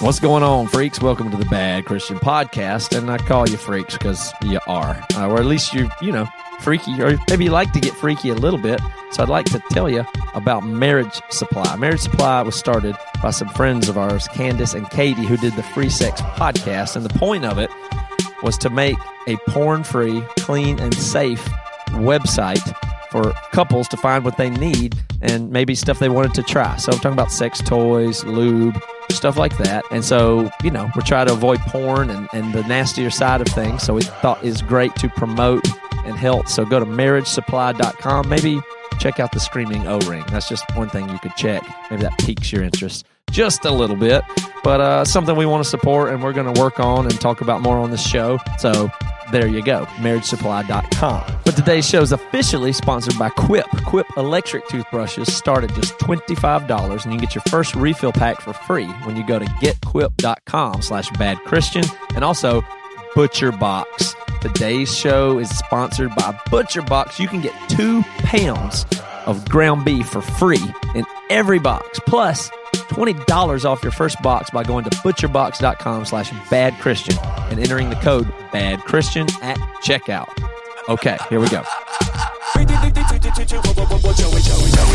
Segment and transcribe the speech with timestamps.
[0.00, 1.00] What's going on, freaks?
[1.00, 5.26] Welcome to the Bad Christian Podcast, and I call you freaks because you are, uh,
[5.26, 6.28] or at least you, you know,
[6.60, 8.80] freaky, or maybe you like to get freaky a little bit.
[9.10, 11.74] So I'd like to tell you about Marriage Supply.
[11.74, 15.64] Marriage Supply was started by some friends of ours, Candace and Katie, who did the
[15.64, 17.70] Free Sex Podcast, and the point of it
[18.44, 21.44] was to make a porn-free, clean, and safe
[21.88, 22.72] website
[23.10, 26.76] for couples to find what they need and maybe stuff they wanted to try.
[26.76, 29.84] So I'm talking about sex toys, lube, stuff like that.
[29.90, 33.48] And so, you know, we're trying to avoid porn and, and the nastier side of
[33.48, 33.82] things.
[33.82, 35.66] So we thought it's great to promote
[36.04, 36.48] and help.
[36.48, 38.28] So go to marriagesupply.com.
[38.28, 38.60] Maybe
[38.98, 40.24] check out the Screaming O Ring.
[40.28, 41.62] That's just one thing you could check.
[41.90, 44.22] Maybe that piques your interest just a little bit.
[44.64, 47.40] But uh, something we want to support and we're going to work on and talk
[47.40, 48.38] about more on this show.
[48.58, 48.90] So
[49.30, 51.38] there you go, marriagesupply.com.
[51.44, 53.66] But today's show is officially sponsored by Quip.
[53.84, 58.52] Quip electric toothbrushes start at just $25 and you get your first refill pack for
[58.52, 62.62] free when you go to getquip.com slash badchristian and also
[63.14, 64.14] Butcher Box.
[64.40, 67.18] Today's show is sponsored by Butcher Box.
[67.18, 68.86] You can get two pounds
[69.26, 70.62] of ground beef for free
[70.94, 72.00] in every box.
[72.06, 72.50] Plus,
[72.88, 77.18] $20 off your first box by going to butcherbox.com slash badchristian
[77.50, 80.28] and entering the code badchristian at checkout.
[80.88, 81.62] Okay, here we go.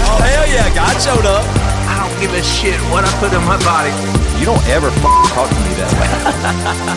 [0.05, 1.45] Oh hell yeah, God showed up.
[1.85, 3.93] I don't give a shit what I put in my body.
[4.41, 6.09] You don't ever f- talk to me that way.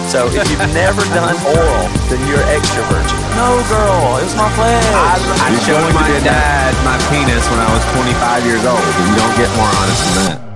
[0.12, 3.20] so if you've never done oral, then you're extra virgin.
[3.37, 4.81] No girl, it was my flesh.
[4.97, 8.81] I, I You're showed my dad my penis when I was 25 years old.
[8.81, 10.56] You don't get more honest than that.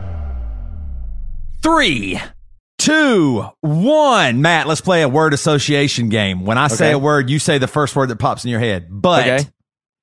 [1.62, 2.18] Three,
[2.78, 4.40] two, one.
[4.42, 6.44] Matt, let's play a word association game.
[6.46, 8.86] When I say a word, you say the first word that pops in your head.
[8.90, 9.48] But, Okay.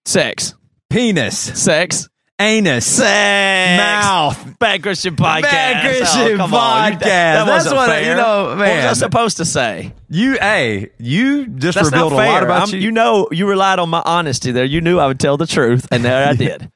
[0.05, 0.53] Sex.
[0.89, 2.07] penis, Sex.
[2.39, 3.77] anus, Sex.
[3.81, 4.59] mouth.
[4.59, 5.41] Bad Christian Podcast.
[5.41, 6.49] Bad Christian oh, on.
[6.51, 6.99] Podcast.
[6.99, 8.01] That, that That's what- fair.
[8.09, 8.57] you know, man.
[8.59, 9.93] What was I supposed to say?
[10.09, 12.81] You, hey, you just That's revealed a lot about I'm- you.
[12.81, 14.63] you know, you relied on my honesty there.
[14.65, 16.71] You knew I would tell the truth, and there I did.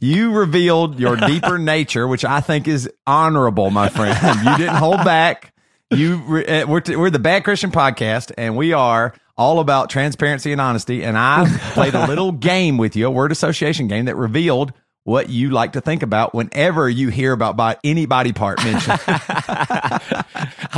[0.00, 4.16] You revealed your deeper nature, which I think is honorable, my friend.
[4.46, 5.52] You didn't hold back.
[5.90, 9.90] You, re- uh, we're, t- we're the Bad Christian Podcast, and we are all about
[9.90, 11.04] transparency and honesty.
[11.04, 14.72] And I played a little game with you, a word association game that revealed
[15.04, 18.98] what you like to think about whenever you hear about by any body part mentioned.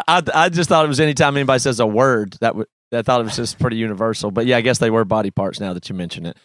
[0.06, 2.66] I, I just thought it was anytime anybody says a word that would.
[2.92, 4.31] I thought it was just pretty universal.
[4.31, 6.38] But yeah, I guess they were body parts now that you mention it.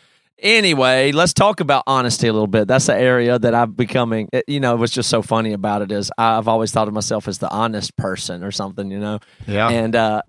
[0.43, 2.67] Anyway, let's talk about honesty a little bit.
[2.67, 4.27] That's the area that I'm becoming.
[4.45, 7.37] You know, what's just so funny about it is I've always thought of myself as
[7.37, 8.91] the honest person or something.
[8.91, 9.69] You know, Yeah.
[9.69, 10.21] and uh,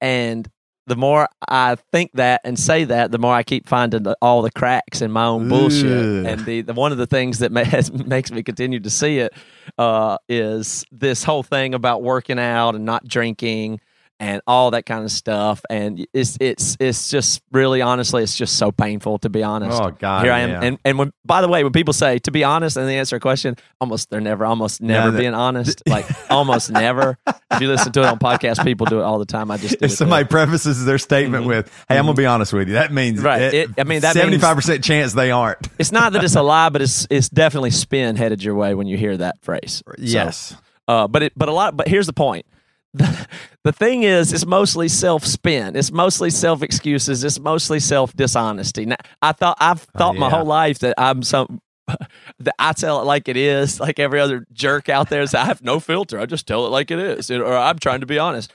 [0.00, 0.48] and
[0.86, 4.40] the more I think that and say that, the more I keep finding the, all
[4.40, 6.24] the cracks in my own bullshit.
[6.26, 9.18] And the, the one of the things that ma- has, makes me continue to see
[9.18, 9.34] it
[9.76, 13.80] uh, is this whole thing about working out and not drinking
[14.20, 15.62] and all that kind of stuff.
[15.70, 19.80] And it's it's it's just really honestly, it's just so painful to be honest.
[19.80, 20.50] Oh, God, here I am.
[20.50, 20.60] yeah.
[20.62, 23.16] And and when by the way, when people say to be honest and they answer
[23.16, 25.82] a question, almost they're never almost never being honest.
[25.88, 27.16] Like almost never.
[27.50, 29.50] If you listen to it on podcast, people do it all the time.
[29.50, 30.28] I just do if it somebody there.
[30.30, 33.26] prefaces their statement with, "Hey, I'm gonna be honest with you," that means Mm-hmm.
[33.26, 33.42] Right.
[33.54, 35.58] It- I mean, that seventy five percent chance they aren't.
[35.78, 38.86] It's not that it's a lie, but it's it's definitely spin headed your way when
[38.86, 39.82] you hear that phrase.
[39.86, 40.54] So, Yes.
[40.88, 41.76] uh, but it but a lot.
[41.76, 42.44] But here's the point.
[42.94, 43.26] The,
[43.64, 45.76] the thing is, it's mostly self spin.
[45.76, 47.22] It's mostly self excuses.
[47.22, 48.86] It's mostly self dishonesty.
[48.86, 50.36] Now, I thought I've thought my yeah.
[50.36, 54.46] whole life that I'm some that I tell it like it is, like every other
[54.52, 55.24] jerk out there.
[55.34, 56.18] I have no filter.
[56.18, 58.52] I just tell it like it is, or I'm trying to be honest.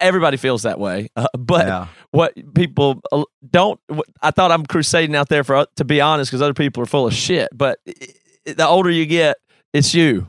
[0.00, 1.86] Everybody feels that way, uh, but Yeah.
[2.12, 3.80] what people uh, don't.
[4.22, 6.86] I thought I'm crusading out there for uh, to be honest because other people are
[6.86, 7.48] full of shit.
[7.52, 7.80] But
[8.44, 9.36] the older you get,
[9.72, 10.28] it's you.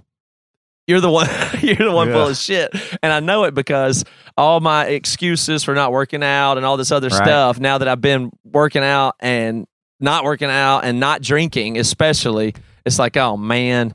[0.90, 1.28] You're the one.
[1.62, 2.72] You're the one full of shit,
[3.04, 4.04] and I know it because
[4.36, 7.24] all my excuses for not working out and all this other Right.
[7.24, 7.60] stuff.
[7.60, 9.68] Now that I've been working out and
[10.00, 12.56] not working out and not drinking, especially,
[12.86, 13.94] it's like, oh man,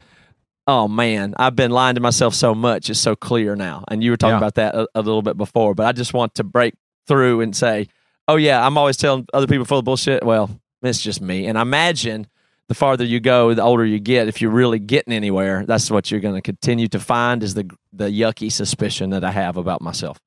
[0.69, 2.89] oh man, I've been lying to myself so much.
[2.91, 3.85] It's so clear now.
[3.89, 4.39] And you were talking Yeah.
[4.39, 6.75] about that a, a little bit before, but I just want to break
[7.09, 7.89] through and say,
[8.29, 10.23] oh yeah, I'm always telling other people full of bullshit.
[10.25, 10.49] Well,
[10.83, 11.47] it's just me.
[11.47, 12.29] And I imagine
[12.69, 14.29] the farther you go, the older you get.
[14.29, 17.71] If you're really getting anywhere, that's what you're going to continue to find is the
[17.93, 20.19] the yucky suspicion that I have about myself.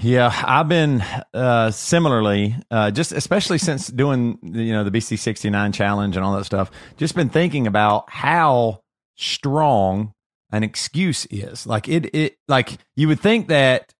[0.00, 1.02] Yeah, I've been
[1.32, 6.24] uh, similarly, uh, just especially since doing you know the BC sixty nine challenge and
[6.24, 6.70] all that stuff.
[6.96, 8.80] Just been thinking about how
[9.16, 10.12] strong
[10.50, 11.66] an excuse is.
[11.66, 13.93] Like it, it like you would think that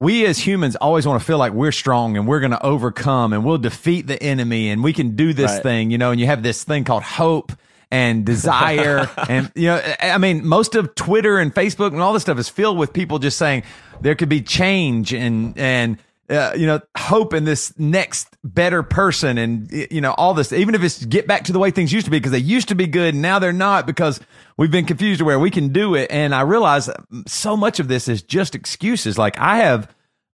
[0.00, 3.32] we as humans always want to feel like we're strong and we're going to overcome
[3.32, 5.62] and we'll defeat the enemy and we can do this Right.
[5.62, 5.90] thing.
[5.90, 7.52] You know, and you have this thing called hope
[7.90, 12.20] and desire and you know i mean most of twitter and facebook and all this
[12.20, 13.62] stuff is filled with people just saying
[14.02, 15.96] there could be change and and
[16.28, 20.74] uh, you know hope in this next better person and you know all this even
[20.74, 22.74] if it's get back to the way things used to be because they used to
[22.74, 24.20] be good and now they're not because
[24.58, 26.90] we've been confused to where we can do it and i realize
[27.26, 29.88] so much of this is just excuses like i have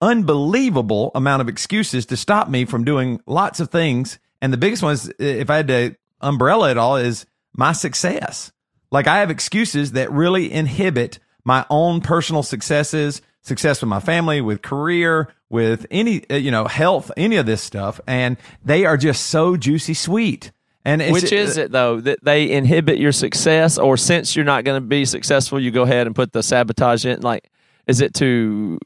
[0.00, 4.18] unbelievable amount of excuses to stop me from doing lots of things.
[4.40, 8.52] And the biggest one is, if I had to umbrella it all, is my success.
[8.90, 14.40] Like I have excuses that really inhibit my own personal successes, success with my family,
[14.40, 18.00] with career, with any, uh, you know, health, any of this stuff.
[18.06, 20.52] And they are just so juicy sweet.
[20.88, 24.80] And Which is it though that they inhibit your success, or since you're not going
[24.80, 27.20] to be successful, you go ahead and put the sabotage in?
[27.20, 27.50] Like,
[27.86, 28.78] is it to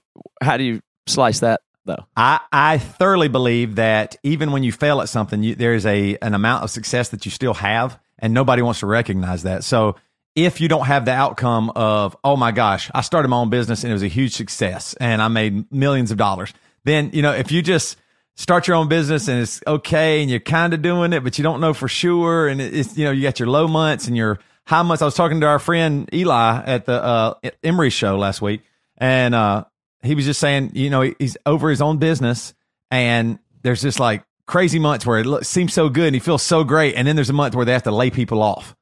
[0.42, 2.04] how do you slice that though?
[2.16, 6.34] I, I thoroughly believe that even when you fail at something, you, there's a an
[6.34, 9.62] amount of success that you still have, and nobody wants to recognize that.
[9.62, 9.94] So
[10.34, 13.84] if you don't have the outcome of, oh my gosh, I started my own business
[13.84, 16.52] and it was a huge success, and I made millions of dollars,
[16.82, 17.96] then you know if you just
[18.36, 21.44] start your own business and it's okay and you're kind of doing it, but you
[21.44, 24.38] don't know for sure, and it's you know you got your low months and your
[24.66, 25.02] high months.
[25.02, 28.62] I was talking to our friend Eli at the uh, Emery show last week,
[28.98, 29.64] and uh,
[30.02, 32.54] he was just saying, you know, he's over his own business,
[32.90, 36.42] and there's just like crazy months where it looks, seems so good and he feels
[36.42, 38.74] so great, and then there's a month where they have to lay people off,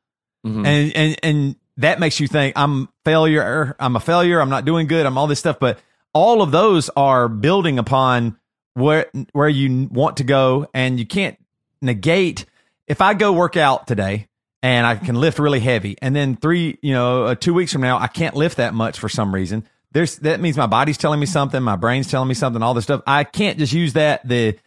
[0.47, 0.67] Mhm.
[0.67, 4.87] and and and that makes you think I'm failure, I'm a failure, I'm not doing
[4.87, 5.79] good, I'm all this stuff, but
[6.13, 8.37] all of those are building upon
[8.75, 11.39] where where you want to go, and you can't
[11.81, 12.45] negate.
[12.87, 14.27] If I go work out today
[14.63, 17.83] and I can lift really heavy, and then three, you know, uh, two weeks from
[17.83, 19.65] now I can't lift that much for some reason.
[19.93, 22.85] There's that means my body's telling me something, my brain's telling me something, all this
[22.85, 23.03] stuff.
[23.07, 24.59] I can't just use that the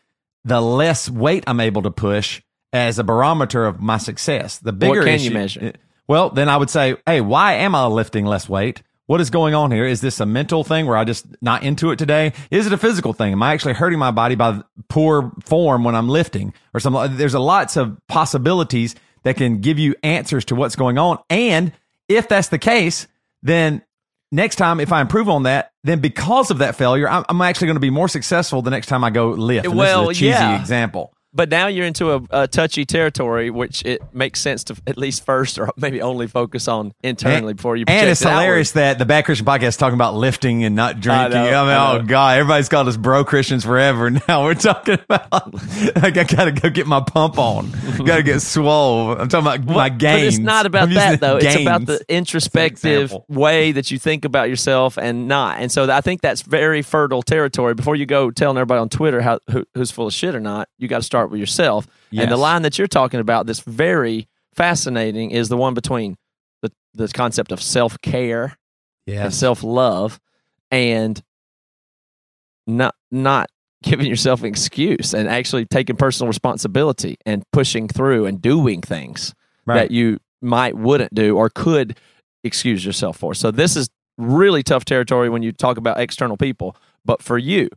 [0.45, 2.41] the less weight I'm able to push
[2.73, 4.57] as a barometer of my success.
[4.59, 5.73] The bigger can you issue- measure?
[6.07, 8.83] Well, then I would say, hey, why am I lifting less weight?
[9.05, 9.85] What is going on here?
[9.85, 12.31] Is this a mental thing where I just not into it today?
[12.51, 13.33] Is it a physical thing?
[13.33, 17.17] Am I actually hurting my body by poor form when I'm lifting or something?
[17.17, 21.19] There's a lots of possibilities that can give you answers to what's going on.
[21.29, 21.73] And
[22.07, 23.07] if that's the case,
[23.41, 23.81] then
[24.31, 27.67] next time, if I improve on that, then because of that failure, I'm, I'm actually
[27.67, 29.65] going to be more successful the next time I go lift.
[29.65, 30.59] And Well, this is a cheesy yeah.
[30.59, 31.13] example.
[31.33, 35.25] But now you're into a, a touchy territory, which it makes sense to at least
[35.25, 37.85] first, or maybe only focus on internally before you.
[37.88, 41.00] And it's it hilarious that the Bad Christian podcast is talking about lifting and not
[41.00, 41.31] drinking.
[41.31, 44.12] know, I, mean, I oh god, everybody's called us bro Christians forever.
[44.27, 45.53] Now we're talking about
[46.01, 47.71] like I gotta go get my pump on,
[48.06, 49.12] gotta get swole.
[49.12, 50.35] I'm talking about my But gains.
[50.35, 51.38] it's not about I'm that though.
[51.38, 55.59] It's about the introspective way that you think about yourself and not.
[55.59, 57.74] And so I think that's very fertile territory.
[57.74, 60.69] Before you go telling everybody on Twitter how who, who's full of shit or not,
[60.77, 61.87] you got to start with yourself.
[62.11, 66.15] And the line that you're talking about that's very fascinating is the one between
[66.61, 68.57] the the concept of self care
[69.25, 70.19] and self love
[70.71, 71.21] and
[72.68, 73.49] not not
[73.83, 79.33] giving yourself an excuse and actually taking personal responsibility and pushing through and doing things
[79.65, 79.75] Right.
[79.75, 81.97] that you might wouldn't do or could
[82.44, 83.33] excuse yourself for.
[83.33, 86.75] So this is really tough territory when you talk about external people,
[87.06, 87.69] but for you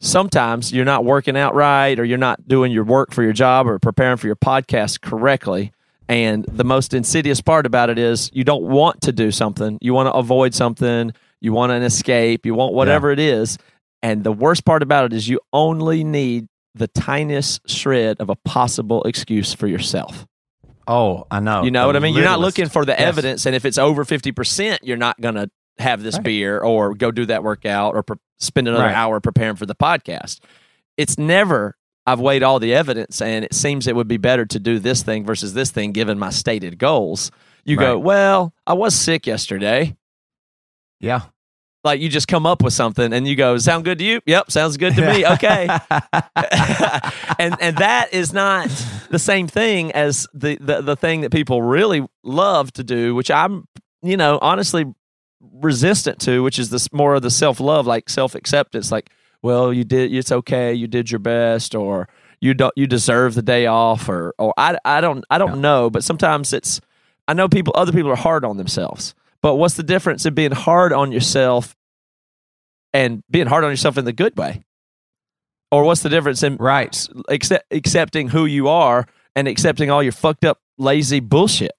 [0.00, 3.66] sometimes you're not working out right or you're not doing your work for your job
[3.66, 5.72] or preparing for your podcast correctly.
[6.08, 9.78] And the most insidious part about it is you don't want to do something.
[9.80, 11.12] You want to avoid something.
[11.40, 12.46] You want an escape.
[12.46, 13.58] You want whatever it is.
[14.02, 18.36] And the worst part about it is you only need the tiniest shred of a
[18.36, 20.26] possible excuse for yourself.
[20.86, 21.64] oh, I know.
[21.64, 22.14] You know The what I mean?
[22.14, 23.00] You're not looking for the Yes.
[23.00, 23.46] evidence.
[23.46, 26.24] And if it's over 50%, you're not going to have this Right.
[26.24, 28.94] beer or go do that workout or pre- spend another Right.
[28.94, 30.40] hour preparing for the podcast.
[30.96, 34.58] It's never, I've weighed all the evidence and it seems it would be better to
[34.58, 37.30] do this thing versus this thing given my stated goals.
[37.64, 39.96] You go, well, I was sick yesterday.
[41.00, 41.22] Yeah.
[41.84, 44.20] Like you just come up with something and you go, sound good to you?
[44.26, 45.26] Yep, sounds good to me.
[45.26, 45.68] Okay.
[47.38, 48.68] and and that is not
[49.10, 53.30] the same thing as the, the the thing that people really love to do, which
[53.30, 53.66] I'm
[54.02, 54.84] you know honestly
[55.40, 58.90] resistant to, which is this more of the self love, like self acceptance.
[58.90, 59.10] Like
[59.42, 60.12] well, you did.
[60.12, 60.74] It's okay.
[60.74, 62.08] You did your best, or
[62.40, 62.72] you don't.
[62.76, 65.90] You deserve the day off, or or I I don't I don't know.
[65.90, 66.80] But sometimes it's.
[67.28, 67.72] I know people.
[67.76, 69.14] Other people are hard on themselves.
[69.42, 71.76] But what's the difference in being hard on yourself
[72.92, 74.64] and being hard on yourself in the good way?
[75.70, 76.96] Or what's the difference in Right.
[77.28, 81.72] accept, accepting who you are and accepting all your fucked up, lazy bullshit?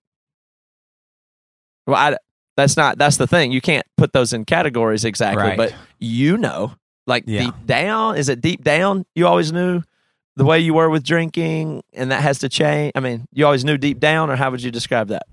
[1.85, 2.17] Well, I,
[2.57, 2.97] that's not.
[2.97, 3.53] That's the thing.
[3.53, 5.43] You can't put those in categories exactly.
[5.43, 5.57] Right.
[5.57, 6.73] But you know,
[7.05, 7.45] like Yeah.
[7.45, 9.05] deep down, is it deep down?
[9.15, 9.81] You always knew
[10.35, 12.91] the way you were with drinking, and that has to change.
[12.95, 15.23] I mean, you always knew deep down, or how would you describe that?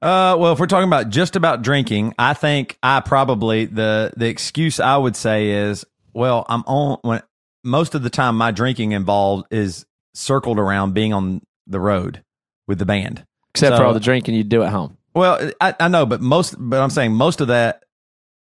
[0.00, 4.26] Uh, well, if we're talking about just about drinking, I think I probably the the
[4.28, 7.22] excuse I would say is, well, I'm on when
[7.64, 12.22] most of the time my drinking involved is circled around being on the road
[12.66, 13.24] with the band.
[13.54, 14.96] Except for all the drinking you do at home.
[15.14, 17.84] Well, I, I know, but most, but I'm saying most of that,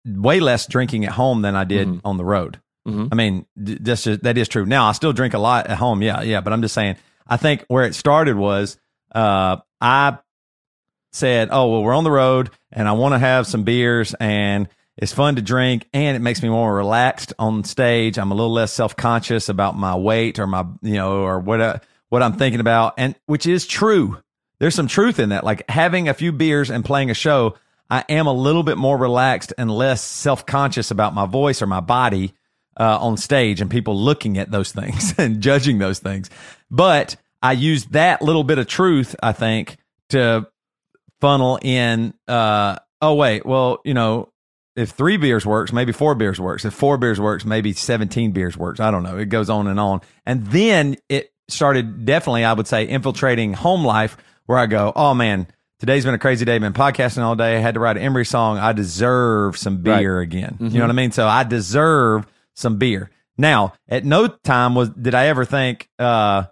[0.04, 2.00] way less drinking at home than I did Mhm.
[2.04, 2.60] on the road.
[2.88, 3.08] Mhm.
[3.12, 4.66] I mean, that's just, that is true.
[4.66, 6.02] Now I still drink a lot at home.
[6.02, 6.22] Yeah.
[6.22, 6.40] Yeah.
[6.40, 6.96] But I'm just saying,
[7.28, 8.76] I think where it started was,
[9.14, 10.18] uh, I
[11.12, 14.68] said, Oh, well, we're on the road and I want to have some beers and
[14.96, 18.18] it's fun to drink and it makes me more relaxed on stage.
[18.18, 21.60] I'm a little less self conscious about my weight or my, you know, or what,
[21.62, 22.94] I, what I'm thinking about.
[22.98, 24.18] And which is true
[24.62, 25.42] there's some truth in that.
[25.42, 27.56] Like having a few beers and playing a show,
[27.90, 31.66] I am a little bit more relaxed and less self conscious about my voice or
[31.66, 32.32] my body
[32.78, 36.30] uh, on stage and people looking at those things and judging those things.
[36.70, 39.78] But I use that little bit of truth, I think,
[40.10, 40.46] to
[41.20, 42.14] funnel in.
[42.28, 44.32] Uh, oh wait, well, you know,
[44.76, 46.64] if three beers works, maybe four beers works.
[46.64, 48.78] If four beers works, maybe 17 beers works.
[48.78, 49.18] I don't know.
[49.18, 50.02] It goes on and on.
[50.24, 54.16] And then it started definitely, I would say, infiltrating home life
[54.52, 55.46] where I go, oh man,
[55.80, 56.58] today's been a crazy day.
[56.58, 57.56] Been podcasting all day.
[57.56, 58.58] I had to write an Emery song.
[58.58, 60.58] I deserve some beer again.
[60.60, 61.10] You know what I mean?
[61.10, 63.10] So I deserve some beer.
[63.38, 66.44] Now, at no time was did I ever think uh,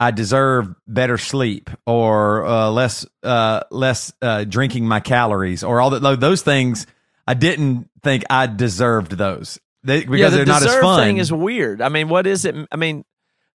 [0.00, 5.90] I deserve better sleep or uh, less uh, less uh, drinking my calories or all
[5.90, 6.00] that.
[6.20, 6.86] Those things
[7.26, 11.00] I didn't think I deserved those they, because yeah, the they're not as fun.
[11.02, 11.82] thing is weird.
[11.82, 12.54] I mean, what is it?
[12.72, 13.04] I mean,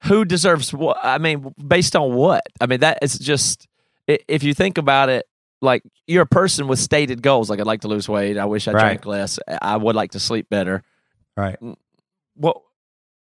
[0.04, 0.98] who deserves what?
[1.02, 2.44] I mean, based on what?
[2.62, 3.67] I mean, that is just
[4.08, 5.26] if you think about it,
[5.62, 7.50] like you're a person with stated goals.
[7.50, 8.38] Like I'd like to lose weight.
[8.38, 8.82] I wish I Right.
[8.82, 9.40] drank less.
[9.62, 10.84] I would like to sleep better.
[11.36, 11.58] right.
[12.36, 12.62] What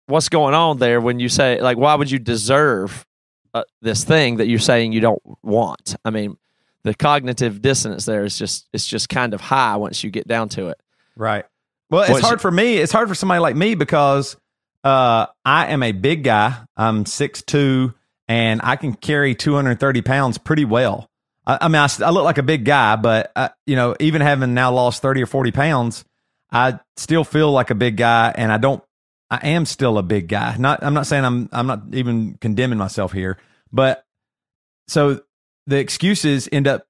[0.07, 3.07] what's going on there when you say like why would you deserve
[3.55, 5.97] uh, this thing that you're saying you don't want?
[6.05, 6.37] I mean,
[6.83, 10.49] the cognitive dissonance there is just it's just kind of high once you get down
[10.51, 10.81] to it.
[11.17, 11.45] Right.
[11.91, 12.77] Well, it's hard for me.
[12.77, 14.37] It's hard for somebody like me because
[14.85, 16.57] uh, I am a big guy.
[16.77, 17.95] I'm 6'2",
[18.31, 21.11] and I can carry 230 pounds pretty well.
[21.45, 24.55] I, I mean, I look like a big guy, but, uh, you know, even having
[24.55, 26.05] now lost 30 or 40 pounds,
[26.53, 28.85] I still feel like a big guy, and I don't,
[29.33, 30.57] I am still a big guy.
[30.59, 33.37] Not, I'm not saying I'm, I'm not even condemning myself here,
[33.73, 34.05] but
[34.87, 35.23] so
[35.67, 36.87] the excuses end up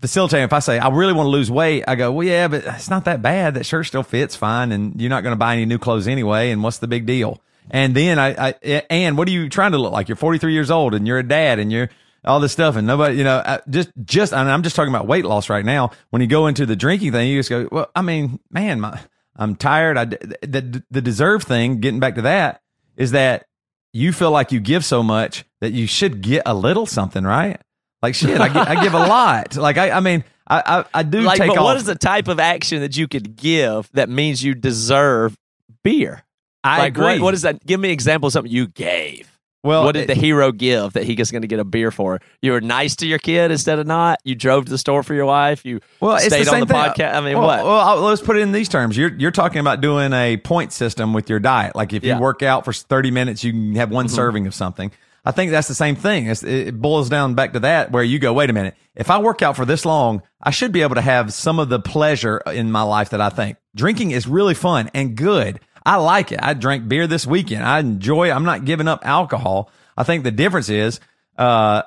[0.00, 0.46] facilitating.
[0.46, 2.90] If I say I really want to lose weight, I go, well, yeah, but it's
[2.90, 3.54] not that bad.
[3.54, 6.50] That shirt still fits fine, and you're not going to buy any new clothes anyway.
[6.50, 7.40] And what's the big deal?
[7.70, 8.54] And then I, I,
[8.90, 10.08] and what are you trying to look like?
[10.08, 11.88] You're 43 years old, and you're a dad, and you're
[12.24, 15.06] all this stuff, and nobody, you know, I- just, just, and I'm just talking about
[15.06, 15.90] weight loss right now.
[16.10, 19.00] When you go into the drinking thing, you just go, well, I mean, man, my,
[19.36, 19.96] I'm tired.
[19.96, 22.60] I, the, the deserve thing, getting back to that,
[22.96, 23.46] is that
[23.92, 27.60] you feel like you give so much that you should get a little something, right?
[28.02, 29.56] Like shit, I, gi- I give a lot.
[29.56, 31.64] Like I, I mean, I, I, I do like, take but off.
[31.64, 35.36] what is the type of action that you could give that means you deserve
[35.82, 36.22] beer?
[36.64, 37.04] I like, agree.
[37.04, 37.64] What, what is that?
[37.66, 39.30] Give me an example of something you gave.
[39.62, 42.20] well, what did the hero give that he was going to get a beer for?
[42.42, 44.18] You were nice to your kid instead of not.
[44.24, 45.64] You drove to the store for your wife.
[45.64, 46.76] You well, it's stayed the on same the thing.
[46.76, 47.14] podcast.
[47.14, 47.64] I mean, well, what?
[47.64, 48.96] Well, I'll- let's put it in these terms.
[48.96, 51.74] You're you're talking about doing a point system with your diet.
[51.76, 52.12] Like if Yeah.
[52.12, 52.18] Mm-hmm.
[52.18, 54.90] you work out for 30 minutes, you can have one serving of something.
[55.22, 56.28] I think that's the same thing.
[56.28, 58.74] It's, it boils down back to that where you go, wait a minute.
[58.94, 61.68] If I work out for this long, I should be able to have some of
[61.68, 65.60] the pleasure in my life that I think drinking is really fun and good.
[65.84, 66.40] I like it.
[66.42, 67.64] I drank beer this weekend.
[67.64, 68.28] I enjoy.
[68.28, 68.32] it.
[68.32, 69.70] I'm not giving up alcohol.
[69.96, 71.00] I think the difference is,
[71.38, 71.82] uh,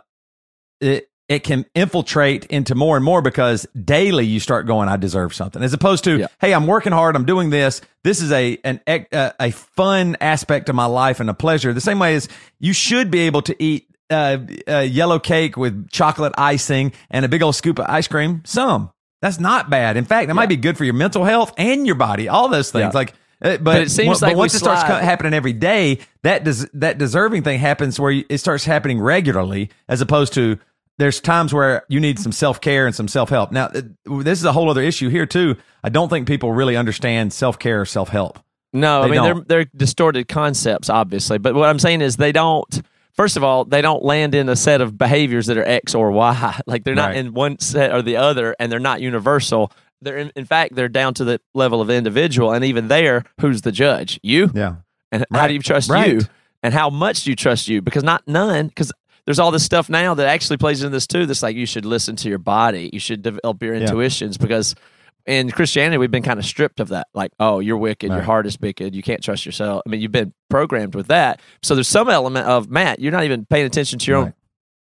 [0.81, 5.33] it it can infiltrate into more and more because daily you start going, I deserve
[5.33, 6.27] something, as opposed to, Yeah.
[6.41, 7.79] hey, I'm working hard, I'm doing this.
[8.03, 11.71] This is a an uh, a fun aspect of my life and a pleasure.
[11.73, 12.27] The same way as
[12.59, 17.29] you should be able to eat uh, uh, yellow cake with chocolate icing and a
[17.29, 18.41] big old scoop of ice cream.
[18.45, 19.95] Some that's not bad.
[19.95, 22.27] In fact, it might be good for your mental health and your body.
[22.27, 22.97] All those things, Yeah.
[22.99, 23.13] like.
[23.43, 26.43] Uh, But, it seems but like once it starts slide- co- happening every day, that
[26.43, 30.57] does that deserving thing happens where you, it starts happening regularly, as opposed to
[30.99, 33.51] there's times where you need some self care and some self help.
[33.51, 35.55] Now, uh, this is a whole other issue here too.
[35.83, 38.39] I don't think people really understand self care or self help.
[38.73, 39.47] No, I They mean don't.
[39.47, 41.37] they're they're distorted concepts, obviously.
[41.37, 42.81] But what I'm saying is they don't.
[43.15, 46.09] First of all, they don't land in a set of behaviors that are X or
[46.11, 46.59] Y.
[46.67, 47.17] Like they're not Right.
[47.17, 49.71] in one set or the other, and they're not universal.
[50.03, 53.61] They're in, in fact they're down to the level of individual, and even there, who's
[53.61, 54.19] the judge?
[54.23, 54.51] You.
[54.53, 54.75] Yeah.
[55.11, 56.11] And how do you trust Right.
[56.13, 56.21] you?
[56.63, 57.81] And how much do you trust you?
[57.81, 58.67] Because not none.
[58.67, 58.91] Because
[59.25, 61.25] there's all this stuff now that actually plays into this too.
[61.25, 62.89] That's like you should listen to your body.
[62.91, 64.75] You should develop your intuitions because
[65.25, 67.07] in Christianity we've been kind of stripped of that.
[67.13, 68.11] Like, oh, you're wicked.
[68.11, 68.95] Your heart is wicked.
[68.95, 69.81] You can't trust yourself.
[69.85, 71.41] I mean, you've been programmed with that.
[71.61, 72.99] So there's some element of Matt.
[72.99, 74.33] You're not even paying attention to your own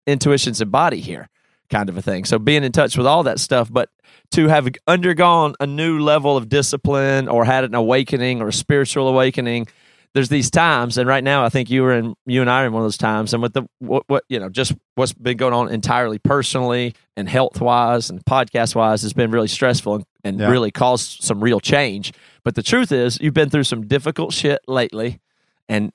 [0.08, 1.29] intuitions and body here,
[1.70, 2.25] kind of a thing.
[2.25, 3.89] So being in touch with all that stuff, but
[4.33, 9.07] to have undergone a new level of discipline or had an awakening or a spiritual
[9.07, 9.67] awakening,
[10.13, 12.67] there's these times, and right now I think you were in, you and I are
[12.67, 15.37] in one of those times, and with the what, what you know, just what's been
[15.37, 20.05] going on entirely personally and health wise and podcast wise has been really stressful and,
[20.23, 20.49] and Yeah.
[20.51, 22.13] really caused some real change.
[22.43, 25.19] But the truth is, you've been through some difficult shit lately,
[25.67, 25.91] and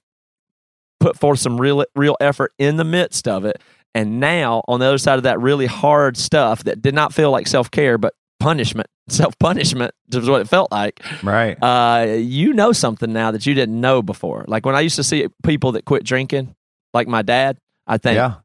[0.98, 3.60] put forth some real real effort in the midst of it.
[3.94, 7.30] And now on the other side of that really hard stuff that did not feel
[7.30, 11.00] like self care, but punishment, self punishment is what it felt like.
[11.22, 11.56] Right.
[11.62, 14.44] Uh, you know something now that you didn't know before.
[14.48, 16.54] Like when I used to see people that quit drinking,
[16.94, 18.36] like my dad, I think yeah.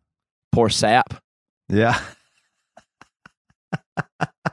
[0.52, 1.14] poor sap.
[1.70, 2.00] Yeah.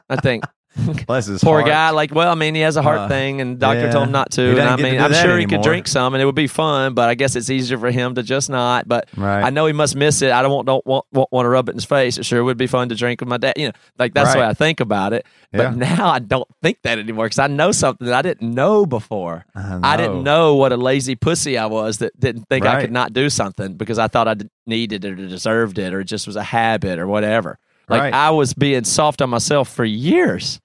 [0.08, 0.44] I think
[1.06, 1.66] Bless his poor heart.
[1.66, 1.90] guy.
[1.90, 3.90] Like, well, I mean, he has a heart Uh, thing, and doctor yeah.
[3.90, 4.50] told him not to.
[4.50, 6.94] And I mean, I'm sure he could drink some, and it would be fun.
[6.94, 8.86] But I guess it's easier for him to just not.
[8.86, 9.42] But Right.
[9.42, 10.30] I know he must miss it.
[10.30, 12.18] I don't want don't want, want, want to rub it in his face.
[12.18, 13.54] It sure would be fun to drink with my dad.
[13.56, 15.26] You know, like that's the way I think about it.
[15.52, 18.86] But now I don't think that anymore because I know something that I didn't know
[18.86, 19.46] before.
[19.56, 22.92] I I didn't know what a lazy pussy I was that didn't think I could
[22.92, 24.36] not do something because I thought I
[24.66, 27.58] needed it or deserved it or it just was a habit or whatever.
[27.90, 28.14] Like Right.
[28.14, 30.60] I was being soft on myself for years.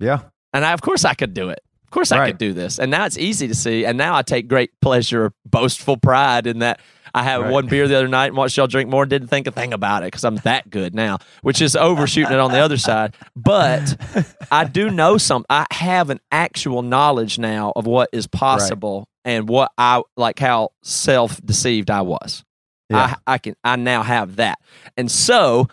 [0.00, 0.20] Yeah.
[0.52, 1.60] And I, of course I could do it.
[1.84, 2.26] Of course I Right.
[2.28, 2.78] could do this.
[2.78, 3.84] And now it's easy to see.
[3.84, 6.80] And now I take great pleasure, boastful pride in that
[7.16, 7.50] I had Right.
[7.52, 9.72] one beer the other night and watched y'all drink more and didn't think a thing
[9.72, 13.14] about it because I'm that good now, which is overshooting it on the other side.
[13.36, 13.96] But
[14.50, 19.48] I do know some, I have an actual knowledge now of what is possible and
[19.48, 22.42] what I like how self deceived I was.
[22.90, 23.14] Yeah.
[23.26, 24.58] I, I can, I now have that.
[24.96, 25.68] And so,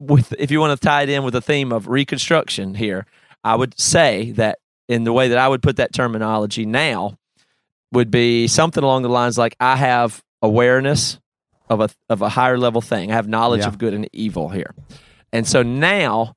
[0.00, 3.06] with if you want to tie it in with the theme of reconstruction here,
[3.44, 4.58] I would say that
[4.88, 7.18] in the way that I would put that terminology now
[7.92, 11.18] would be something along the lines like I have awareness
[11.68, 13.10] of a of a higher level thing.
[13.10, 13.68] I have knowledge Yeah.
[13.68, 14.74] of good and evil here.
[15.32, 16.34] And so now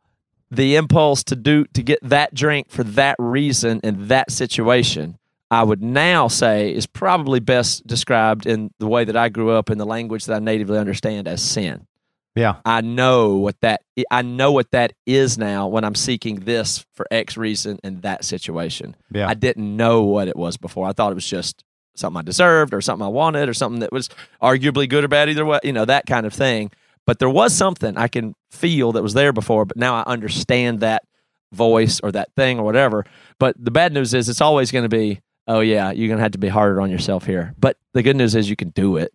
[0.49, 5.17] the impulse to do to get that drink for that reason in that situation
[5.49, 9.69] I would now say is probably best described in the way that I grew up
[9.69, 11.87] in the language that I natively understand as sin.
[12.35, 12.55] Yeah.
[12.63, 17.05] I know what that I know what that is now when I'm seeking this for
[17.11, 18.95] X reason in that situation.
[19.11, 19.27] Yeah.
[19.27, 20.87] I didn't know what it was before.
[20.87, 21.63] I thought it was just
[21.95, 24.09] something I deserved or something I wanted or something that was
[24.41, 26.71] arguably good or bad either way, you know, that kind of thing.
[27.05, 30.79] But there was something I can feel that was there before, but now I understand
[30.79, 31.03] that
[31.51, 33.05] voice or that thing or whatever.
[33.39, 36.23] But the bad news is it's always going to be, oh yeah, you're going to
[36.23, 37.53] have to be harder on yourself here.
[37.57, 39.11] But the good news is you can do it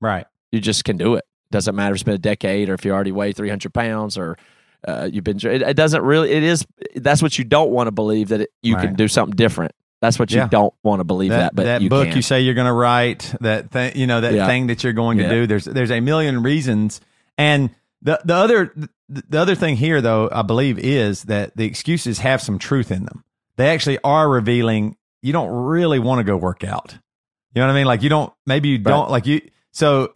[0.00, 0.26] Right.
[0.52, 1.24] you just can do it.
[1.50, 4.36] Doesn't matter if it's been a decade or if you already weigh 300 pounds or
[4.86, 5.38] uh, you've been.
[5.38, 6.30] It, it doesn't really.
[6.30, 6.66] It is.
[6.94, 9.72] That's what you don't want to believe that it, you can do something different.
[10.00, 10.48] That's what you Yeah.
[10.48, 11.54] don't want to believe that.
[11.54, 12.16] But you book can.
[12.16, 14.46] you say you're going to write that thing, you know, that Yeah.
[14.46, 15.46] thing that you're going to do.
[15.46, 17.00] There's there's a million reasons,
[17.36, 17.70] and
[18.02, 18.72] the the other
[19.08, 22.92] the, the other thing here, though, I believe, is that the excuses have some truth
[22.92, 23.24] in them.
[23.56, 26.96] They actually are revealing you don't really want to go work out.
[27.54, 27.86] You know what I mean?
[27.86, 28.32] Like you don't.
[28.46, 29.40] Maybe you don't like you.
[29.72, 30.12] So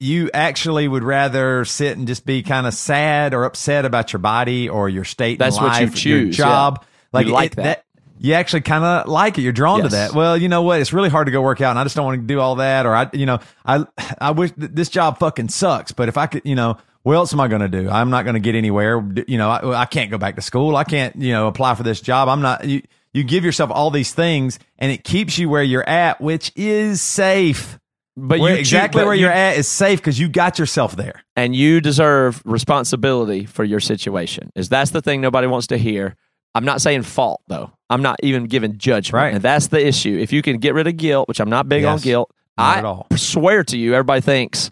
[0.00, 4.20] you actually would rather sit and just be kind of sad or upset about your
[4.20, 6.78] body or your state That's in what you life, your choose, job.
[6.80, 6.86] yeah.
[7.12, 7.84] Like You like it- that.
[8.18, 9.42] you actually kind of like it.
[9.42, 10.12] You're drawn to that.
[10.14, 10.80] Well, you know what?
[10.80, 12.56] It's really hard to go work out, and I just don't want to do all
[12.56, 12.86] that.
[12.86, 13.84] Or I, you know, I,
[14.20, 15.92] I wish th- this job fucking sucks.
[15.92, 17.88] But if I could, you know, what else am I going to do?
[17.90, 19.02] I'm not going to get anywhere.
[19.26, 20.76] You know, I, I can't go back to school.
[20.76, 22.28] I can't, you know, apply for this job.
[22.28, 22.64] I'm not.
[22.64, 22.82] You,
[23.12, 27.02] you give yourself all these things, and it keeps you where you're at, which is
[27.02, 27.79] safe.
[28.16, 30.96] But Where- you exactly but where you- you're at is safe because you got yourself
[30.96, 31.22] there.
[31.36, 34.50] and you deserve responsibility for your situation.
[34.54, 36.16] Is that's the thing nobody wants to hear.
[36.54, 37.70] I'm not saying fault though.
[37.88, 39.14] I'm not even giving judgment.
[39.22, 39.34] Right.
[39.34, 40.18] And that's the issue.
[40.20, 43.64] If you can get rid of guilt, which I'm not big on guilt, I swear
[43.64, 44.70] to you, everybody thinks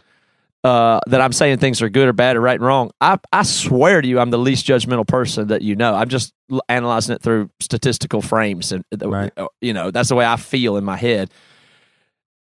[0.65, 2.91] uh, that I'm saying things are good or bad or right and wrong.
[3.01, 5.95] I, I swear to you, I'm the least judgmental person that you know.
[5.95, 9.33] I'm just l- analyzing it through statistical frames, and uh, Right.
[9.61, 11.31] you know that's the way I feel in my head.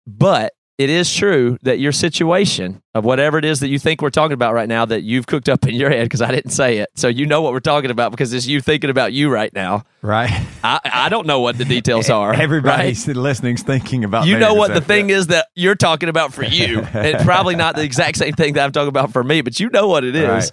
[0.07, 4.09] But it is true that your situation of whatever it is that you think we're
[4.09, 6.77] talking about right now that you've cooked up in your head because I didn't say
[6.77, 6.89] it.
[6.95, 9.83] So you know what we're talking about because it's you thinking about you right now.
[10.01, 10.31] Right.
[10.63, 12.33] I, I don't know what the details are.
[12.33, 13.17] Everybody's right?
[13.17, 14.25] listening's thinking about.
[14.25, 16.87] You know what the thing is that you're talking about for you.
[16.93, 19.69] it's probably not the exact same thing that I'm talking about for me, but you
[19.71, 20.29] know what it is.
[20.29, 20.51] Right.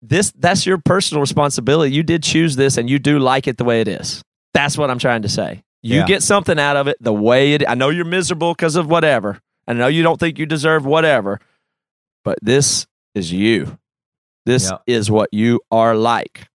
[0.00, 1.92] This that's your personal responsibility.
[1.92, 4.22] You did choose this and you do like it the way it is.
[4.54, 5.64] That's what I'm trying to say.
[5.88, 6.06] You Yeah.
[6.06, 9.40] get something out of it the way it I know you're miserable because of whatever.
[9.66, 11.40] I know you don't think you deserve whatever.
[12.24, 13.78] But this is you.
[14.46, 14.82] This Yep.
[14.86, 16.48] is what you are like.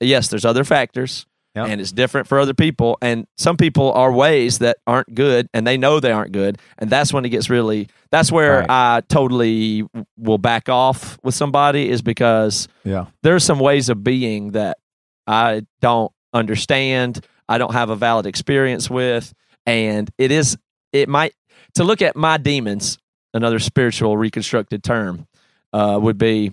[0.00, 1.66] Yes, there's other factors Yep.
[1.68, 5.66] and it's different for other people and some people are ways that aren't good and
[5.66, 8.70] they know they aren't good and that's when it gets really that's where Right.
[8.70, 9.84] i totally
[10.16, 13.06] will back off with somebody is because Yeah.
[13.24, 14.78] there's some ways of being that
[15.26, 19.32] i don't understand i don't have a valid experience with
[19.66, 20.56] and it is
[20.92, 21.34] it might
[21.74, 22.96] to look at my demons
[23.34, 25.26] another spiritual reconstructed term
[25.72, 26.50] uh, would be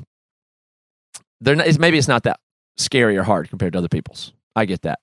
[1.42, 2.40] they're not, it's, maybe it's not that
[2.78, 5.00] scary or hard compared to other people's i get that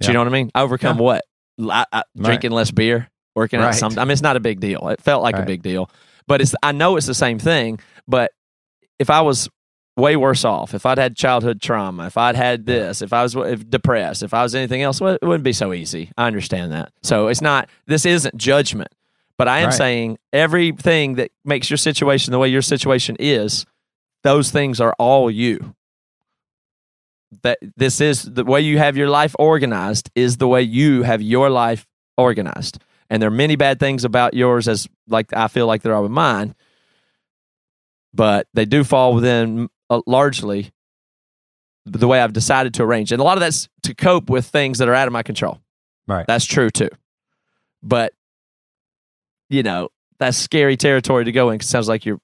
[0.00, 0.10] Do Yeah.
[0.10, 1.02] you know what i mean i overcome Yeah.
[1.02, 1.24] what
[1.60, 2.24] I, I, Right.
[2.24, 3.74] drinking less beer working out Right.
[3.74, 5.90] some i mean it's not a big deal it felt like a big deal
[6.26, 8.32] but it's i know it's the same thing but
[8.98, 9.48] if i was
[9.96, 10.74] way worse off.
[10.74, 14.34] If i'd had childhood trauma if i'd had this if i was if depressed if
[14.34, 16.10] i was anything else well, it wouldn't be so easy.
[16.16, 16.92] I understand that.
[17.02, 18.92] So it's not this isn't judgment.
[19.36, 19.74] But i am Right.
[19.74, 23.66] saying everything that makes your situation the way your situation is
[24.22, 25.74] those things are all you.
[27.42, 31.20] That this is the way you have your life organized is the way you have
[31.20, 32.78] your life organized.
[33.10, 36.02] And there are many bad things about yours as like i feel like there are
[36.02, 36.54] with mine
[38.14, 40.70] but they do fall within uh, largely
[41.86, 44.78] the way i've decided to arrange and a lot of that's to cope with things
[44.78, 45.58] that are out of my control
[46.06, 46.26] Right.
[46.26, 46.88] that's true too
[47.82, 48.12] but
[49.50, 52.20] you know that's scary territory to go in 'cause it sounds like you're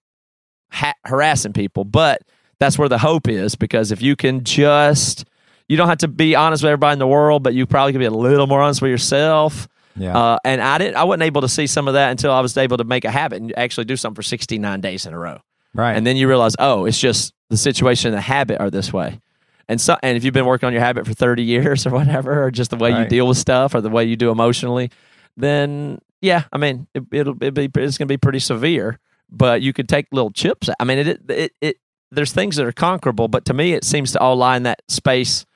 [0.71, 2.23] ha- harassing people but
[2.59, 5.25] that's where the hope is because if you can just
[5.69, 7.99] you don't have to be honest with everybody in the world but you probably can
[8.01, 10.17] be a little more honest with yourself Yeah.
[10.17, 12.57] uh, and I didn't I wasn't able to see some of that until I was
[12.57, 15.39] able to make a habit and actually do something for 69 days in a row
[15.75, 15.97] right.
[15.97, 19.21] and then you realize oh it's just the situation and the habit are this way.
[19.69, 22.43] And so and if you've been working on your habit for 30 years or whatever
[22.43, 24.91] or just the way you deal with stuff or the way you do emotionally
[25.37, 28.99] then yeah i mean it, it'll, it'll be it's going to be pretty severe
[29.31, 31.77] but you could take little chips i mean it, it it it
[32.11, 34.83] there's things that are conquerable but to me it seems to all lie in that
[34.89, 35.47] space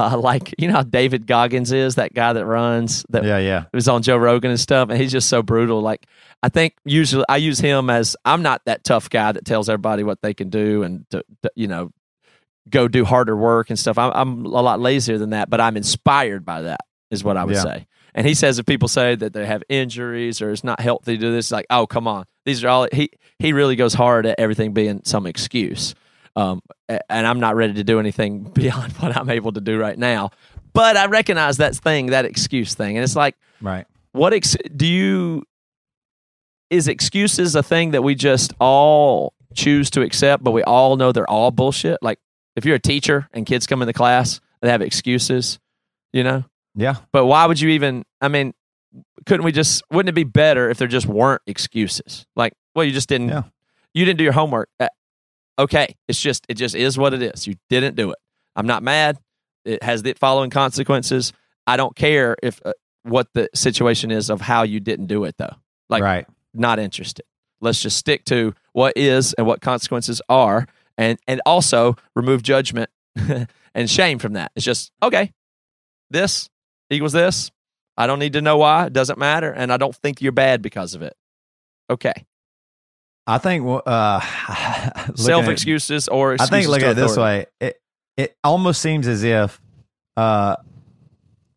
[0.00, 3.38] uh, like you know how david goggins is that guy that runs that yeah.
[3.38, 3.64] Yeah.
[3.74, 5.80] was on Joe Rogan and stuff, and he's just so brutal.
[5.80, 6.06] Like
[6.42, 10.02] I think usually I use him as I'm not that tough guy that tells everybody
[10.02, 11.90] what they can do and to, to, you know
[12.68, 13.98] go do harder work and stuff.
[13.98, 16.80] I'm, I'm a lot lazier than that, but I'm inspired by that.
[17.10, 17.62] Is what I would Yeah.
[17.62, 17.86] say.
[18.14, 21.20] And he says if people say that they have injuries or it's not healthy to
[21.20, 24.38] do this, like oh come on, these are all he he really goes hard at
[24.38, 25.94] everything being some excuse.
[26.40, 29.98] Um, and I'm not ready to do anything beyond what I'm able to do right
[29.98, 30.30] now.
[30.72, 33.86] But I recognize that thing, that excuse thing, and it's like Right.
[34.12, 35.42] what ex- do you
[36.70, 41.10] is excuses a thing that we just all choose to accept but we all know
[41.10, 42.20] they're all bullshit like
[42.54, 45.58] if you're a teacher and kids come into class they have excuses
[46.12, 46.44] you know
[46.76, 46.94] Yeah.
[47.12, 48.54] but why would you even i mean
[49.26, 52.92] couldn't we just wouldn't it be better if there just weren't excuses like well you
[52.92, 53.42] just didn't Yeah.
[53.92, 54.86] you didn't do your homework Uh,
[55.60, 57.46] okay it's just it just is what it is.
[57.46, 58.18] You didn't do it.
[58.56, 59.18] I'm not mad.
[59.64, 61.32] It has the following consequences.
[61.66, 65.36] I don't care if uh, what the situation is of how you didn't do it
[65.38, 65.54] though.
[65.88, 66.26] Like right.
[66.54, 67.24] not interested.
[67.60, 72.90] Let's just stick to what is and what consequences are and and also remove judgment
[73.74, 74.52] and shame from that.
[74.56, 75.32] It's just okay
[76.10, 76.48] this
[76.90, 77.52] equals this.
[77.96, 78.86] I don't need to know why.
[78.86, 81.14] It doesn't matter and i don't think you're bad because of it.
[81.90, 82.26] Okay
[83.30, 83.64] I think.
[83.86, 84.20] Uh,
[85.14, 87.46] self excuses or I think look at it this way.
[87.60, 87.80] It
[88.16, 89.60] it almost seems as if
[90.16, 90.56] uh,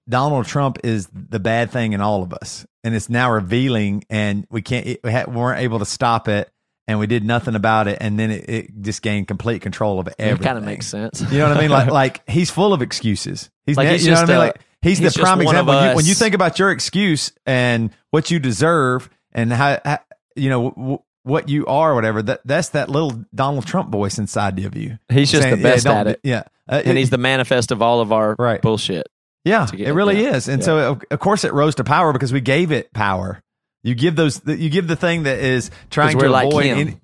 [0.07, 4.45] Donald Trump is the bad thing in all of us, and it's now revealing, and
[4.49, 6.49] we can't we, ha- we weren't able to stop it,
[6.87, 10.09] and we did nothing about it, and then it, it just gained complete control of
[10.19, 10.43] everything.
[10.43, 11.69] kind of makes sense You know what I mean?
[11.71, 13.49] Like like he's full of excuses.
[13.65, 14.37] He's, Like, ne- he's you know what I mean?
[14.39, 15.89] Like he's, he's the prime one of example.
[15.89, 19.99] You, when you think about your excuse and what you deserve and how, how
[20.35, 22.21] you know w- what you are, or whatever.
[22.21, 24.99] That that's that little Donald Trump voice inside of you.
[25.11, 27.81] he's just saying, the best yeah, at it Yeah, Uh, and he's the manifest of
[27.81, 28.61] all of our Right.
[28.61, 29.07] bullshit
[29.45, 29.67] yeah.
[29.77, 30.65] It really yeah, is, and yeah.
[30.65, 33.41] so of- of course it rose to power because we gave it power.
[33.83, 34.39] You give those.
[34.45, 36.97] You give the thing that is trying to like avoid, any-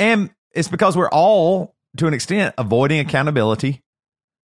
[0.00, 3.82] and it's because we're all to an extent avoiding accountability.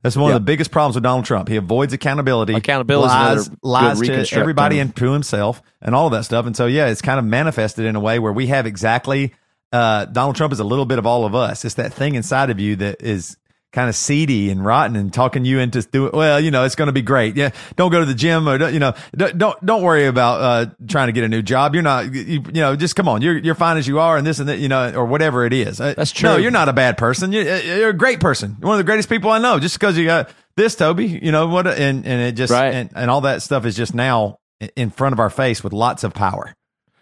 [0.02, 0.36] That's one Yeah.
[0.36, 1.48] of the biggest problems with Donald Trump.
[1.48, 2.54] He avoids accountability.
[2.54, 6.46] Accountability lies, lies to everybody and to himself and all of that stuff.
[6.46, 9.34] And so, yeah, it's kind of manifested in a way where we have exactly
[9.72, 11.64] uh, Donald Trump is a little bit of all of us.
[11.64, 13.36] It's that thing inside of you that is
[13.72, 16.86] kind of seedy and rotten and talking you into doing well you know it's going
[16.86, 17.36] to be great.
[17.36, 20.40] Yeah don't go to the gym or don't, you know don't don't, don't worry about
[20.40, 21.74] uh, trying to get a new job.
[21.74, 24.26] You're not you, you know just come on you're you're fine as you are and
[24.26, 25.78] this and that you know or whatever it is.
[25.78, 26.30] That's true.
[26.30, 27.32] no you're not a bad person.
[27.32, 28.56] You're, you're a great person.
[28.60, 29.58] You're one of the greatest people i know.
[29.58, 32.72] Just because you got this toby you know what and and it just Right.
[32.72, 34.38] and, and all that stuff is just now
[34.74, 36.54] in front of our face with lots of power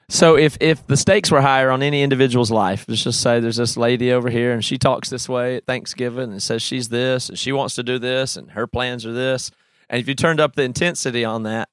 [0.08, 3.56] So if if the stakes were higher on any individual's life, let's just say there's
[3.56, 7.28] this lady over here and she talks this way at Thanksgiving and says she's this
[7.28, 9.50] and she wants to do this and her plans are this.
[9.88, 11.68] And if you turned up the intensity on that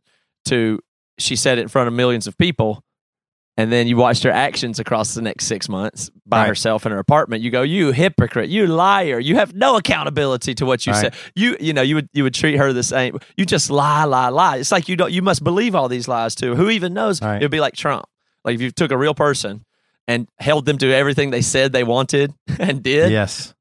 [0.46, 0.80] to
[1.18, 2.84] she said it in front of millions of people
[3.58, 6.48] and then you watched her actions across the next six months by Right.
[6.48, 10.66] herself in her apartment, you go, You hypocrite, you liar, you have no accountability to
[10.66, 11.02] what you Right.
[11.02, 11.16] said.
[11.36, 13.20] You you know, you would you would treat her the same.
[13.36, 14.56] You just lie, lie, lie.
[14.58, 16.56] It's like you don't you must believe all these lies too.
[16.56, 17.22] Who even knows?
[17.22, 17.42] Right.
[17.42, 18.06] It would be like Trump.
[18.44, 19.66] Like if you took a real person
[20.08, 23.54] and held them to everything they said they wanted and did, yes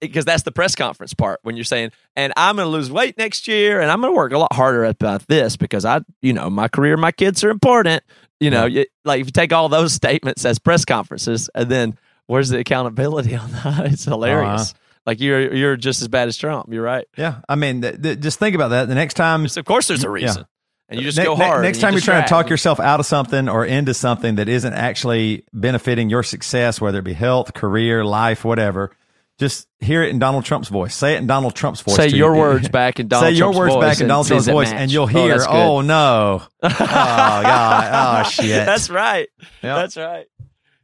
[0.00, 3.18] because that's the press conference part when you're saying, and I'm going to lose weight
[3.18, 6.32] next year, and I'm going to work a lot harder about this because I, you
[6.32, 8.02] know, my career, my kids are important.
[8.40, 11.98] You know, you, like if you take all those statements as press conferences, and then
[12.26, 13.86] where's the accountability on that?
[13.92, 14.72] It's hilarious.
[14.72, 14.80] Uh-huh.
[15.06, 16.72] Like you're you're just as bad as Trump.
[16.72, 17.06] You're right.
[17.16, 20.02] yeah i mean th- th- just think about that the next time of course, there's
[20.02, 20.44] a reason,
[20.88, 21.62] and you just Ne- go ne- hard.
[21.62, 24.48] Next time you you're trying to talk yourself out of something or into something that
[24.48, 28.90] isn't actually benefiting your success, whether it be health, career, life, whatever,
[29.38, 30.94] just hear it in Donald Trump's voice.
[30.94, 31.96] Say it in Donald Trump's voice.
[31.96, 32.40] Say your you.
[32.40, 35.02] words back in Donald Say your words voice back in Donald Trump's voice, and you'll
[35.04, 35.46] Oh, hear, good.
[35.48, 38.64] oh, no, oh god, oh shit.
[38.64, 39.28] That's right.
[39.40, 39.76] Yep.
[39.76, 40.26] That's right.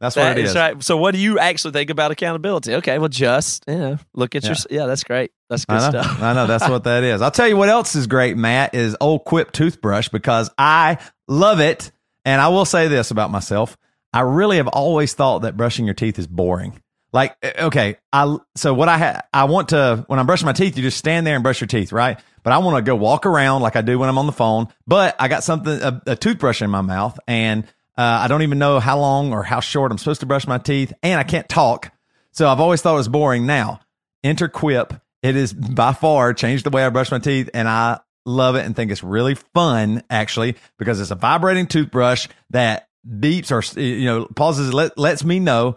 [0.03, 0.55] That's what it is is.
[0.57, 0.83] right.
[0.83, 2.75] So, what do you actually think about accountability?
[2.75, 4.55] Okay, well, just you know, look at your.
[4.69, 5.31] Yeah, that's great.
[5.49, 6.01] That's good I know.
[6.01, 6.21] stuff.
[6.21, 6.45] I know.
[6.45, 7.21] That's what that is.
[7.21, 10.97] I'll tell you what else is great, Matt, is old Quip toothbrush because I
[11.29, 11.93] love it.
[12.25, 13.77] And I will say this about myself.
[14.11, 16.81] I really have always thought that brushing your teeth is boring.
[17.13, 20.53] Like, eh, okay, I so what I ha- I want to when I'm brushing my
[20.53, 22.19] teeth, you just stand there and brush your teeth, right?
[22.43, 24.67] But I want to go walk around like I do when I'm on the phone.
[24.85, 27.65] But I got something a, a toothbrush in my mouth, and
[27.97, 30.57] uh, I don't even know how long or how short I'm supposed to brush my
[30.57, 31.91] teeth, and I can't talk.
[32.31, 33.45] So I've always thought it was boring.
[33.45, 33.81] Now,
[34.23, 34.93] enter Quip.
[35.21, 38.65] It is by far changed the way I brush my teeth, and I love it
[38.65, 44.05] and think it's really fun actually because it's a vibrating toothbrush that beeps or you
[44.05, 45.75] know pauses let, lets me know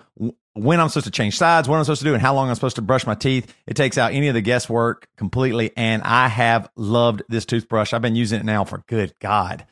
[0.57, 2.55] when I'm supposed to change sides, what I'm supposed to do, and how long I'm
[2.55, 3.55] supposed to brush my teeth.
[3.67, 7.93] It takes out any of the guesswork completely, and I have loved this toothbrush.
[7.93, 9.67] I've been using it now for good God,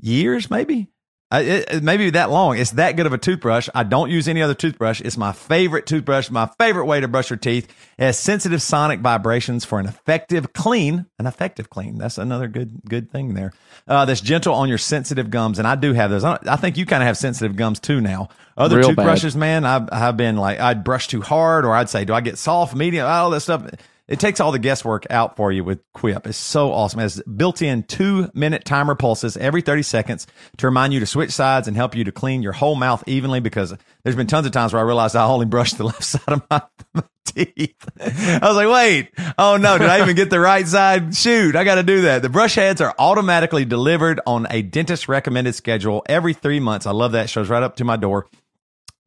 [0.00, 0.88] years maybe.
[1.34, 2.56] I, it, it- maybe that long.
[2.58, 3.68] It's that good of a toothbrush.
[3.74, 5.00] I don't use any other toothbrush.
[5.00, 7.68] It's my favorite toothbrush, my favorite way to brush your teeth.
[7.98, 11.06] It has sensitive sonic vibrations for an effective clean.
[11.18, 11.98] An effective clean.
[11.98, 13.52] That's another good good thing there.
[13.86, 16.24] Uh, that's gentle on your sensitive gums, and I do have those.
[16.24, 18.28] I, I think you kind of have sensitive gums too now.
[18.56, 18.96] Other Real bad.
[19.04, 22.20] toothbrushes, man, I've, I've been like I'd brush too hard, or I'd say, do I
[22.20, 23.62] get soft, medium, all that stuff.
[24.06, 26.26] It takes all the guesswork out for you with Quip.
[26.26, 27.00] It's so awesome.
[27.00, 30.26] It has built-in two-minute timer pulses every 30 seconds
[30.58, 33.40] to remind you to switch sides and help you to clean your whole mouth evenly.
[33.40, 36.20] Because there's been tons of times where I realized I only brushed the left side
[36.28, 36.62] of my,
[36.92, 37.74] my teeth.
[37.98, 41.16] I was like, wait, oh no, did I even get the right side?
[41.16, 42.20] Shoot, I got to do that.
[42.20, 46.86] The brush heads are automatically delivered on a dentist recommended schedule every three months.
[46.86, 47.24] I love that.
[47.24, 48.26] It shows right up to my door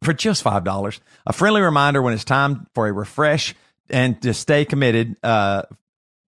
[0.01, 0.99] for just five dollars.
[1.25, 3.53] A friendly reminder when it's time for a refresh
[3.89, 5.63] and to stay committed uh,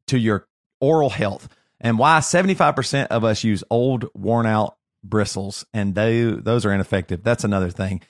[0.09, 0.47] to your
[0.81, 1.49] oral health.
[1.81, 6.67] And why seventy five percent of us use old, worn out bristles, and they those
[6.67, 7.23] are ineffective.
[7.23, 8.03] That's another thing.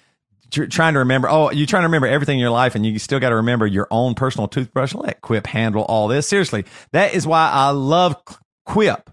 [0.51, 1.29] Tr- trying to remember.
[1.31, 3.67] Oh, you're trying to remember everything in your life, and you still got to remember
[3.67, 4.95] your own personal toothbrush.
[4.95, 6.27] Let Quip handle all this.
[6.27, 8.17] Seriously, that is why I love
[8.67, 9.11] Quip.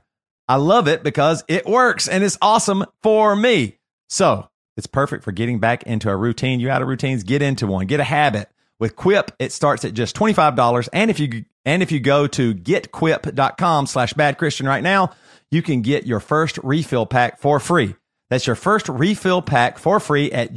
[0.50, 3.78] I love it because it works and it's awesome for me.
[4.08, 6.60] So it's perfect for getting back into a routine.
[6.60, 8.50] You out of routines, get into one, get a habit.
[8.80, 10.90] With Quip, it starts at just $25.
[10.94, 15.12] And if you and if you go to getquip.com slash bad Christian right now,
[15.52, 17.96] you can get your first refill pack for free.
[18.30, 20.54] That's your first refill pack for free at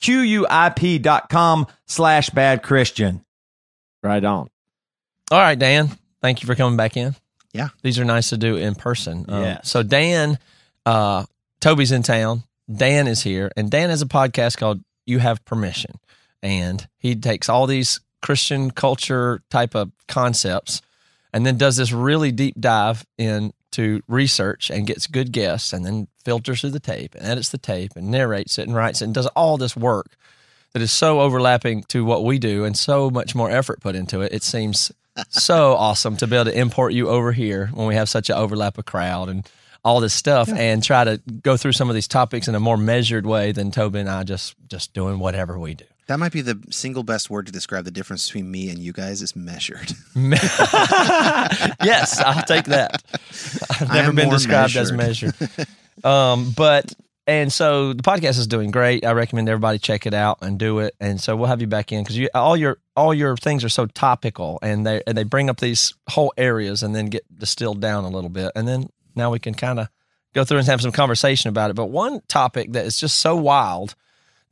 [0.00, 3.24] G-E-T-Q-U-I-P dot com slash bad Christian.
[4.02, 4.48] Right on.
[5.30, 5.90] All right, Dan.
[6.20, 7.14] Thank you for coming back in.
[7.52, 7.68] Yeah.
[7.82, 9.24] These are nice to do in person.
[9.28, 9.68] Um, Yes.
[9.68, 10.38] So Dan,
[10.86, 11.24] uh,
[11.60, 12.44] Toby's in town.
[12.72, 15.92] Dan is here, and Dan has a podcast called "You Have Permission,"
[16.42, 20.80] and he takes all these Christian culture type of concepts,
[21.32, 26.08] and then does this really deep dive into research and gets good guests, and then
[26.24, 29.14] filters through the tape and edits the tape and narrates it and writes it and
[29.14, 30.16] does all this work
[30.72, 34.20] that is so overlapping to what we do and so much more effort put into
[34.20, 34.32] it.
[34.32, 34.92] It seems
[35.28, 38.36] so awesome to be able to import you over here when we have such an
[38.36, 39.48] overlap of crowd and
[39.84, 42.76] all this stuff and try to go through some of these topics in a more
[42.76, 45.84] measured way than Toby and I just just doing whatever we do.
[46.12, 48.92] That might be the single best word to describe the difference between me and you
[48.92, 49.94] guys is measured.
[50.14, 53.02] yes, I'll take that.
[53.80, 55.32] I've never been described as measured.
[56.04, 56.92] um, but
[57.26, 59.06] and so the podcast is doing great.
[59.06, 60.94] I recommend everybody check it out and do it.
[61.00, 63.70] And so we'll have you back in because you all your all your things are
[63.70, 67.80] so topical and they and they bring up these whole areas and then get distilled
[67.80, 68.52] down a little bit.
[68.54, 69.88] And then now we can kind of
[70.34, 71.74] go through and have some conversation about it.
[71.74, 73.94] But one topic that is just so wild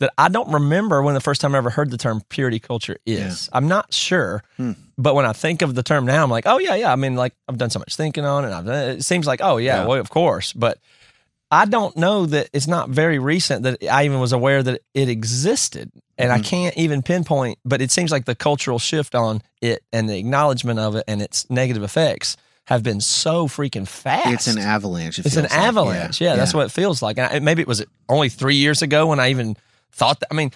[0.00, 2.96] that I don't remember when the first time I ever heard the term purity culture
[3.06, 3.48] is.
[3.52, 4.72] I'm not sure, Hmm.
[4.98, 6.92] but when I think of the term now, I'm like, oh yeah, yeah.
[6.92, 8.52] I mean, like I've done so much thinking on it.
[8.52, 9.86] I've done, it seems like, oh yeah, Yeah.
[9.86, 10.78] well of course, but
[11.52, 15.08] I don't know that it's not very recent that I even was aware that it
[15.08, 16.44] existed, and I Mm-hmm.
[16.44, 17.58] can't even pinpoint.
[17.64, 21.20] But it seems like the cultural shift on it and the acknowledgement of it and
[21.20, 22.36] its negative effects
[22.66, 24.28] have been so freaking fast.
[24.32, 25.18] It's an avalanche.
[25.18, 25.52] it It's an like.
[25.52, 26.20] avalanche.
[26.20, 27.18] Yeah, that's what it feels like.
[27.18, 29.56] And I, maybe it was only three years ago when I even
[29.92, 30.28] thought that.
[30.30, 30.50] I mean,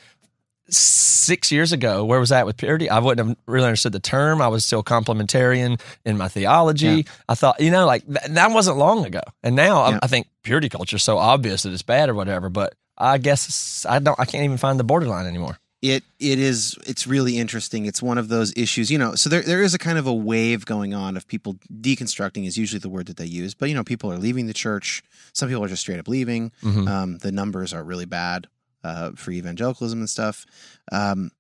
[0.68, 2.88] six years ago, where was I at with purity?
[2.88, 4.40] I wouldn't have really understood the term.
[4.40, 6.86] I was still complementarian in my theology.
[6.86, 7.02] Yeah.
[7.28, 9.20] I thought, you know, like th- that wasn't long ago.
[9.42, 9.98] And now Yeah.
[10.02, 12.48] I, I think purity culture is so obvious that it's bad or whatever.
[12.48, 14.18] But I guess I don't.
[14.18, 15.58] I can't even find the borderline anymore.
[15.82, 19.42] it it is it's really interesting it's one of those issues you know so there,
[19.42, 22.88] there is a kind of a wave going on of people deconstructing is usually the
[22.88, 25.02] word that they use but you know people are leaving the church
[25.34, 26.88] some people are just straight up leaving Mhm.
[26.88, 28.46] um, the numbers are really bad
[28.84, 30.46] uh, for evangelicalism and stuff.
[30.92, 31.30] Um,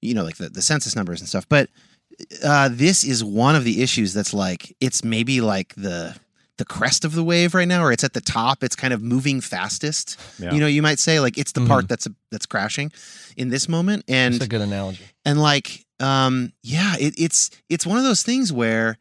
[0.00, 1.48] you know like the, the census numbers and stuff.
[1.48, 1.70] But
[2.44, 6.14] uh, this is one of the issues that's like it's maybe like the
[6.56, 8.62] the crest of the wave right now or it's at the top.
[8.62, 10.20] It's kind of moving fastest.
[10.38, 10.52] Yeah.
[10.52, 12.92] you know you might say like it's the part that's that's crashing
[13.36, 14.04] in this moment.
[14.06, 15.02] And It's a good analogy.
[15.24, 18.98] and like um yeah it, it's it's one of those things where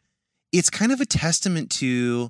[0.51, 2.29] it's kind of a testament to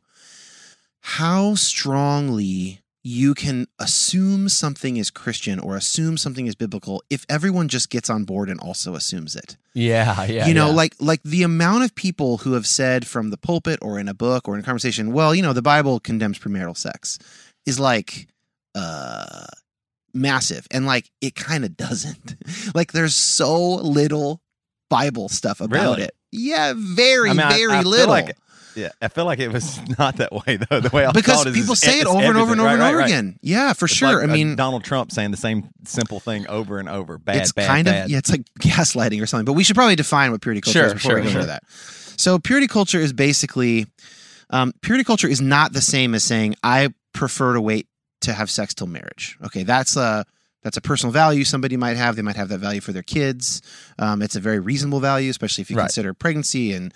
[1.01, 7.67] how strongly you can assume something is christian or assume something is biblical if everyone
[7.67, 10.47] just gets on board and also assumes it Yeah, yeah.
[10.47, 10.73] you know yeah.
[10.75, 14.13] like like the amount of people who have said from the pulpit or in a
[14.13, 17.19] book or in a conversation well you know the bible condemns premarital sex
[17.65, 18.27] is like
[18.75, 19.45] uh
[20.13, 22.35] massive and like it kind of doesn't
[22.75, 24.41] like there's so little
[24.89, 26.03] bible stuff about Really?
[26.03, 28.37] it yeah very I mean, very I feel little like-
[28.75, 30.79] Yeah, I feel like it was not that way though.
[30.79, 32.71] The way I because is people it's- say it over and over and over everything.
[32.71, 33.05] and over right, right.
[33.07, 36.19] again yeah for It's sure like, i uh, mean Donald Trump saying the same simple
[36.19, 37.17] thing over and over.
[37.17, 38.05] Bad, it's bad, kind bad.
[38.05, 39.45] of yeah, it's like gaslighting or something.
[39.45, 41.41] But we should probably define what purity culture Sure, is before sure, we go sure.
[41.41, 41.63] into that.
[42.17, 43.87] So purity culture is basically
[44.49, 47.87] um, purity culture is not the same as saying I prefer to wait
[48.21, 49.37] to have sex till marriage.
[49.45, 50.25] Okay, that's a
[50.61, 52.15] that's a personal value somebody might have.
[52.15, 53.61] They might have that value for their kids.
[53.99, 55.83] Um, it's a very reasonable value, especially if you Right.
[55.83, 56.93] consider pregnancy and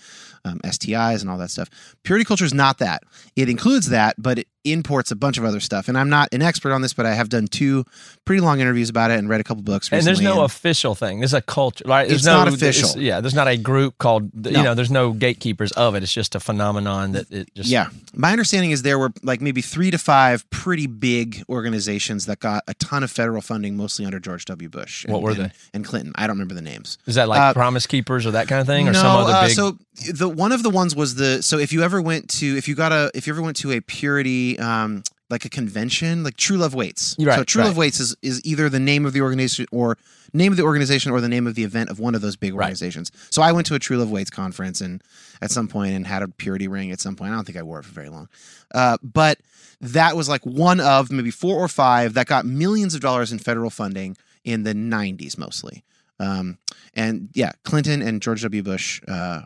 [0.48, 1.70] um, STIs and all that stuff.
[2.04, 3.04] Purity culture is not that.
[3.36, 5.88] It includes that, but it imports a bunch of other stuff.
[5.88, 7.86] And I'm not an expert on this, but I have done two
[8.26, 9.90] pretty long interviews about it and read a couple books.
[9.92, 11.20] and there's no official thing.
[11.20, 12.08] There's a culture, right?
[12.08, 13.02] There's It's no, not official.
[13.02, 14.30] yeah, there's not a group called.
[14.36, 14.50] No.
[14.50, 16.04] You know, there's no gatekeepers of it.
[16.04, 17.70] It's just a phenomenon that it just.
[17.70, 17.90] Yeah.
[18.14, 22.64] My understanding is there were like maybe three to five pretty big organizations that got
[22.68, 24.70] a ton of federal funding, mostly under George W.
[24.70, 25.06] Bush.
[25.06, 25.52] And, What were and- they?
[25.74, 26.12] And Clinton.
[26.16, 26.98] I don't remember the names.
[27.06, 29.34] Is that like Uh, Promise Keepers or that kind of thing, or no, some other
[29.34, 29.78] uh, so
[30.14, 32.76] the one of the ones was the so if you ever went to if you
[32.76, 36.56] got a if you ever went to a purity um like a convention like True
[36.58, 37.16] Love Waits.
[37.20, 37.68] Right, so True right.
[37.68, 39.98] Love Waits is is either the name of the organization or
[40.34, 42.54] name of the organization or the name of the event of one of those big
[42.54, 42.66] Right.
[42.66, 43.12] organizations.
[43.30, 45.02] So I went to a True Love Waits conference and
[45.42, 47.32] at some point and had a purity ring at some point.
[47.32, 48.30] I don't think I wore it for very long.
[48.74, 49.40] Uh, but
[49.82, 53.40] that was like one of maybe four or five that got millions of dollars in
[53.40, 55.84] federal funding in the 90s mostly.
[56.20, 56.58] Um,
[56.94, 58.64] and yeah, Clinton and George W.
[58.64, 59.42] Bush uh,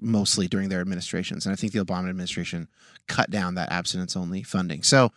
[0.00, 2.68] mostly during their administrations, and I think the Obama administration
[3.06, 4.82] cut down that abstinence only funding.
[4.82, 5.12] So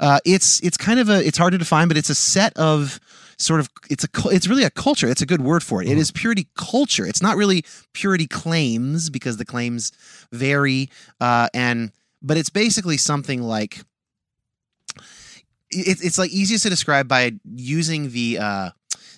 [0.00, 3.00] uh, it's it's kind of a it's hard to define, but it's a set of
[3.38, 5.08] sort of it's a it's really a culture.
[5.08, 5.88] It's a good word for it.
[5.88, 7.06] It is purity culture.
[7.06, 9.92] It's not really purity claims because the claims
[10.32, 13.80] vary, uh, and but it's basically something like
[15.70, 18.70] it, it's like easiest to describe by using the uh,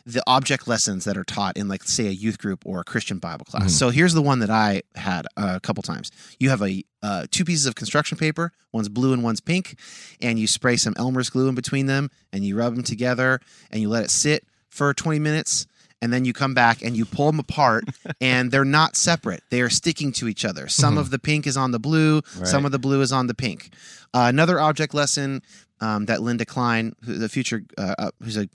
[0.07, 3.19] the object lessons that are taught in like say a youth group or a Christian
[3.19, 3.65] Bible class.
[3.65, 3.71] Mhm.
[3.71, 6.13] So here's the one that I had a couple times.
[6.39, 9.79] You have a uh, two pieces of construction paper, one's blue and one's pink,
[10.21, 13.41] and you spray some Elmer's glue in between them, and you rub them together,
[13.71, 15.67] and you let it sit for 20 minutes.
[16.03, 17.85] And then you come back and you pull them apart,
[18.21, 19.43] and they're not separate.
[19.51, 20.69] They are sticking to each other.
[20.69, 23.35] Some of the pink is on the blue, some of the blue is on the
[23.35, 23.71] pink.
[24.13, 25.41] Uh, another object lesson
[25.81, 28.49] um, that Linda Klein, who, the future, uh, uh, who's a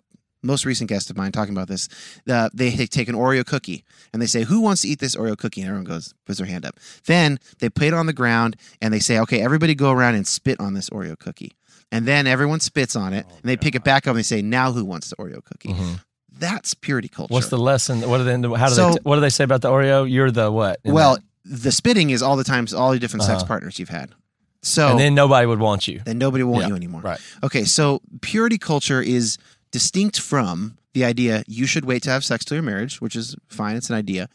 [0.43, 1.87] most recent guest of mine talking about this.
[2.29, 3.83] Uh, they take an Oreo cookie
[4.13, 6.47] and they say, "Who wants to eat this Oreo cookie?" And everyone goes, puts their
[6.47, 6.79] hand up.
[7.05, 10.27] Then they put it on the ground and they say, "Okay, everybody go around and
[10.27, 11.51] spit on this Oreo cookie."
[11.91, 14.41] And then everyone spits on it and they pick it back up and they say,
[14.41, 15.75] "Now who wants the Oreo cookie?"
[16.39, 17.27] That's purity culture.
[17.27, 17.33] Mm-hmm.
[17.35, 18.01] What's the lesson?
[18.09, 18.31] What do they?
[18.57, 18.99] How do So- they?
[19.03, 20.09] What do they say about the Oreo?
[20.09, 20.79] You're the what?
[20.83, 21.15] well?
[21.15, 21.23] that?
[21.43, 23.47] The spitting is all the times, all the different sex Uh-huh.
[23.47, 24.11] partners you've had.
[24.61, 26.01] So and then nobody would want you.
[26.05, 27.01] then nobody will want Yeah, you anymore.
[27.01, 27.19] right.
[27.43, 29.39] Okay, so purity culture is
[29.71, 33.35] distinct from the idea you should wait to have sex till your marriage, which is
[33.47, 33.75] fine.
[33.75, 34.27] It's an idea.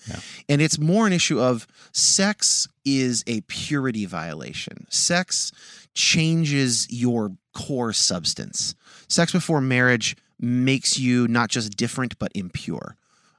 [0.48, 4.86] And it's more an issue of sex is a purity violation.
[4.88, 5.52] Sex
[5.94, 8.74] changes your core substance.
[9.08, 12.96] Sex before marriage makes you not just different, but impure.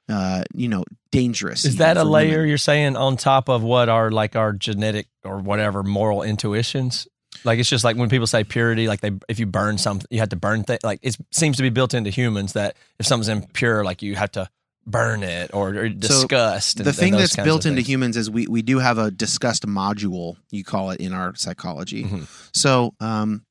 [0.10, 1.66] Uh, you know, dangerous.
[1.66, 2.48] Is that a layer women.
[2.48, 7.08] you're saying on top of what are like our genetic or whatever moral intuitions?
[7.44, 10.20] Like it's just like when people say purity, like they if you burn something, you
[10.20, 10.80] have to burn things.
[10.84, 14.32] Like it seems to be built into humans that if something's impure, like you have
[14.34, 14.50] to
[14.86, 16.78] burn it or, or disgust.
[16.80, 19.12] and- the and thing those that's built into humans is we we do have a
[19.12, 22.24] disgust module you call it in our psychology Mm-hmm.
[22.54, 23.44] so um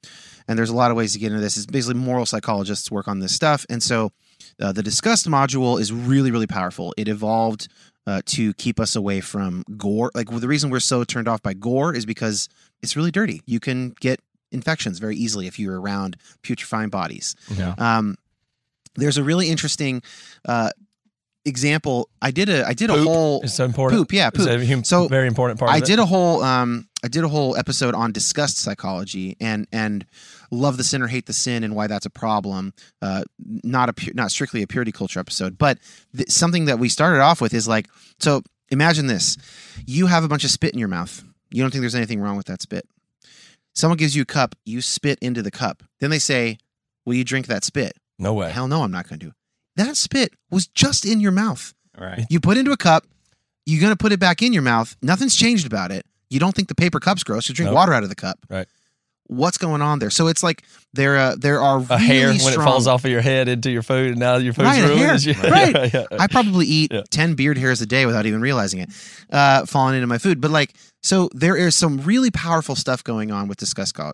[0.48, 3.06] and there's a lot of ways to get into this it's basically moral psychologists work
[3.06, 4.12] on this stuff and so
[4.62, 7.68] uh, the disgust module is really really powerful it evolved
[8.06, 11.42] uh, to keep us away from gore like well, the reason we're so turned off
[11.42, 12.48] by gore is because
[12.82, 14.20] it's really dirty you can get
[14.52, 17.74] infections very easily if you're around putrefying bodies Yeah.
[17.78, 18.16] um,
[18.94, 20.02] there's a really interesting
[20.46, 20.70] uh,
[21.44, 22.08] example.
[22.20, 24.00] I did a I did a whole is so important.
[24.00, 24.12] poop.
[24.12, 24.48] Yeah, It's poop.
[24.48, 25.70] a hum- So, very important part.
[25.70, 25.86] I of it.
[25.86, 30.04] did a whole um I did a whole episode on disgust psychology and and
[30.50, 32.72] love the sin or hate the sin and why that's a problem.
[33.02, 35.78] Uh, not a pu- not strictly a purity culture episode, but
[36.16, 37.86] th- something that we started off with is like
[38.18, 38.42] so.
[38.70, 39.36] Imagine this:
[39.86, 41.22] you have a bunch of spit in your mouth.
[41.50, 42.86] You don't think there's anything wrong with that spit.
[43.74, 45.82] Someone gives you a cup, you spit into the cup.
[46.00, 46.58] Then they say,
[47.04, 48.50] "Will you drink that spit?" No way.
[48.50, 49.26] Hell no, I'm not going to.
[49.26, 49.32] Do.
[49.76, 51.74] That spit was just in your mouth.
[51.98, 52.24] Right.
[52.30, 53.04] You put into a cup.
[53.66, 54.96] You're going to put it back in your mouth.
[55.02, 56.06] Nothing's changed about it.
[56.30, 57.48] You don't think the paper cup's gross.
[57.48, 57.74] You drink Nope.
[57.76, 58.38] water out of the cup.
[58.48, 58.66] Right.
[59.28, 60.08] What's going on there?
[60.10, 60.62] So it's like
[60.94, 63.70] there, uh, there are A hair really when it falls off of your head into
[63.72, 64.98] your food, and now your food's Right, ruined.
[65.00, 65.14] hair.
[65.14, 65.74] is Right.
[65.74, 66.16] yeah, yeah.
[66.18, 67.02] I probably eat Yeah.
[67.10, 68.90] 10 beard hairs a day without even realizing it,
[69.30, 70.40] uh, falling into my food.
[70.40, 74.12] But like, so there is some really powerful stuff going on with psycho-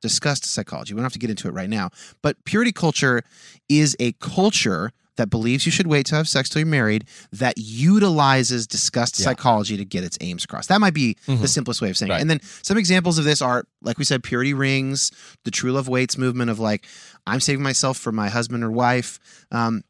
[0.00, 0.94] disgust psychology.
[0.94, 1.90] We don't have to get into it right now.
[2.22, 3.22] But purity culture
[3.68, 7.58] is a culture that believes you should wait to have sex till you're married that
[7.58, 9.24] utilizes disgust Yeah.
[9.24, 10.68] psychology to get its aims across.
[10.68, 11.40] That might be Mhm.
[11.40, 12.18] the simplest way of saying Right.
[12.18, 12.20] it.
[12.20, 15.10] And then some examples of this are, like we said, purity rings,
[15.44, 16.86] the true love waits movement of like,
[17.26, 19.18] I'm saving myself for my husband or wife.
[19.50, 19.82] Um,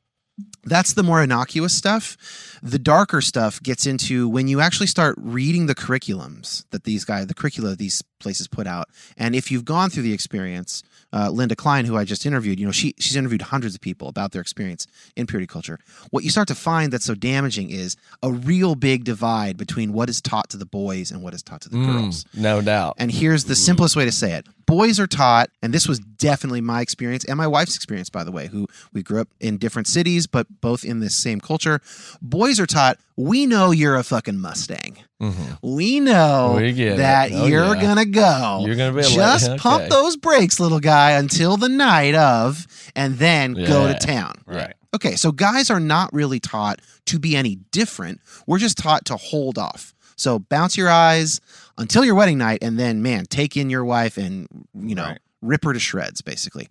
[0.64, 2.16] that's the more innocuous stuff.
[2.62, 7.26] The darker stuff gets into when you actually start reading the curriculums that these guys,
[7.26, 8.88] the curricula these places put out.
[9.16, 10.82] And if you've gone through the experience,
[11.12, 14.08] uh, Linda Klein, who I just interviewed, you know, she she's interviewed hundreds of people
[14.08, 14.86] about their experience
[15.16, 15.78] in purity culture.
[16.10, 20.08] What you start to find that's so damaging is a real big divide between what
[20.10, 22.24] is taught to the boys and what is taught to the Mm, girls.
[22.34, 22.94] no doubt.
[22.98, 24.46] And here's the simplest way to say it.
[24.66, 28.30] Boys are taught, and this was definitely my experience and my wife's experience, by the
[28.32, 31.80] way, who we grew up in different cities, but both in this same culture.
[32.20, 34.98] Boys are taught, we know you're a fucking Mustang.
[35.22, 35.58] Mhm.
[35.62, 37.80] We know We that Oh, you're yeah.
[37.82, 38.62] gonna go.
[38.66, 39.58] You're gonna be just lady.
[39.58, 44.34] pump those brakes, little guy, until the night of, and then go to town.
[44.46, 44.74] Right.
[44.94, 48.20] Okay, so guys are not really taught to be any different.
[48.46, 49.94] We're just taught to hold off.
[50.16, 51.40] So bounce your eyes
[51.76, 55.18] until your wedding night, and then man, take in your wife and you know Right.
[55.42, 56.68] rip her to shreds, basically.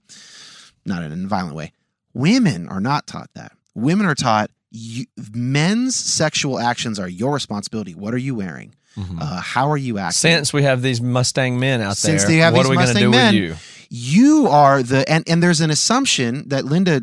[0.85, 1.73] Not in a violent way.
[2.13, 3.51] Women are not taught that.
[3.75, 7.93] Women are taught you, men's sexual actions are your responsibility.
[7.95, 8.73] What are you wearing?
[8.97, 9.21] Mhm.
[9.21, 10.17] Uh, how are you acting?
[10.17, 12.75] Since we have these Mustang men out Since there, they have what these are we
[12.77, 13.55] going to do men, with you?
[13.89, 17.01] You are the and and there's an assumption that Linda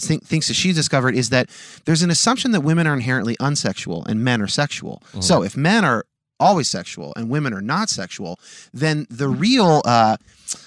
[0.00, 1.48] th- thinks that she's discovered is that
[1.84, 5.02] there's an assumption that women are inherently unsexual and men are sexual.
[5.08, 5.20] Mm-hmm.
[5.20, 6.04] So if men are
[6.40, 8.38] always sexual and women are not sexual,
[8.72, 10.16] then the real uh,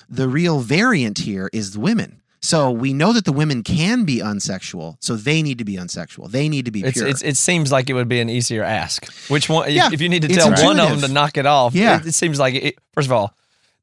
[0.10, 2.22] the real variant here is the women.
[2.40, 6.30] So we know that the women can be unsexual, so they need to be unsexual.
[6.30, 7.08] They need to be It's, pure.
[7.08, 9.12] it's, it seems like it would be an easier ask.
[9.28, 9.68] Which one?
[9.68, 12.00] if- Yeah, if, you need to tell one of them to knock it off, Yeah.
[12.00, 13.36] it, it seems like it, first of all,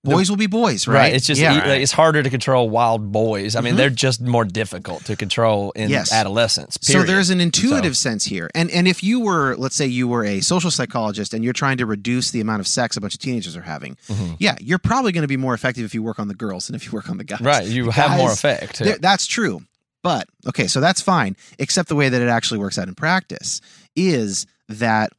[0.04, 0.94] boys will be boys, right?
[0.94, 1.14] right?
[1.14, 1.52] It's just yeah.
[1.54, 3.56] like, it's harder to control wild boys.
[3.56, 3.76] I mean, Mhm.
[3.78, 6.12] they're just more difficult to control in Yes.
[6.12, 6.78] adolescence.
[6.82, 8.50] So there's an intuitive sense here.
[8.54, 11.78] And and if you were, let's say you were a social psychologist and you're trying
[11.78, 14.36] to reduce the amount of sex a bunch of teenagers are having, Mhm.
[14.38, 16.76] yeah, you're probably going to be more effective if you work on the girls than
[16.76, 17.40] if you work on the guys.
[17.40, 17.66] right.
[17.66, 18.78] You The have more effect.
[18.80, 19.62] there- That's true.
[20.02, 23.60] But okay, so that's fine, except the way that it actually works out in practice
[23.96, 25.10] is that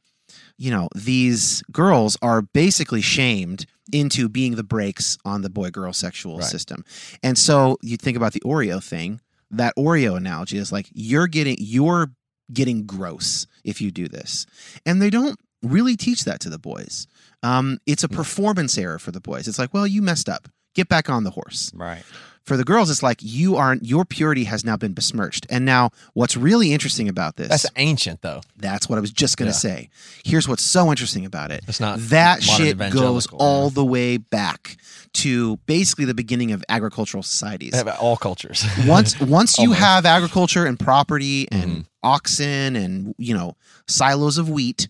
[0.58, 5.92] you know, these girls are basically shamed into being the brakes on the boy girl
[5.92, 6.46] sexual Right.
[6.46, 6.84] system.
[7.22, 9.20] And so you think about the Oreo thing.
[9.50, 12.10] that Oreo analogy is like you're getting you're
[12.52, 14.44] getting gross if you do this,
[14.84, 17.06] and they don't really teach that to the boys.
[17.44, 19.46] Um, it's a performance error for the boys.
[19.46, 20.48] It's like, well, you messed up.
[20.74, 21.70] Get back on the horse.
[21.74, 22.02] Right.
[22.46, 23.84] For the girls, it's like you aren't.
[23.84, 25.46] Your purity has now been besmirched.
[25.50, 27.48] And now, what's really interesting about this?
[27.48, 28.40] That's ancient though.
[28.56, 29.58] That's what I was just going to Yeah.
[29.58, 29.90] say.
[30.24, 31.64] Here's what's so interesting about it.
[31.66, 34.76] It's not that shit goes all the way back
[35.14, 37.74] to basically the beginning of agricultural societies.
[37.98, 38.64] All cultures.
[38.86, 41.84] once once you have agriculture and property and Mhm.
[42.04, 43.56] oxen and you know
[43.88, 44.86] silos of wheat,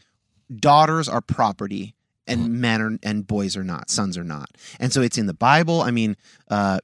[0.54, 1.94] daughters are property
[2.26, 2.61] and Mm-hmm.
[2.61, 4.50] men are and boys are not, sons are not.
[4.78, 5.80] And so it's in the Bible.
[5.80, 6.16] I mean,
[6.50, 6.80] uh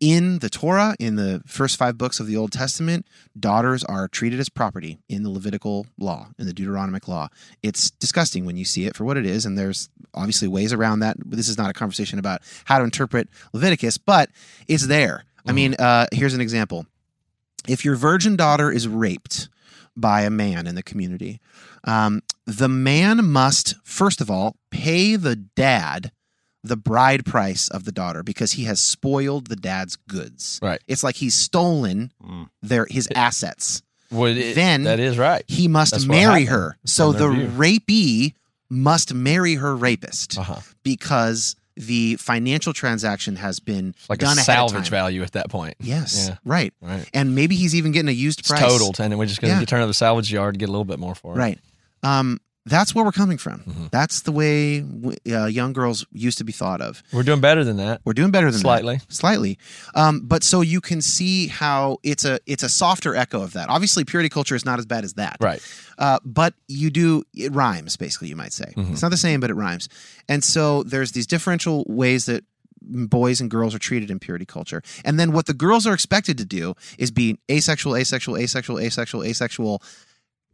[0.00, 3.06] in the Torah, in the first five books of the Old Testament,
[3.38, 7.28] daughters are treated as property in the Levitical law, in the Deuteronomic law.
[7.62, 11.00] It's disgusting when you see it for what it is, and there's obviously ways around
[11.00, 11.16] that.
[11.24, 14.30] This is not a conversation about how to interpret Leviticus, but
[14.68, 15.24] it's there.
[15.48, 16.86] I mean, uh, here's an example.
[17.68, 19.48] If your virgin daughter is raped
[19.96, 21.40] by a man in the community,
[21.84, 26.10] um, the man must, first of all, pay the dad
[26.66, 30.58] the bride price of the daughter because he has spoiled the dad's goods.
[30.62, 30.80] Right.
[30.88, 32.48] It's like he's stolen Mm.
[32.62, 33.82] their his assets.
[34.10, 35.44] It- Then- that is right.
[35.48, 36.76] He must That's marry her.
[36.84, 37.46] So the view.
[37.48, 38.34] rapee
[38.70, 40.60] must marry her rapist Uh-huh.
[40.82, 45.74] because the financial transaction has been Like done a salvage value at that point.
[45.78, 46.36] Yes, Yeah.
[46.44, 46.72] right.
[46.80, 47.06] Right.
[47.12, 48.60] And maybe he's even getting a used It's price.
[48.62, 49.64] totaled, and then we're just going to Yeah.
[49.66, 51.38] turn to the salvage yard and get a little bit more for it.
[51.38, 51.58] Right.
[52.02, 53.60] Um, that's where we're coming from.
[53.60, 53.90] Mhm.
[53.90, 54.84] That's the way
[55.30, 57.02] uh, young girls used to be thought of.
[57.12, 58.00] We're doing better than that.
[58.04, 58.60] We're doing better than that.
[58.60, 59.00] Slightly.
[59.08, 59.58] slightly.
[59.94, 63.68] Um, but so you can see how it's a it's a softer echo of that.
[63.68, 65.36] Obviously, purity culture is not as bad as that.
[65.40, 65.62] Right.
[65.96, 68.28] Uh, but you do it rhymes basically.
[68.28, 68.92] You might say Mhm.
[68.92, 69.88] it's not the same, but it rhymes.
[70.28, 72.44] And so there's these differential ways that
[72.82, 74.80] boys and girls are treated in purity culture.
[75.04, 79.24] And then what the girls are expected to do is be asexual, asexual, asexual, asexual,
[79.24, 79.82] asexual.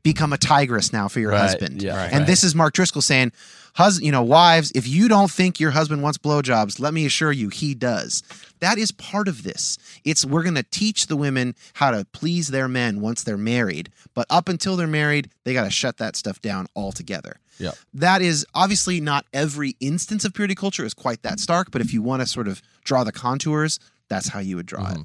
[0.03, 1.83] Become a tigress now for your Right, husband.
[1.83, 2.13] yeah, Right.
[2.13, 3.31] And this is Mark Driscoll saying,
[3.75, 7.31] "Hus, you know, wives, if you don't think your husband wants blowjobs, let me assure
[7.31, 8.23] you, he does."
[8.61, 9.79] That is part of this.
[10.05, 13.91] It's we're going to teach the women how to please their men once they're married,
[14.15, 17.39] but up until they're married, they got to shut that stuff down altogether.
[17.59, 17.77] Yep.
[17.95, 21.93] That is obviously not every instance of purity culture is quite that stark, but if
[21.93, 23.79] you want to sort of draw the contours,
[24.09, 24.93] that's how you would draw it.
[24.95, 25.03] Mm-hmm.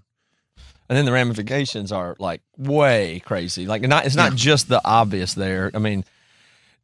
[0.90, 3.66] And then the ramifications are like way crazy.
[3.68, 5.70] Like not it's not just the obvious there.
[5.74, 6.06] I mean,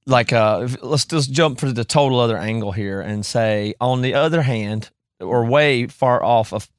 [0.05, 4.13] like uh let's just jump for the total other angle here and say on the
[4.15, 4.89] other hand,
[5.21, 6.69] or way far off of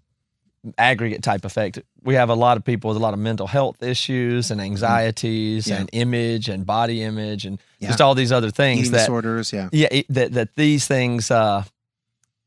[0.78, 3.82] aggregate type effect, we have a lot of people with a lot of mental health
[3.82, 5.72] issues and anxieties Mm-hmm.
[5.72, 5.80] Yeah.
[5.80, 7.88] and image and body image and Yeah.
[7.88, 9.68] just all these other things Eating that disorders, yeah.
[9.72, 11.64] yeah that that these things uh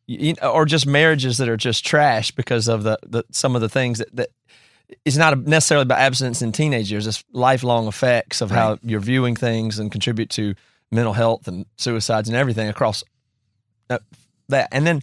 [0.08, 3.70] you, or just marriages that are just trash because of the, the some of the
[3.70, 4.30] things that that
[5.06, 7.08] it's not necessarily about abstinence in teenage years.
[7.08, 10.56] It's lifelong effects of how you're viewing things and contribute to
[10.92, 13.04] mental health and suicides and everything across
[13.90, 14.02] that,
[14.50, 14.70] that.
[14.72, 15.02] And then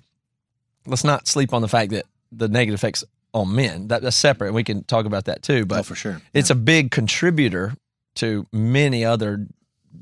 [0.87, 4.53] let's not sleep on the fact that the negative effects on men that, that's separate
[4.53, 6.21] we can talk about that too but oh, for sure.
[6.33, 7.75] it's a big contributor
[8.15, 9.47] to many other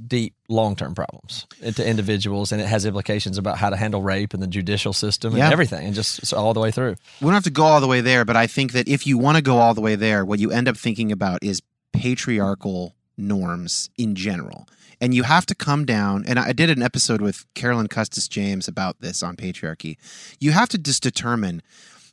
[0.07, 4.43] deep long-term problems to individuals and it has implications about how to handle rape and
[4.43, 5.51] the judicial system and Yeah.
[5.51, 8.01] everything and just all the way through we don't have to go all the way
[8.01, 10.38] there, but I think that if you want to go all the way there, what
[10.38, 11.62] you end up thinking about is
[11.93, 14.68] patriarchal norms in general.
[15.01, 18.68] And you have to come down, and I did an episode with Carolyn Custis James
[18.68, 19.97] about this on patriarchy.
[20.38, 21.61] You have to just determine,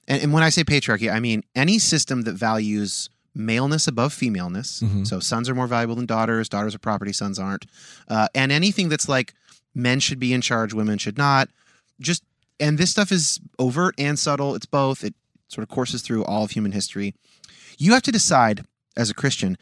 [0.07, 4.81] and, and when I say patriarchy, I mean any system that values maleness above femaleness.
[4.81, 5.05] Mhm.
[5.07, 7.65] So sons are more valuable than daughters, daughters are property, sons aren't.
[8.07, 9.33] Uh, and anything that's like
[9.75, 11.49] men should be in charge, women should not.
[11.99, 12.23] Just
[12.59, 14.53] and this stuff is overt and subtle.
[14.55, 15.03] It's both.
[15.03, 15.13] It
[15.47, 17.13] sort of courses through all of human history.
[17.77, 18.65] You have to decide
[18.97, 19.57] as a Christian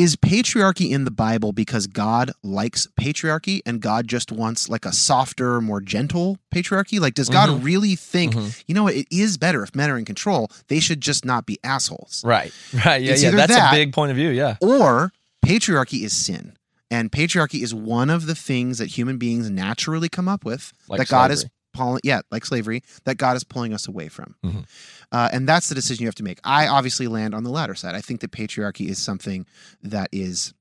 [0.00, 4.92] is patriarchy in the Bible because God likes patriarchy and God just wants like a
[4.92, 6.98] softer, more gentle patriarchy?
[7.00, 7.64] Like, does God Mhm.
[7.64, 8.62] really think, Mhm.
[8.66, 10.50] you know what, it is better if men are in control?
[10.68, 12.22] They should just not be assholes.
[12.24, 12.52] right
[12.84, 15.12] right yeah It's yeah that's that- a big point of view yeah Or
[15.44, 16.56] patriarchy is sin.
[16.90, 20.98] And patriarchy is one of the things that human beings naturally come up with Like
[20.98, 24.34] that God is pulling, yeah, like slavery, that God is pulling us away from.
[24.44, 24.64] Mhm.
[25.12, 26.40] Uh, and that's the decision you have to make.
[26.44, 27.94] I obviously land on the latter side.
[27.94, 29.46] I think that patriarchy is something
[29.82, 30.52] that is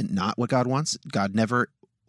[0.00, 0.98] not what God wants.
[1.10, 1.68] God never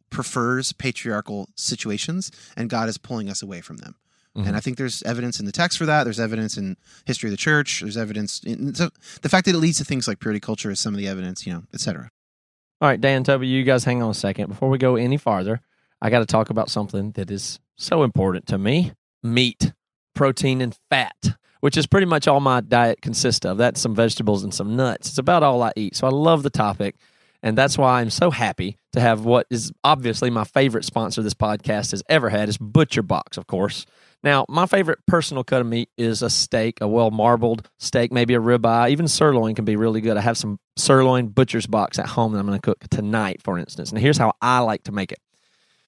[0.09, 3.95] prefers patriarchal situations, and God is pulling us away from them.
[4.38, 4.47] Mhm.
[4.47, 6.03] And I think there's evidence in the text for that.
[6.03, 7.82] There's evidence in history of the church.
[7.82, 8.39] There's evidence.
[8.43, 8.89] In, so
[9.22, 11.45] the fact that it leads to things like purity culture is some of the evidence,
[11.45, 12.09] you know, et cetera.
[12.82, 14.49] All right, Dan, Toby, you guys hang on a second.
[14.49, 15.61] Before we go any farther,
[16.01, 19.72] I got to talk about something that is so important to me meat,
[20.14, 21.38] protein, and fat.
[21.64, 23.57] Which is pretty much all my diet consists of.
[23.57, 25.07] That's some vegetables and some nuts.
[25.07, 25.95] It's about all I eat.
[25.95, 26.97] So I love the topic.
[27.41, 31.34] And that's why I'm so happy to have what is obviously my favorite sponsor this
[31.34, 33.86] podcast has ever had is Butcher Box, of course.
[34.26, 38.34] Now, my favorite personal cut of meat is a steak, a well marbled steak, maybe
[38.34, 40.18] a ribeye, even sirloin can be really good.
[40.18, 43.57] I have some sirloin butcher's box at home that I'm going to cook tonight, for
[43.57, 43.89] instance.
[43.89, 45.20] And here's how I like to make it.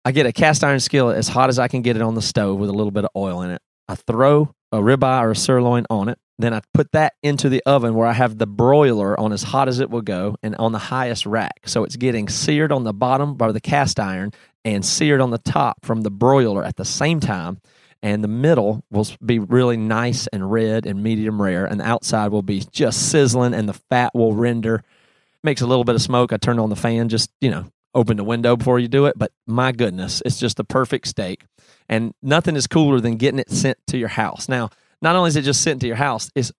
[0.06, 2.22] I get a cast iron skillet as hot as I can get it on the
[2.22, 3.62] stove with a little bit of oil in it.
[3.90, 6.18] I throw a ribeye or a sirloin on it.
[6.38, 9.70] Then I put that into the oven where I have the broiler on as hot
[9.70, 11.62] as it will go and on the highest rack.
[11.66, 14.32] So it's getting seared on the bottom by the cast iron
[14.66, 17.62] and seared on the top from the broiler at the same time.
[18.04, 21.66] And the middle will be really nice and red and medium rare.
[21.66, 24.84] And the outside will be just sizzling and the fat will render.
[25.44, 26.34] Makes a little bit of smoke.
[26.34, 27.66] I turn on the fan, just, you know,
[27.96, 29.18] open the window before you do it.
[29.18, 31.46] But my goodness, it's just the perfect steak.
[31.90, 34.48] And nothing is cooler than getting it sent to your house.
[34.48, 34.70] Now,
[35.02, 36.52] not only is it just sent to your house, it's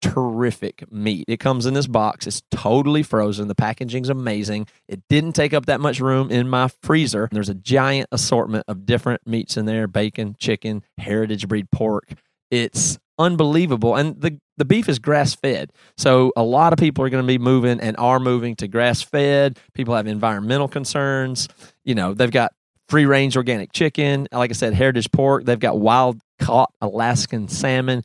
[0.00, 1.24] terrific meat.
[1.28, 2.26] It comes in this box.
[2.26, 3.48] It's totally frozen.
[3.48, 4.66] The packaging's amazing.
[4.88, 7.28] It didn't take up that much room in my freezer.
[7.30, 12.14] There's a giant assortment of different meats in there bacon, chicken, heritage breed pork.
[12.50, 13.96] It's unbelievable.
[13.96, 15.72] And the, the beef is grass fed.
[15.96, 19.02] So a lot of people are going to be moving and are moving to grass
[19.02, 19.58] fed.
[19.74, 21.48] People have environmental concerns.
[21.84, 22.52] You know, they've got
[22.88, 24.28] free range organic chicken.
[24.32, 25.44] Like I said, heritage pork.
[25.44, 28.04] They've got wild caught Alaskan salmon.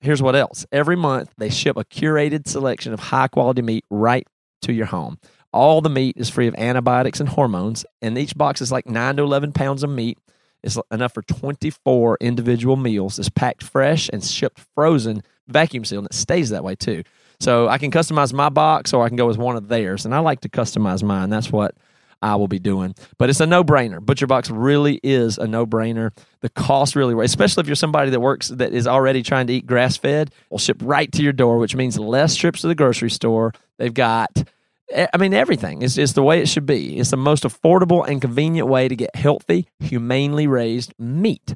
[0.00, 4.26] Here's what else every month they ship a curated selection of high quality meat right
[4.62, 5.18] to your home.
[5.52, 9.16] All the meat is free of antibiotics and hormones, and each box is like 9
[9.16, 10.18] to 11 pounds of meat.
[10.62, 13.18] It's enough for 24 individual meals.
[13.18, 17.02] It's packed fresh and shipped frozen, vacuum sealed, and it stays that way too.
[17.40, 20.04] So I can customize my box or I can go with one of theirs.
[20.04, 21.30] And I like to customize mine.
[21.30, 21.74] That's what
[22.22, 22.94] I will be doing.
[23.18, 24.00] But it's a no brainer.
[24.00, 26.12] Butcher Box really is a no brainer.
[26.40, 29.66] The cost really, especially if you're somebody that works that is already trying to eat
[29.66, 33.10] grass fed, will ship right to your door, which means less trips to the grocery
[33.10, 33.52] store.
[33.78, 34.44] They've got,
[34.90, 35.82] Eh, I mean, everything.
[35.82, 36.98] It's, it's the way it should be.
[36.98, 41.54] It's the most affordable and convenient way to get healthy, humanely raised meat.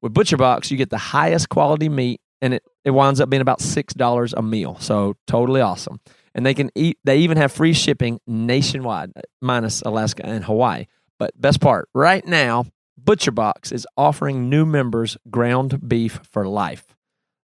[0.00, 3.40] With Butcher Box, you get the highest quality meat, and it, it winds up being
[3.40, 4.76] about $6 a meal.
[4.80, 6.00] So totally awesome
[6.34, 6.98] and they can eat.
[7.04, 10.86] They even have free shipping nationwide, uh, minus Alaska and Hawaii.
[11.18, 12.66] But best part, right now,
[13.02, 16.84] ButcherBox is offering new members ground beef for life.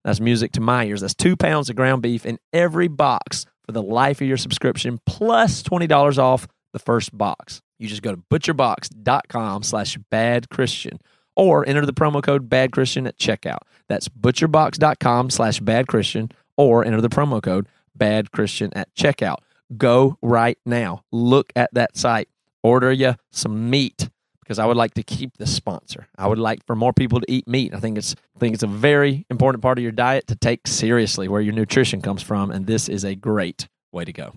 [0.05, 1.01] That's music to my ears.
[1.03, 4.99] That's two pounds of ground beef in every box for the life of your subscription,
[5.05, 7.61] plus plus twenty dollars off the first box.
[7.79, 10.99] You just go to butcherbox.com slash bad Christian
[11.37, 13.59] or enter the promo code bad Christian at checkout.
[13.89, 19.39] That's butcherbox.com slash bad Christian or enter the promo code Bad Christian at checkout.
[19.77, 21.03] Go right now.
[21.13, 22.29] Look at that site.
[22.63, 24.09] Order you some meat
[24.49, 26.09] because I would like to keep this sponsor.
[26.17, 27.75] I would like for more people to eat meat.
[27.75, 30.67] I think it's I think it's a very important part of your diet to take
[30.67, 34.33] seriously where your nutrition comes from and this is a great way to go.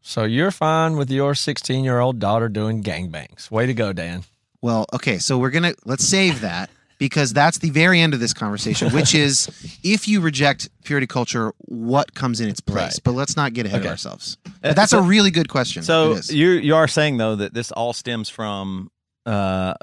[0.00, 3.50] So you're fine with your 16-year-old daughter doing gangbangs.
[3.50, 4.22] Way to go, Dan.
[4.62, 8.32] Well, okay, so we're gonna let's save that because that's the very end of this
[8.34, 9.48] conversation, which is
[9.82, 12.76] if you reject purity culture, what comes in its place?
[12.94, 13.00] Right.
[13.04, 13.88] But let's not get ahead Okay.
[13.88, 14.38] of ourselves.
[14.62, 15.82] But that's a really good question.
[15.82, 18.90] So you you are saying though that this all stems from
[19.26, 19.74] uh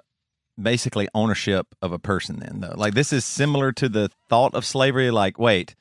[0.61, 2.73] basically ownership of a person then though.
[2.75, 5.75] Like this is similar to the thought of slavery like wait,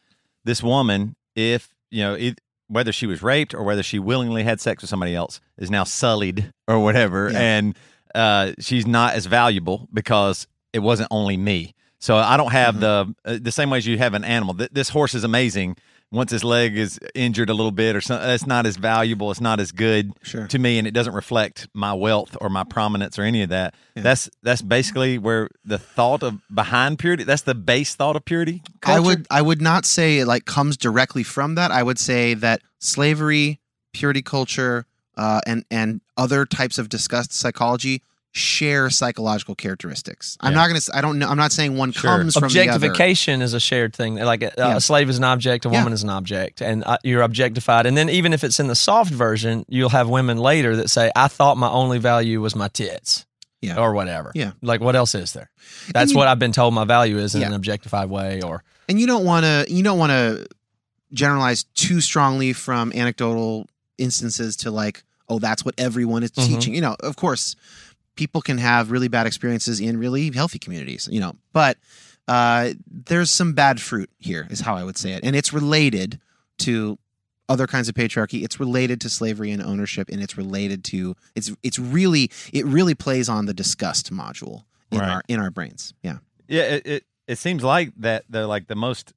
[0.45, 4.61] this woman if, you know, it, whether she was raped or whether she willingly had
[4.61, 7.39] sex with somebody else is now sullied or whatever Yeah.
[7.41, 7.77] and
[8.15, 11.75] uh she's not as valuable because it wasn't only me.
[11.99, 13.13] So I don't have Mm-hmm.
[13.25, 14.55] the uh, the same way as you have an animal.
[14.55, 15.77] Th- This horse is amazing.
[16.13, 19.31] Once his leg is injured a little bit or something, it's not as valuable.
[19.31, 20.49] It's not as good Sure.
[20.49, 23.75] to me, and it doesn't reflect my wealth or my prominence or any of that.
[23.95, 24.03] Yeah.
[24.03, 27.23] That's that's basically where the thought of behind purity.
[27.23, 28.63] That's the base thought of purity.
[28.83, 31.71] I would I would not say it like comes directly from that.
[31.71, 33.61] I would say that slavery,
[33.93, 38.03] purity culture, uh, and and other types of disgust psychology
[38.33, 40.37] share psychological characteristics.
[40.41, 40.59] I'm Yeah.
[40.59, 40.81] not gonna.
[40.95, 41.29] I don't know.
[41.29, 42.19] I'm not saying one Sure.
[42.19, 42.71] comes from the other.
[42.87, 44.17] Objectification is a shared thing.
[44.17, 44.77] Like a, Yeah.
[44.77, 45.79] a slave is an object, a Yeah.
[45.79, 47.87] woman is an object, and uh, you're objectified.
[47.87, 51.11] And then even if it's in the soft version, you'll have women later that say,
[51.17, 53.27] "I thought my only value was my tits."
[53.63, 53.77] Yeah.
[53.79, 54.31] Or whatever.
[54.35, 54.53] Yeah.
[54.63, 55.51] Like what else is there?
[55.93, 58.99] That's you- what I've been told my value is in an objectified way or and
[58.99, 60.47] you don't want to you don't want to
[61.13, 63.67] generalize too strongly from anecdotal
[63.99, 66.47] instances to like oh that's what everyone is Mhm.
[66.47, 67.55] teaching you know of course
[68.21, 71.33] people can have really bad experiences in really healthy communities you know.
[71.53, 71.75] But
[72.29, 72.75] uh,
[73.11, 75.21] there's some bad fruit here is how i would say it.
[75.25, 76.21] And it's related
[76.67, 76.99] to
[77.49, 78.45] other kinds of patriarchy.
[78.45, 82.95] It's related to slavery and ownership and it's related to it's it's really it really
[82.95, 84.57] plays on the disgust module
[84.93, 85.11] in Right.
[85.11, 85.83] our in our brains.
[86.03, 86.19] Yeah.
[86.47, 87.03] Yeah, it, it
[87.33, 89.13] it seems like that the like the most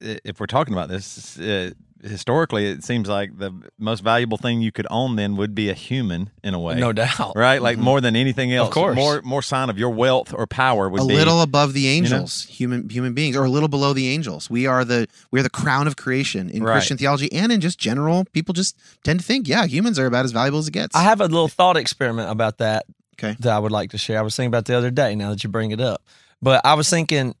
[0.00, 1.70] if we're talking about this, uh,
[2.02, 5.74] historically, it seems like the most valuable thing you could own then would be a
[5.74, 6.76] human in a way.
[6.76, 7.32] No doubt.
[7.36, 7.60] Right?
[7.60, 7.84] Like mm-hmm.
[7.84, 8.68] more than anything else.
[8.68, 8.96] Of course.
[8.96, 11.90] More more sign of your wealth or power would a be little above the know?
[11.90, 14.48] angels, human human beings, or a little below the angels.
[14.50, 16.74] We are the we are the crown of creation in Right.
[16.74, 18.24] Christian theology and in just general.
[18.32, 20.94] People just tend to think, yeah, humans are about as valuable as it gets.
[20.94, 23.36] I have a little thought experiment about that Okay.
[23.40, 24.18] that I would like to share.
[24.18, 25.14] I was thinking about the other day.
[25.14, 26.02] Now that you bring it up,
[26.40, 27.34] but I was thinking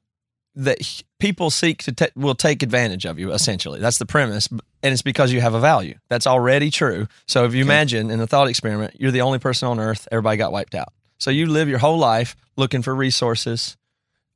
[0.58, 3.32] that people seek to ta will take advantage of you.
[3.32, 4.60] Essentially, that's the premise, and
[4.92, 5.94] it's because you have a value.
[6.10, 7.06] That's already true.
[7.26, 10.06] So if you imagine in a thought experiment, you're the only person on Earth.
[10.12, 10.92] Everybody got wiped out.
[11.18, 13.76] So you live your whole life looking for resources,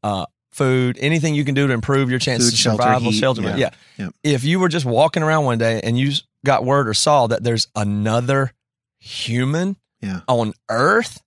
[0.02, 3.18] uh, food, anything you can do to improve your chances Food, of shelter, survival, heat,
[3.18, 3.42] shelter.
[3.42, 3.56] yeah.
[3.56, 3.70] yeah.
[3.98, 4.08] Yeah.
[4.22, 6.12] If you were just walking around one day and you
[6.44, 8.52] got word or saw that there's another
[8.98, 10.20] human Yeah.
[10.28, 11.22] on Earth,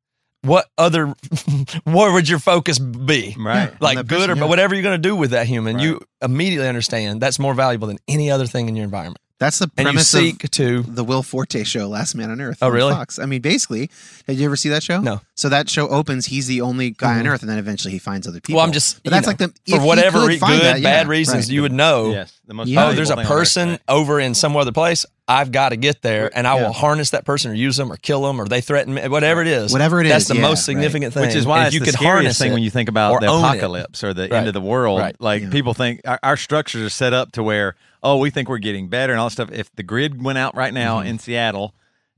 [0.46, 1.08] what other
[1.84, 3.36] where would your focus be?
[3.38, 3.74] Right.
[3.82, 4.46] Like good person, or yeah.
[4.46, 5.84] whatever you're going to do with that human, Right.
[5.86, 9.20] you immediately understand that's more valuable than any other thing in your environment.
[9.38, 12.40] That's the And you premise of seek to the Will Forte show, Last Man on
[12.40, 12.60] Earth.
[12.62, 12.94] Oh, on really?
[12.94, 13.20] Fox.
[13.20, 13.90] I mean, basically,
[14.28, 15.02] did you ever see that show?
[15.02, 15.20] No.
[15.36, 16.28] So that show opens.
[16.28, 17.32] He's the only guy on Mhm.
[17.32, 18.56] Earth, and then eventually he finds other people.
[18.60, 21.10] well, I'm just But that's know, like the for whatever re- good that, yeah, bad
[21.10, 21.50] reasons right.
[21.54, 22.12] you would know.
[22.12, 22.32] Yes.
[22.48, 22.86] The most Yeah.
[22.88, 23.80] Oh, there's a valuable earth, person right.
[23.90, 25.06] over in some other place.
[25.28, 26.68] I've got to get there, and I Yeah.
[26.68, 29.08] will harness that person or use them or kill them or they threaten me.
[29.08, 30.66] Whatever it is, Whatever it that's is, the yeah, most right.
[30.66, 31.24] significant thing.
[31.24, 33.22] Which is why it's you the could harness scariest thing it when you think about
[33.22, 33.48] the own it.
[33.48, 34.34] apocalypse or the Right.
[34.34, 35.00] end of the world.
[35.00, 35.16] Right.
[35.20, 35.50] Like Yeah.
[35.50, 37.74] people think our, our structures are set up to where,
[38.04, 39.50] oh, we think we're getting better and all that stuff.
[39.52, 41.08] If the grid went out right now Mm-hmm.
[41.08, 41.74] in Seattle,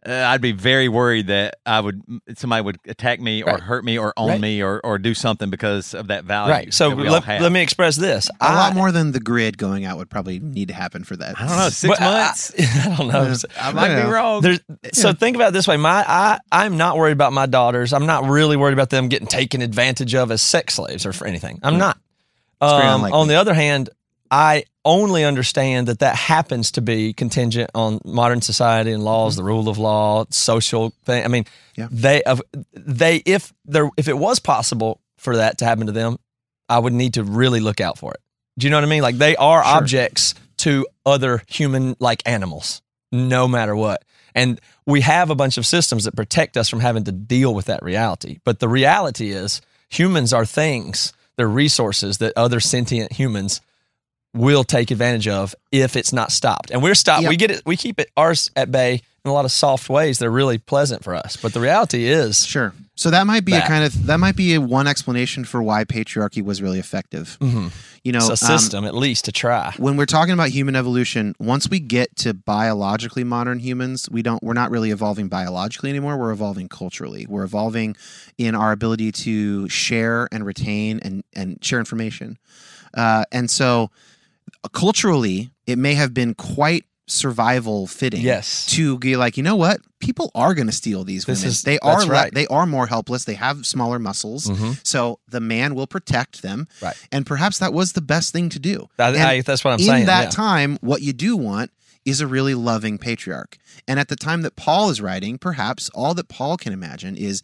[0.07, 2.01] uh, I'd be very worried that I would
[2.35, 3.59] somebody would attack me or Right.
[3.59, 4.39] hurt me or own Right.
[4.41, 6.51] me or, or do something because of that value.
[6.51, 6.73] right.
[6.73, 8.29] So that we all let, let me express this.
[8.39, 11.15] A I- lot more than the grid going out would probably need to happen for
[11.17, 11.39] that.
[11.39, 12.53] I don't know, six but I- months.
[12.85, 13.35] I, don't know.
[13.59, 14.05] I might Yeah.
[14.05, 14.41] be wrong.
[14.41, 14.59] There's,
[14.93, 15.77] So think about it this way.
[15.77, 17.91] My I I'm not worried about my daughters.
[17.93, 21.27] I'm not really worried about them getting taken advantage of as sex slaves or for
[21.27, 21.59] anything.
[21.63, 21.97] I'm not.
[22.59, 23.89] Um, on the other hand,
[24.32, 29.41] I only understand that that happens to be contingent on modern society and laws, mm-hmm.
[29.41, 31.23] the rule of law, social thing.
[31.23, 31.88] I mean, Yeah.
[31.91, 32.41] they of
[32.73, 36.17] they if there if it was possible for that to happen to them,
[36.69, 38.21] I would need to really look out for it.
[38.57, 39.01] Do you know what I mean?
[39.01, 39.75] Like they are Sure.
[39.75, 44.03] objects to other human like animals, no matter what.
[44.34, 47.65] And we have a bunch of systems that protect us from having to deal with
[47.65, 48.39] that reality.
[48.43, 53.61] But the reality is humans are things, they're resources that other sentient humans
[54.38, 56.71] will take advantage of if it's not stopped.
[56.71, 57.23] And we're stopped.
[57.23, 57.29] Yep.
[57.29, 57.61] We get it.
[57.65, 60.19] We keep it ours at bay in a lot of soft ways.
[60.19, 61.35] They're really pleasant for us.
[61.35, 62.73] But the reality is, Sure.
[62.95, 65.83] So that might be a kind of that might be a one explanation for why
[65.83, 67.38] patriarchy was really effective.
[67.39, 67.71] Mhm.
[68.03, 69.71] You know, it's a um, system at least to try.
[69.77, 74.41] when we're talking about human evolution, once we get to biologically modern humans, we don't
[74.41, 76.17] we're not really evolving biologically anymore.
[76.17, 77.27] We're evolving culturally.
[77.29, 77.95] We're evolving
[78.39, 82.39] in our ability to share and retain and and share information.
[82.95, 83.91] Uh, and so
[84.74, 88.65] culturally, it may have been quite survival fitting Yes.
[88.68, 89.80] to be like, you know what?
[89.99, 91.49] People are going to steal these This women.
[91.51, 92.34] is- they are le- right.
[92.34, 93.24] they are more helpless.
[93.24, 94.45] They have smaller muscles.
[94.47, 94.78] Mhm.
[94.86, 96.68] So the man will protect them.
[96.82, 96.95] Right.
[97.11, 98.89] And perhaps that was the best thing to do.
[98.97, 100.30] That- I- that's what I'm in saying, In that yeah.
[100.32, 101.72] time, what you do want
[102.03, 103.57] is a really loving patriarch.
[103.88, 107.41] And at the time that Paul is writing, perhaps all that Paul can imagine is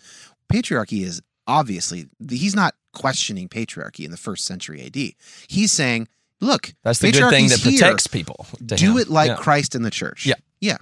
[0.52, 5.16] patriarchy is obviously he's not questioning patriarchy in the first century AD.
[5.48, 6.08] He's saying,
[6.44, 7.72] look, That's the good thing that here.
[7.80, 8.46] protects people.
[8.66, 8.98] Do him.
[8.98, 9.36] it like Yeah.
[9.36, 10.26] Christ in the church.
[10.26, 10.36] Yeah.
[10.62, 10.78] Yeah.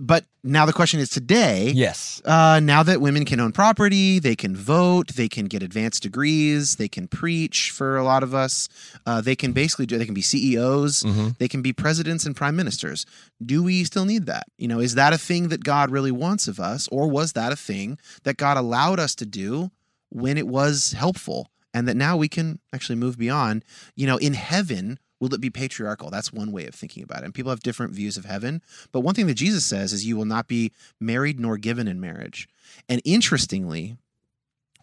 [0.00, 2.22] But now the question is today, Yes.
[2.24, 6.76] uh, now that women can own property, they can vote, they can get advanced degrees,
[6.76, 8.68] they can preach for a lot of us.
[9.04, 11.36] Uh, they can basically do, they can be CEOs, Mhm.
[11.38, 13.04] they can be presidents and prime ministers.
[13.44, 14.44] Do we still need that?
[14.56, 16.88] You know, is that a thing that God really wants of us?
[16.92, 19.72] Or was that a thing that God allowed us to do
[20.10, 21.50] when it was helpful?
[21.78, 23.64] And that now we can actually move beyond,
[23.94, 26.10] you know, in heaven, will it be patriarchal?
[26.10, 27.26] That's one way of thinking about it.
[27.26, 28.62] And people have different views of heaven.
[28.90, 32.00] But one thing that Jesus says is, you will not be married nor given in
[32.00, 32.48] marriage.
[32.88, 33.96] And interestingly,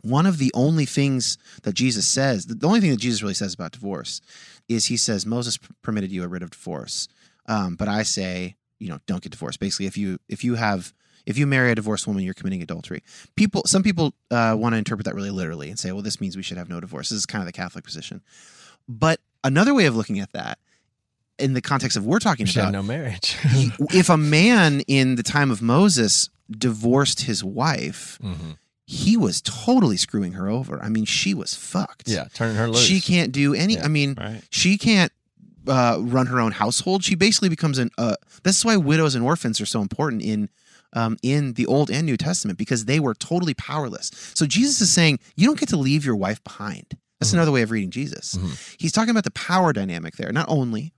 [0.04, 3.54] one of the only things that Jesus says, the only thing that Jesus really says
[3.54, 4.22] about divorce
[4.70, 7.10] is he says, Moses permitted you a writ of divorce.
[7.46, 9.60] Um, but I say, you know, don't get divorced.
[9.60, 10.94] Basically, if you if you have
[11.26, 13.02] if you marry a divorced woman, you're committing adultery.
[13.36, 16.36] People, some people uh, want to interpret that really literally and say, well, this means
[16.38, 17.10] we should have no divorce.
[17.10, 18.22] This is kind of the Catholic position.
[18.88, 20.60] But another way of looking at that,
[21.38, 23.36] in the context of we're talking about, no marriage.
[23.92, 28.58] if a man in the time of Moses divorced his wife, Mhm.
[28.86, 30.82] he was totally screwing her over.
[30.82, 32.08] I mean, she was fucked.
[32.08, 32.80] Yeah, turning her loose.
[32.86, 33.74] She can't do any.
[33.74, 34.42] Yeah, I mean, right.
[34.50, 35.12] she can't
[35.68, 37.04] uh, run her own household.
[37.04, 37.90] She basically becomes an.
[37.98, 40.50] Uh, this is why widows and orphans are so important in.
[40.96, 44.10] Um, in the Old and New Testament, because they were totally powerless.
[44.34, 46.86] So Jesus is saying, you don't get to leave your wife behind.
[47.20, 47.38] That's Mm-hmm.
[47.38, 48.38] another way of reading Jesus.
[48.80, 50.94] He's talking about the power dynamic there, not only,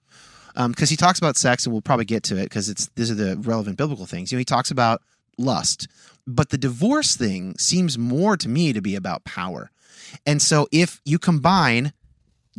[0.55, 3.15] because he talks about sex, and we'll probably get to it because it's these are
[3.15, 4.31] the relevant biblical things.
[4.31, 5.01] You know, he talks about
[5.37, 5.87] lust,
[6.27, 9.71] but the divorce thing seems more to me to be about power.
[10.25, 11.91] And so, if you combine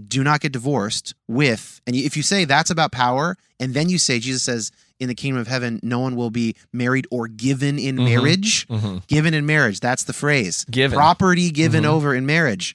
[0.06, 3.98] do not get divorced with and if you say that's about power and then you
[3.98, 4.70] say jesus says
[5.00, 8.04] in the kingdom of heaven no one will be married or given in Mhm.
[8.04, 9.06] marriage Mhm.
[9.06, 10.96] given in marriage that's the phrase Given.
[10.96, 11.88] property given Mhm.
[11.88, 12.74] over in marriage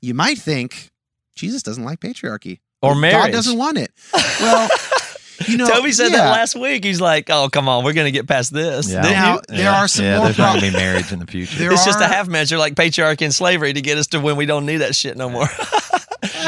[0.00, 0.90] you might think
[1.34, 3.26] jesus doesn't like patriarchy Or marriage.
[3.26, 3.90] god doesn't want it
[4.40, 4.68] well
[5.48, 6.16] you know Toby said yeah.
[6.18, 6.82] that last week.
[6.82, 9.02] He's like, "Oh, come on, we're gonna get past this." Yeah.
[9.02, 9.40] Now, you?
[9.56, 11.54] there are some yeah, more there's not going to be marriage in the future.
[11.58, 14.36] There It's just a half measure like patriarchy and slavery to get us to when
[14.36, 15.46] we don't need that shit no more.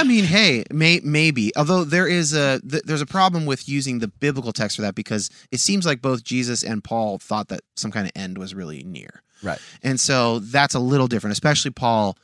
[0.08, 1.52] I mean, hey, may, maybe.
[1.54, 4.94] Although there is a th- there's a problem with using the biblical text for that
[4.94, 8.54] because it seems like both Jesus and Paul thought that some kind of end was
[8.54, 9.22] really near.
[9.42, 9.58] Right.
[9.82, 12.16] And so that's a little different, especially Paul.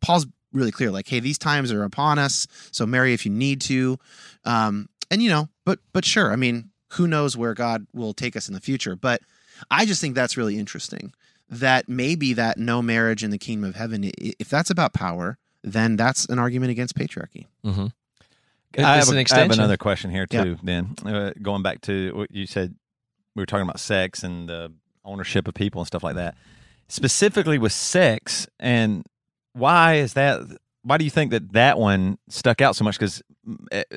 [0.00, 3.60] Paul's really clear, like, hey, these times are upon us, so marry if you need
[3.60, 3.98] to.
[4.44, 8.34] Um, and you know, but but sure, I mean, who knows where God will take
[8.34, 8.96] us in the future?
[8.96, 9.22] But
[9.70, 11.12] I just think that's really interesting.
[11.48, 15.96] That maybe that no marriage in the kingdom of heaven, if that's about power, then
[15.96, 17.46] that's an argument against patriarchy.
[17.64, 17.86] mm-hmm.
[18.76, 20.44] I have, an a- I have another question here Yeah.
[20.44, 20.58] too.
[20.62, 22.74] Then uh, going back to what you said,
[23.34, 24.72] we were talking about sex and the
[25.04, 26.34] ownership of people and stuff like that.
[26.88, 29.04] Specifically with sex, and
[29.52, 30.40] why is that?
[30.82, 32.98] Why do you think that that one stuck out so much?
[32.98, 33.22] Because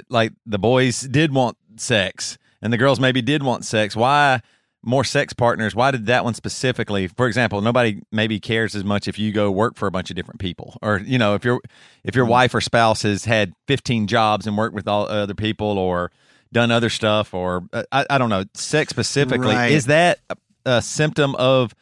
[0.10, 3.96] like the boys did want sex, and the girls maybe did want sex.
[3.96, 4.42] Why?
[4.84, 5.76] More sex partners.
[5.76, 7.08] Why did that one specifically?
[7.08, 10.16] For example, nobody maybe cares as much if you go work for a bunch of
[10.16, 11.62] different people, or you know, if your
[12.04, 15.78] if your wife or spouse has had fifteen jobs and worked with all other people,
[15.78, 16.12] or
[16.52, 19.72] done other stuff, or uh, I, I don't know, sex specifically, Right.
[19.72, 21.76] is that a, a symptom of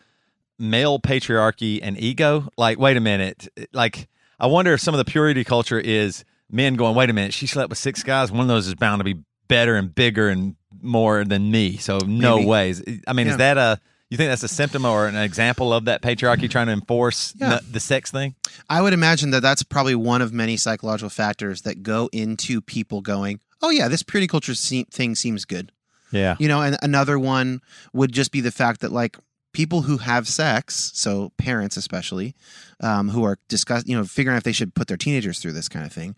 [0.60, 2.50] male patriarchy and ego?
[2.58, 6.76] Like, wait a minute, like I wonder if some of the purity culture is men
[6.76, 8.30] going, wait a minute, she slept with six guys.
[8.32, 11.78] One of those is bound to be better and bigger and more than me.
[11.78, 12.48] So no Maybe.
[12.48, 12.84] ways.
[13.08, 13.32] I mean, Yeah.
[13.34, 16.66] is that a you think that's a symptom or an example of that patriarchy trying
[16.66, 17.60] to enforce Yeah.
[17.60, 18.34] the, the sex thing?
[18.68, 23.02] I would imagine that that's probably one of many psychological factors that go into people
[23.02, 25.72] going, "Oh yeah, this purity culture se- thing seems good."
[26.12, 26.36] Yeah.
[26.40, 27.62] You know, and another one
[27.94, 29.16] would just be the fact that like
[29.54, 32.36] people who have sex, so parents especially,
[32.82, 35.52] um, who are discuss, you know, figuring out if they should put their teenagers through
[35.54, 36.16] this kind of thing,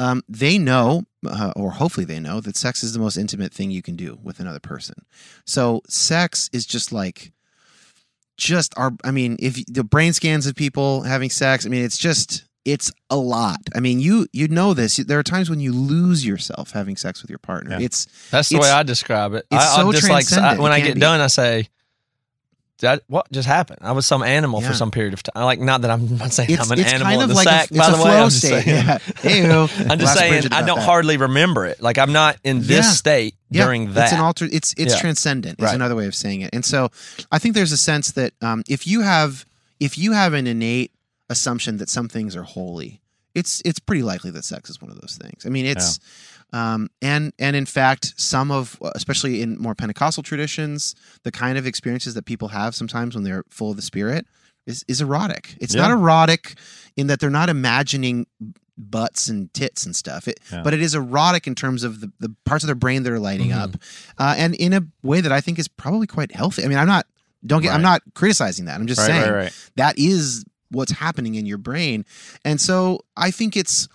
[0.00, 3.70] um, they know, uh, or hopefully they know, that sex is the most intimate thing
[3.70, 4.94] you can do with another person.
[5.44, 7.32] So sex is just like,
[8.36, 8.92] just our.
[9.04, 12.44] I mean, if the brain scans of people having sex, I mean, it's just.
[12.66, 13.56] It's a lot.
[13.74, 14.96] I mean, you you know this.
[14.98, 17.70] There are times when you lose yourself having sex with your partner.
[17.78, 17.86] Yeah.
[17.86, 19.46] It's That's the It's- way I describe it.
[19.50, 20.30] it's I, so I'm just like.
[20.32, 21.00] I, when It I get be.
[21.00, 21.68] done, I say,
[22.80, 24.68] that, "What just happened?" I was some animal Yeah.
[24.68, 25.44] for some period of time.
[25.44, 27.48] Like, not that I'm not saying it's, I'm an animal kind in of the like
[27.48, 27.70] sack.
[27.70, 28.64] a, by the way, I'm just state.
[28.64, 28.86] saying.
[28.86, 28.98] Yeah.
[29.90, 30.84] I'm just Last saying I don't that.
[30.84, 31.80] hardly remember it.
[31.82, 32.92] Like I'm not in this Yeah.
[32.92, 34.04] state during that.
[34.04, 34.48] It's an alter.
[34.50, 35.58] It's it's transcendent.
[35.60, 35.74] Is Right.
[35.74, 36.50] another way of saying it.
[36.52, 36.90] And so
[37.32, 39.44] I think there's a sense that um, if you have
[39.78, 40.92] if you have an innate
[41.28, 43.00] assumption that some things are holy,
[43.34, 45.46] it's it's pretty likely that sex is one of those things.
[45.46, 45.98] I mean, it's
[46.52, 51.66] um, and and in fact, some of especially in more Pentecostal traditions, the kind of
[51.66, 54.26] experiences that people have sometimes when they're full of the Spirit
[54.66, 55.56] is is erotic.
[55.60, 56.54] It's not erotic
[56.96, 58.26] in that they're not imagining
[58.76, 60.26] butts and tits and stuff.
[60.26, 60.62] It, Yeah.
[60.62, 63.18] But it is erotic in terms of the, the parts of their brain that are
[63.18, 63.58] lighting Mhm.
[63.60, 63.76] up,
[64.18, 66.64] uh, and in a way that I think is probably quite healthy.
[66.64, 67.06] I mean, I'm not
[67.46, 68.80] don't get I'm not criticizing that.
[68.80, 69.52] I'm just Right, saying right, right.
[69.76, 72.04] that is what's happening in your brain.
[72.44, 73.88] And so I think it's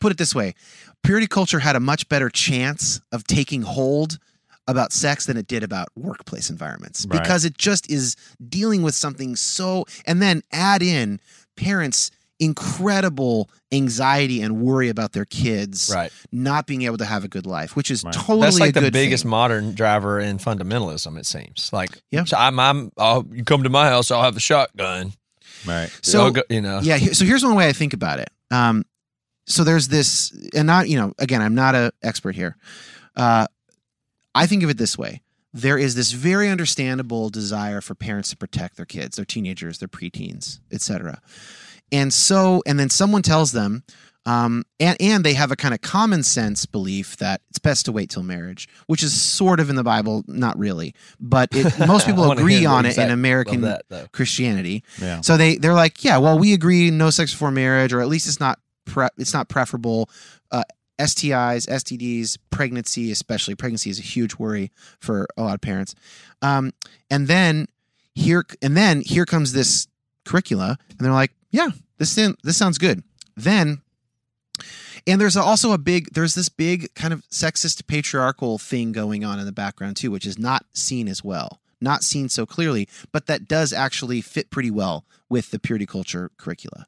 [0.00, 0.54] put it this way
[1.02, 4.18] purity culture had a much better chance of taking hold
[4.68, 7.20] about sex than it did about workplace environments Right.
[7.20, 8.14] because it just is
[8.48, 11.18] dealing with something so and then add in
[11.56, 16.12] parents incredible anxiety and worry about their kids right.
[16.32, 18.14] not being able to have a good life which is Right.
[18.14, 19.30] totally That's like the biggest thing.
[19.30, 21.18] modern driver in fundamentalism.
[21.18, 22.24] It seems like Yeah.
[22.24, 22.92] So I'm, I'm.
[22.96, 25.12] Oh, you come to my house, I'll have a shotgun.
[25.66, 25.90] Right.
[26.02, 28.82] so go- you know, yeah so here's one way i think about it um
[29.50, 32.56] so there's this and not you know again i'm not an expert here
[33.16, 33.46] uh
[34.34, 35.22] i think of it this way
[35.52, 39.88] there is this very understandable desire for parents to protect their kids their teenagers their
[39.88, 41.20] preteens etc
[41.92, 43.82] and so and then someone tells them
[44.26, 47.92] um, and and they have a kind of common sense belief that it's best to
[47.92, 52.06] wait till marriage, which is sort of in the Bible, not really, but it, most
[52.06, 54.12] people agree on it in American that.
[54.12, 54.84] Christianity.
[55.00, 55.22] Yeah.
[55.22, 58.28] So they they're like, yeah, well, we agree, no sex before marriage, or at least
[58.28, 60.08] it's not pre- it's not preferable.
[60.50, 60.62] Uh,
[61.00, 65.94] STIs, STDs, pregnancy, especially pregnancy, is a huge worry for a lot of parents.
[66.42, 66.72] Um,
[67.10, 67.66] and then
[68.14, 69.88] here and then here comes this
[70.24, 73.02] curricula, and they're like, yeah, this in- this sounds good.
[73.36, 73.82] Then.
[75.06, 79.38] And there's also a big there's this big kind of sexist patriarchal thing going on
[79.38, 83.26] in the background too, which is not seen as well, not seen so clearly, but
[83.26, 86.86] that does actually fit pretty well with the purity culture curricula.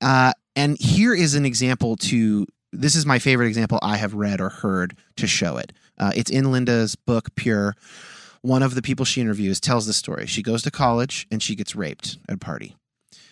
[0.00, 4.40] Uh, and here is an example to this is my favorite example I have read
[4.40, 5.72] or heard to show it.
[5.96, 7.74] Uh, it's in Linda's book Pure.
[8.42, 10.26] One of the people she interviews tells the story.
[10.26, 12.76] She goes to college and she gets raped at a party.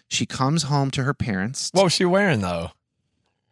[0.09, 1.71] She comes home to her parents.
[1.73, 2.71] What was she wearing though?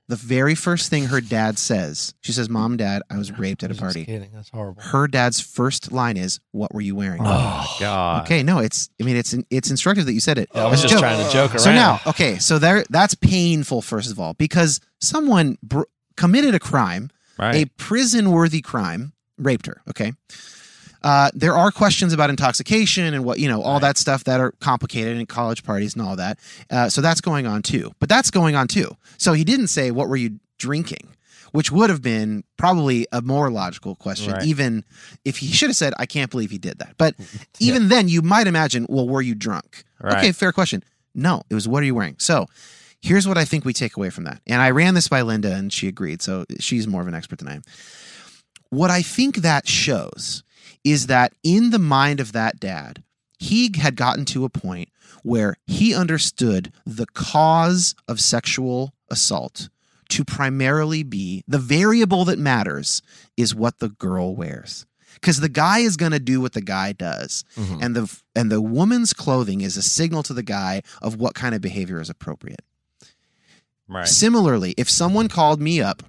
[0.06, 3.70] The very first thing her dad says, she says, "Mom, Dad, I was raped at
[3.70, 4.30] a Just party." kidding.
[4.34, 4.82] That's horrible.
[4.82, 7.26] Her dad's first line is, "What were you wearing?" Oh,
[7.66, 8.24] oh God.
[8.24, 8.90] Okay, no, it's.
[9.00, 10.50] I mean, it's it's instructive that you said it.
[10.54, 11.00] I was It's a just joke.
[11.00, 11.60] trying to joke around.
[11.60, 13.80] So now, okay, so there, that's painful.
[13.80, 15.84] First of all, because someone br-
[16.18, 17.54] committed a crime, Right.
[17.54, 19.80] a prison-worthy crime, raped her.
[19.88, 20.12] Okay.
[21.04, 24.52] Uh, there are questions about intoxication and what you know, all that stuff that are
[24.60, 26.38] complicated in college parties and all that.
[26.70, 27.92] Uh, so that's going on too.
[28.00, 28.96] But that's going on too.
[29.18, 31.08] So he didn't say what were you drinking,
[31.52, 34.44] which would have been probably a more logical question, Right.
[34.44, 34.82] even
[35.26, 37.16] if he should have said, "I can't believe he did that." But
[37.60, 39.84] even then, you might imagine, well, were you drunk?
[40.00, 40.16] Right.
[40.16, 40.82] Okay, fair question.
[41.14, 42.16] No, it was what are you wearing?
[42.18, 42.46] So
[43.02, 44.40] here's what I think we take away from that.
[44.46, 46.22] And I ran this by Linda and she agreed.
[46.22, 47.62] So she's more of an expert than I am.
[48.70, 50.42] What I think that shows
[50.84, 53.02] is that in the mind of that dad,
[53.38, 54.88] he had gotten to a point
[55.22, 59.68] where he understood the cause of sexual assault
[60.10, 63.00] to primarily be the variable that matters
[63.36, 64.84] is what the girl wears.
[65.14, 67.82] Because the guy is going to do what the guy does, Mhm.
[67.82, 71.54] and the and the woman's clothing is a signal to the guy of what kind
[71.54, 72.62] of behavior is appropriate.
[73.88, 74.08] Right.
[74.08, 76.02] Similarly, if someone called me up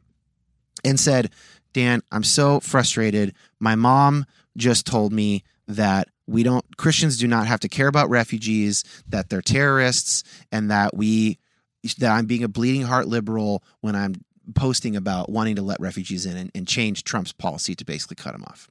[0.84, 1.30] and said,
[1.74, 3.34] Dan, I'm so frustrated.
[3.60, 4.26] My mom
[4.58, 9.30] just told me that we don't, Christians do not have to care about refugees, that
[9.30, 11.40] they're terrorists, and that we,
[11.98, 14.16] that I'm being a bleeding heart liberal when I'm
[14.54, 18.34] posting about wanting to let refugees in and, and change Trump's policy to basically cut
[18.34, 18.70] them off.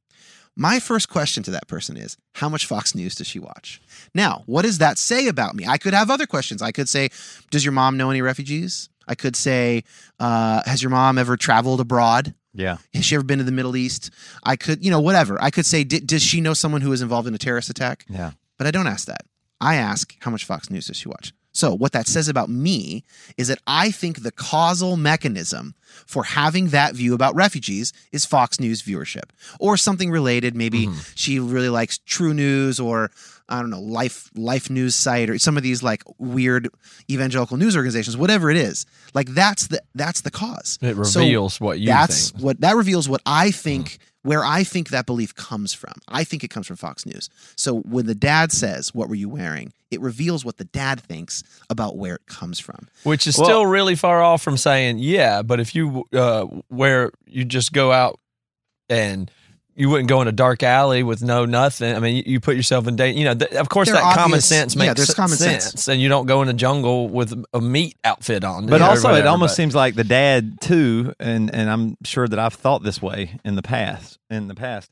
[0.57, 3.81] My first question to that person is, how much Fox News does she watch?
[4.15, 5.67] Now, what does that say about me?
[5.67, 6.63] I could have other questions.
[6.63, 7.09] I could say,
[7.51, 8.89] does your mom know any refugees?
[9.09, 9.85] I could say,
[10.19, 12.35] uh, has your mom ever traveled abroad?
[12.55, 12.77] Yeah.
[12.95, 14.11] Has she ever been to the Middle East?
[14.45, 15.41] I could, you know, whatever.
[15.43, 18.05] I could say, "D- does she know someone who was involved in a terrorist attack?
[18.09, 18.33] Yeah.
[18.59, 19.23] But I don't ask that.
[19.61, 21.33] I ask, how much Fox News does she watch?
[21.53, 23.05] So, what that says about me
[23.37, 28.59] is that I think the causal mechanism for having that view about refugees is Fox
[28.59, 29.31] News viewership
[29.61, 30.57] or something related.
[30.57, 33.13] Maybe she really likes True News or
[33.49, 36.69] I don't know, Life Life News site or some of these like weird
[37.11, 38.87] evangelical news organizations, whatever it is.
[39.13, 40.79] Like that's the that's the cause.
[40.81, 42.43] It So reveals what you that's think.
[42.45, 45.93] what that reveals what I think where I think that belief comes from.
[46.09, 47.29] I think it comes from Fox News.
[47.57, 51.45] So when the dad says, "What were you wearing?" it reveals what the dad thinks
[51.71, 52.89] about where it comes from.
[53.05, 57.13] Which is Well- still really far off from saying, yeah, but if you uh, where
[57.27, 58.19] you just go out
[58.89, 59.31] and
[59.77, 61.95] you wouldn't go in a dark alley with no nothing.
[61.95, 63.19] I mean, you, you put yourself in danger.
[63.19, 65.15] You know, th- of course, There that are common obvious- sense yeah, makes there's s-
[65.17, 65.65] common sense.
[65.65, 65.89] sense.
[65.89, 68.67] and you don't go in a jungle with a meat outfit on.
[68.67, 72.29] But also, or it almost but- seems like the dad too, and and I'm sure
[72.29, 74.19] that I've thought this way in the past.
[74.31, 74.91] In the past,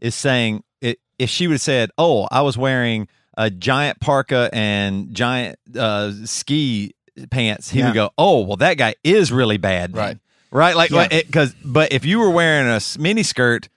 [0.00, 3.06] is saying it, if she would have said, "Oh, I was wearing
[3.36, 6.94] a giant parka and giant uh, ski
[7.30, 7.86] pants," he Yeah.
[7.86, 10.18] would go, "Oh, well, that guy is really bad, then." Right.
[10.50, 11.08] Right, like Yeah.
[11.08, 13.68] because, but if you were wearing a mini skirt.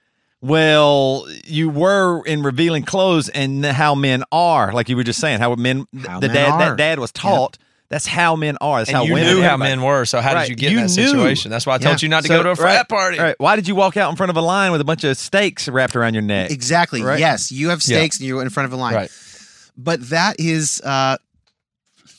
[0.41, 5.39] Well, you were in revealing clothes and how men are, like you were just saying,
[5.39, 6.59] how men, How the men dad, are.
[6.59, 7.57] that dad was taught.
[7.89, 8.79] That's how men are.
[8.79, 9.35] That's and how you women.
[9.37, 10.03] knew how men were.
[10.05, 10.41] So how Right.
[10.41, 11.07] did you get You in that knew.
[11.07, 11.49] situation?
[11.49, 12.05] That's why I told Yeah.
[12.05, 13.17] you not to So, go to a frat right, party.
[13.17, 13.35] Right.
[13.39, 15.67] Why did you walk out in front of a line with a bunch of stakes
[15.69, 16.51] wrapped around your neck?
[16.51, 16.99] Exactly.
[17.01, 17.97] Yes, you have Yeah.
[17.97, 19.07] stakes and you're in front of a line.
[19.77, 21.17] But that is uh,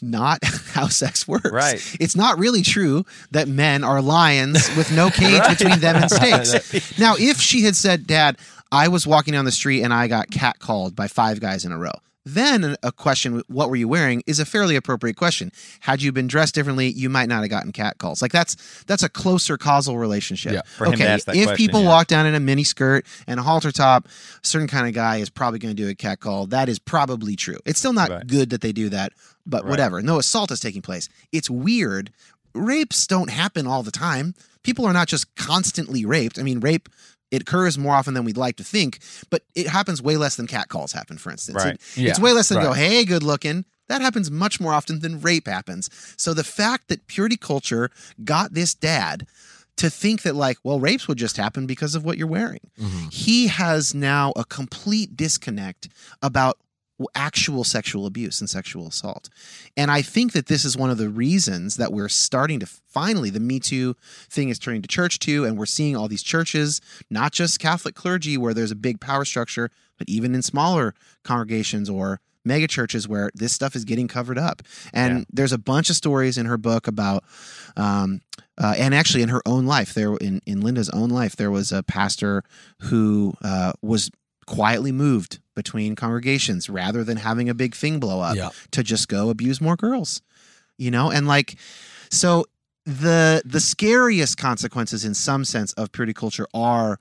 [0.02, 1.50] not how sex works.
[1.50, 1.96] Right.
[2.00, 6.98] It's not really true that men are lions with no cage between them and stakes.
[6.98, 8.38] Now, if she had said, Dad,
[8.72, 11.78] I was walking down the street and I got catcalled by five guys in a
[11.78, 11.92] row.
[12.24, 15.50] Then a question, what were you wearing, is a fairly appropriate question.
[15.80, 18.20] Had you been dressed differently, you might not have gotten catcalls.
[18.20, 20.52] Like that's that's a closer causal relationship.
[20.52, 21.88] Yeah, for him to okay, ask that if question, people yeah.
[21.88, 25.16] walk down in a mini skirt and a halter top, a certain kind of guy
[25.16, 26.46] is probably going to do a catcall.
[26.46, 27.58] That is probably true.
[27.64, 28.26] It's still not Right.
[28.26, 29.12] good that they do that,
[29.46, 29.70] but Right.
[29.70, 30.02] whatever.
[30.02, 31.08] No assault is taking place.
[31.32, 32.10] It's weird.
[32.54, 34.34] Rapes don't happen all the time.
[34.62, 36.38] People are not just constantly raped.
[36.38, 36.88] I mean, rape
[37.30, 38.98] it occurs more often than we'd like to think,
[39.30, 41.62] but it happens way less than catcalls happen, for instance.
[41.64, 41.74] Right.
[41.74, 43.64] It- Yeah, it's way less than go, hey, good looking.
[43.88, 45.88] That happens much more often than rape happens.
[46.16, 47.90] So the fact that purity culture
[48.22, 49.26] got this dad
[49.76, 52.60] to think that like, well, rapes would just happen because of what you're wearing.
[52.80, 53.08] Mm-hmm.
[53.10, 55.88] He has now a complete disconnect
[56.20, 56.58] about
[57.14, 59.28] actual sexual abuse and sexual assault.
[59.76, 63.30] And I think that this is one of the reasons that we're starting to finally,
[63.30, 63.94] the Me Too
[64.28, 65.44] thing is turning to church too.
[65.44, 66.80] And we're seeing all these churches,
[67.10, 71.88] not just Catholic clergy where there's a big power structure, but even in smaller congregations
[71.88, 74.62] or mega churches where this stuff is getting covered up.
[74.92, 75.24] And Yeah.
[75.32, 77.22] there's a bunch of stories in her book about,
[77.76, 78.22] um,
[78.56, 81.70] uh, and actually in her own life, there in in Linda's own life, there was
[81.72, 82.42] a pastor
[82.82, 84.10] who uh, was
[84.56, 88.50] quietly moved between congregations rather than having a big thing blow up Yeah.
[88.70, 90.22] to just go abuse more girls.
[90.78, 91.56] You know, and like,
[92.10, 92.46] so
[92.86, 96.98] the the scariest consequences in some sense of purity culture are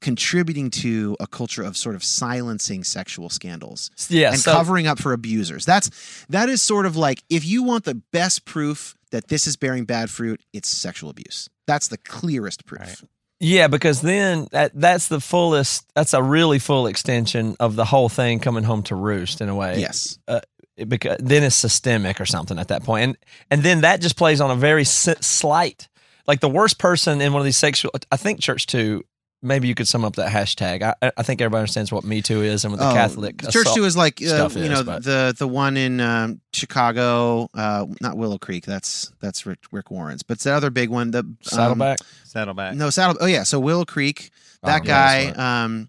[0.00, 4.32] contributing to a culture of sort of silencing sexual scandals Yeah.
[4.32, 5.64] and so- covering up for abusers.
[5.64, 5.90] That's
[6.28, 9.84] that is sort of like if you want the best proof that this is bearing
[9.84, 11.48] bad fruit, it's sexual abuse.
[11.66, 13.04] That's the clearest proof.
[13.40, 15.90] Yeah, because then that that's the fullest.
[15.94, 19.54] That's a really full extension of the whole thing coming home to roost in a
[19.54, 19.80] way.
[19.80, 20.18] Yes.
[20.28, 20.40] uh,
[20.76, 23.16] it, because then it's systemic or something at that point, and
[23.50, 25.88] and then that just plays on a very slight.
[26.26, 29.04] Like the worst person in one of these sexual, I think Church Too.
[29.42, 30.82] Maybe you could sum up that hashtag.
[30.82, 33.72] I, I think everybody understands what Me Too is and what the Oh, Catholic Church
[33.72, 37.48] Too is like uh, stuff you is, know but- the the one in um, Chicago,
[37.54, 38.66] uh, not Willow Creek.
[38.66, 41.10] That's that's Rick, Rick Warren's, but it's the other big one.
[41.10, 41.98] The um, Saddleback.
[42.24, 42.74] Saddleback.
[42.74, 43.16] No, Saddle.
[43.20, 44.30] Oh yeah, so Willow Creek.
[44.62, 45.20] That Oh, guy.
[45.34, 45.88] yeah, um,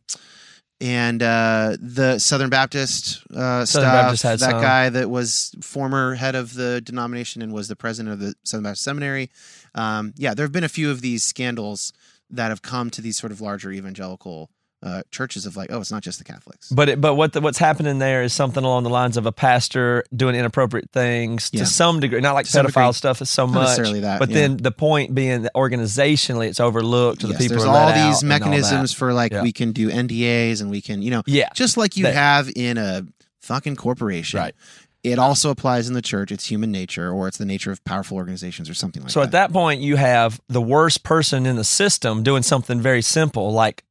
[0.79, 3.83] and uh, the Southern Baptist uh, Southern stuff.
[3.83, 4.61] Baptist had that some.
[4.61, 8.63] guy that was former head of the denomination and was the president of the Southern
[8.63, 9.29] Baptist Seminary.
[9.75, 11.93] Um, yeah, there have been a few of these scandals
[12.31, 14.49] that have come to these sort of larger evangelical
[14.83, 16.69] uh, churches of like, oh, it's not just the Catholics.
[16.69, 19.31] But it, but what the, what's happening there is something along the lines of a
[19.31, 21.59] pastor doing inappropriate things Yeah.
[21.59, 22.93] to some degree, not like To pedophile degree.
[22.93, 23.61] stuff is so much.
[23.61, 24.35] necessarily that, but yeah.
[24.35, 28.31] then the point being that organizationally it's overlooked to the people there's all these and
[28.33, 29.43] all mechanisms for like Yeah.
[29.43, 31.49] we can do NDAs and we can, you know, Yeah.
[31.53, 33.05] just like you That- have in a
[33.41, 34.39] fucking corporation.
[34.39, 34.55] Right.
[35.03, 36.31] It also applies in the church.
[36.31, 39.23] It's human nature, or it's the nature of powerful organizations, or something like So that.
[39.23, 43.01] So at that point, you have the worst person in the system doing something very
[43.01, 43.83] simple like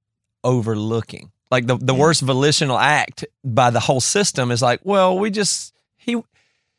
[0.45, 1.31] overlooking.
[1.51, 5.75] Like the, the worst volitional act by the whole system is like, well, we just
[5.97, 6.23] he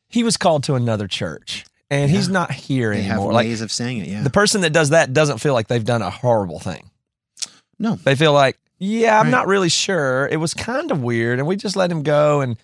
[0.08, 3.34] he was called to another church and he's not here they have anymore.
[3.34, 4.08] Like ways of saying it.
[4.08, 4.24] Yeah.
[4.24, 6.90] the person that does that doesn't feel like they've done a horrible thing.
[7.80, 7.96] no.
[7.96, 9.32] They feel like, yeah, I'm Right.
[9.32, 10.28] not really sure.
[10.32, 12.40] It was kind of weird, and we just let him go.
[12.42, 12.56] And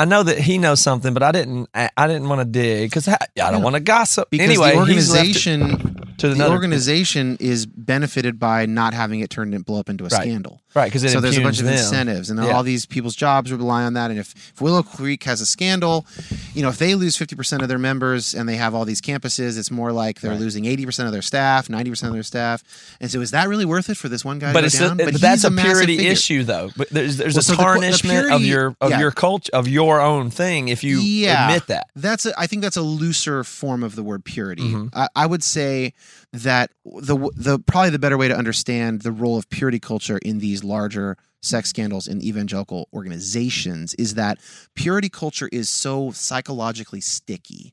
[0.00, 1.68] I know that he knows something, but I didn't.
[1.74, 4.30] I, I didn't want to dig because I, I don't want to gossip.
[4.30, 8.94] Because anyway, the he's left it organization, to the another organization is benefited by not
[8.94, 10.22] having it turned and blow up into a Right.
[10.22, 10.60] scandal.
[10.72, 11.74] right because so there's a bunch of them.
[11.74, 12.50] incentives, and Yeah.
[12.52, 14.10] all these people's jobs rely on that.
[14.12, 16.06] And if, if Willow Creek has a scandal,
[16.54, 19.58] you know, if they lose 50% of their members and they have all these campuses,
[19.58, 22.62] it's more like they're losing 80% of their staff, 90% of their staff.
[23.00, 24.94] And so is that really worth it for this one guy But to it's a,
[24.94, 26.12] but that's a, purity figure.
[26.12, 26.70] issue, though.
[26.76, 29.00] But there's there's Well, a so the the tarnishment of your of yeah.
[29.00, 31.88] your culture of your own thing if you yeah, admit that.
[31.96, 34.62] That's a, I think that's a looser form of the word purity.
[34.70, 34.90] Mhm.
[34.94, 35.94] I, I would say
[36.32, 40.38] that the the probably the better way to understand the role of purity culture in
[40.38, 44.38] these larger sex scandals in evangelical organizations is that
[44.74, 47.72] purity culture is so psychologically sticky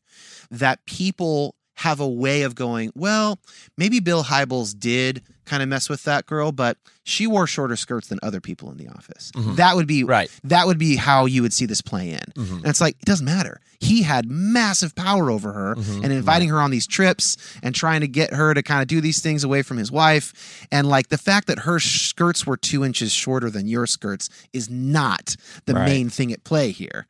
[0.49, 3.39] that people have a way of going, well,
[3.77, 8.07] maybe Bill Hybels did kind of mess with that girl, but she wore shorter skirts
[8.07, 9.31] than other people in the office.
[9.35, 10.29] That would be Right.
[10.43, 12.19] that would be how you would see this play in.
[12.35, 12.57] Mhm.
[12.57, 13.61] And it's like, it doesn't matter.
[13.79, 16.03] He had massive power over her Mhm.
[16.03, 18.99] and inviting her on these trips and trying to get her to kind of do
[18.99, 20.65] these things away from his wife.
[20.71, 24.67] And like the fact that her skirts were two inches shorter than your skirts is
[24.69, 25.35] not
[25.67, 25.85] the Right.
[25.85, 27.05] main thing at play here.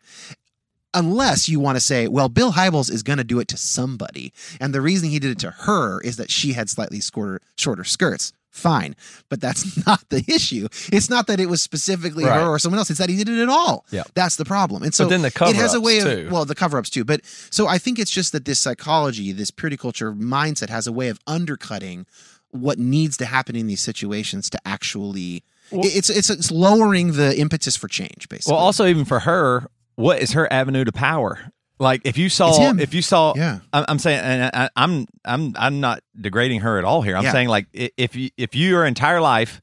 [0.97, 4.33] Unless you want to say, well, Bill Hybels is going to do it to somebody.
[4.59, 7.83] And the reason he did it to her is that she had slightly shorter, shorter
[7.83, 8.33] skirts.
[8.49, 8.95] Fine.
[9.29, 10.67] But that's not the issue.
[10.91, 12.41] It's not that it was specifically Right.
[12.41, 12.89] her or someone else.
[12.89, 13.85] It's that he did it at all.
[13.91, 14.03] Yeah.
[14.15, 14.81] That's the problem.
[14.81, 16.29] And so But then the it has a way of, too.
[16.31, 17.05] well, the cover ups too.
[17.05, 20.91] But so I think it's just that this psychology, this purity culture mindset has a
[20.91, 22.07] way of undercutting
[22.49, 25.43] what needs to happen in these situations to actually.
[25.71, 28.53] it's, it's it's lowering the impetus for change, basically.
[28.53, 29.67] Well, also even for her,
[29.97, 31.51] what is her avenue to power?
[31.79, 33.59] Like if you saw, if you saw, Yeah.
[33.73, 37.15] I'm, I'm saying, and I, I'm, I'm, I'm not degrading her at all here.
[37.15, 37.31] I'm Yeah.
[37.33, 39.61] saying like i- if you, if your entire life,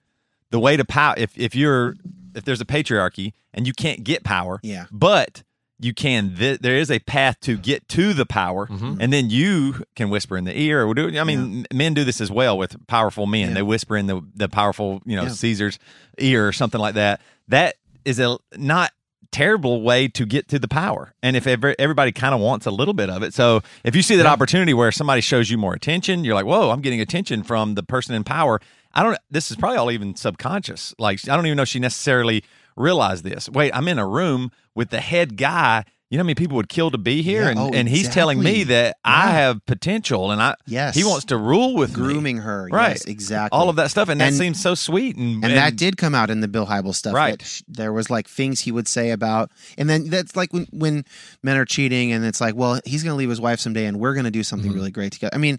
[0.51, 1.97] the way to power, if if you're,
[2.37, 4.85] if there's a patriarchy and you can't get power, Yeah.
[4.93, 5.43] but
[5.81, 9.01] you can, th- there is a path to get to the power, Mm-hmm.
[9.01, 10.87] and then you can whisper in the ear.
[10.87, 13.49] Or do, I mean, m- men do this as well with powerful men.
[13.49, 13.55] Yeah.
[13.55, 15.29] They whisper in the the powerful, you know, Yeah.
[15.31, 15.81] Caesar's
[16.19, 17.21] ear or something like that.
[17.49, 17.75] That
[18.05, 18.93] is a not
[19.35, 21.13] terrible way to get to the power.
[21.21, 23.35] And if ever, everybody kind of wants a little bit of it.
[23.35, 26.71] So if you see that opportunity where somebody shows you more attention, you're like, whoa,
[26.71, 28.61] I'm getting attention from the person in power.
[28.93, 30.95] I don't, this is probably all even subconscious.
[31.01, 32.45] Like, I don't even know she necessarily
[32.77, 33.49] realized this.
[33.49, 35.85] Wait, I'm in a room with the head guy.
[36.15, 38.09] You know how many people would kill to be here, Yeah, and, oh, and he's
[38.09, 38.75] telling me exactly.
[38.75, 40.95] that I have potential, and I Yes.
[40.95, 42.05] he wants to rule with me.
[42.05, 42.69] grooming her.
[42.71, 42.91] Right.
[42.91, 43.59] Yes, exactly.
[43.59, 45.17] all of that stuff, and that And- seems so sweet.
[45.17, 47.15] And, and that did come out in the Bill Hybel stuff.
[47.15, 47.37] Right.
[47.41, 50.69] that sh- there was like things he would say about, and then that's like when
[50.71, 51.05] when
[51.43, 53.99] men are cheating, and it's like, well, he's going to leave his wife someday, and
[53.99, 54.79] we're going to do something Mm-hmm.
[54.79, 55.35] really great together.
[55.35, 55.59] I mean,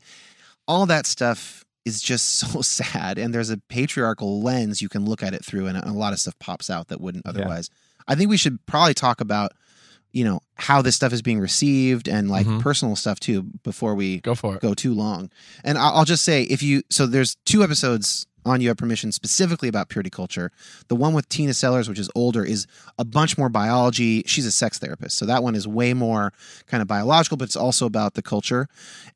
[0.69, 5.21] all that stuff is just so sad, and there's a patriarchal lens you can look
[5.21, 7.69] at it through, and a, a lot of stuff pops out that wouldn't otherwise.
[8.07, 9.51] I think we should probably talk about.
[10.15, 12.61] You know how this stuff is being received and like Mhm.
[12.61, 14.61] personal stuff too before we Go for it.
[14.61, 15.29] go too long.
[15.63, 19.67] And I'll just say, if you so there's two episodes on You Have Permission specifically
[19.67, 20.51] about purity culture.
[20.87, 22.67] The one with Tina Sellers, which is older, is
[22.99, 24.23] a bunch more biology.
[24.27, 26.31] She's a sex therapist, so that one is way more
[26.67, 28.67] kind of biological, but it's also about the culture.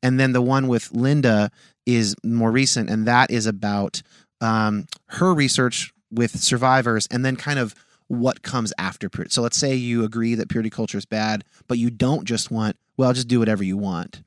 [0.02, 1.50] And then the one with Linda
[1.86, 4.02] is more recent, and that is about
[4.42, 7.74] um, her research with survivors, and then kind of
[8.10, 9.30] what comes after purity.
[9.32, 12.76] So let's say you agree that purity culture is bad, but you don't just want,
[12.96, 14.22] well, just do whatever you want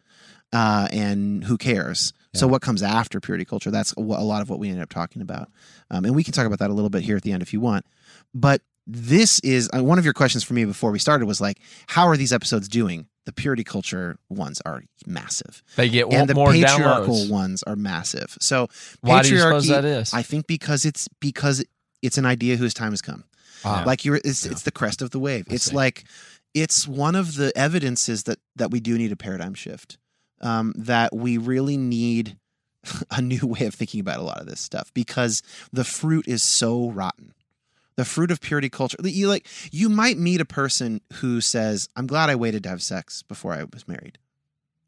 [0.53, 2.13] uh, and who cares?
[2.33, 3.69] So what comes after purity culture?
[3.71, 5.49] That's a lot of what we ended up talking about,
[5.91, 7.51] um, and we can talk about that a little bit here at the end if
[7.53, 7.85] you want.
[8.33, 11.59] But this is uh, one of your questions for me before we started was like,
[11.87, 13.07] how are these episodes doing?
[13.25, 17.29] The purity culture ones are massive, They get and the more patriarchal downloads.
[17.29, 18.35] ones are massive.
[18.39, 18.67] So
[19.01, 20.13] Why do you suppose patriarchy- that is?
[20.13, 21.63] I think because it's because
[22.01, 23.25] it's an idea whose time has come.
[23.63, 23.83] Wow.
[23.85, 25.45] Like you're, it's, it's the crest of the wave.
[25.49, 25.75] I it's see.
[25.75, 26.05] like
[26.53, 29.97] it's one of the evidences that that we do need a paradigm shift.
[30.41, 32.37] Um, that we really need
[33.11, 35.41] a new way of thinking about a lot of this stuff because
[35.71, 37.33] the fruit is so rotten.
[37.95, 38.97] The fruit of purity culture.
[39.03, 42.81] You like you might meet a person who says, "I'm glad I waited to have
[42.81, 44.17] sex before I was married."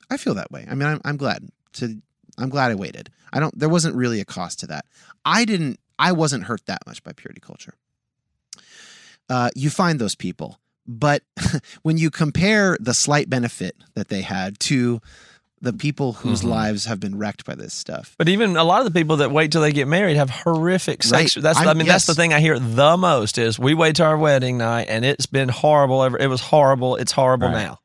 [0.09, 0.65] I feel that way.
[0.69, 2.01] I mean, I'm, I'm glad to.
[2.37, 3.11] I'm glad I waited.
[3.31, 3.57] I don't.
[3.57, 4.85] There wasn't really a cost to that.
[5.23, 5.79] I didn't.
[5.99, 7.75] I wasn't hurt that much by purity culture.
[9.29, 11.23] Uh, you find those people, but
[11.81, 15.01] when you compare the slight benefit that they had to
[15.61, 16.49] the people whose Mhm.
[16.49, 19.31] lives have been wrecked by this stuff, But even a lot of the people that
[19.31, 21.35] wait till they get married have horrific sex.
[21.37, 21.43] Right.
[21.43, 24.03] That's I I'm- mean that's the thing I hear the most is we wait to
[24.03, 26.03] our wedding night and it's been horrible.
[26.03, 26.97] Ever it was horrible.
[26.97, 27.63] It's horrible Right.
[27.63, 27.79] now.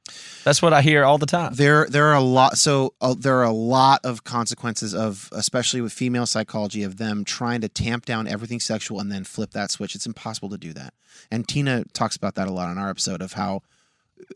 [0.44, 1.52] That's what I hear all the time.
[1.54, 2.58] there there are a lot.
[2.58, 7.24] So uh, there are a lot of consequences of, especially with female psychology, of them
[7.24, 9.94] trying to tamp down everything sexual and then flip that switch.
[9.94, 10.92] It's impossible to do that.
[11.30, 13.62] And Tina talks about that a lot on our episode of how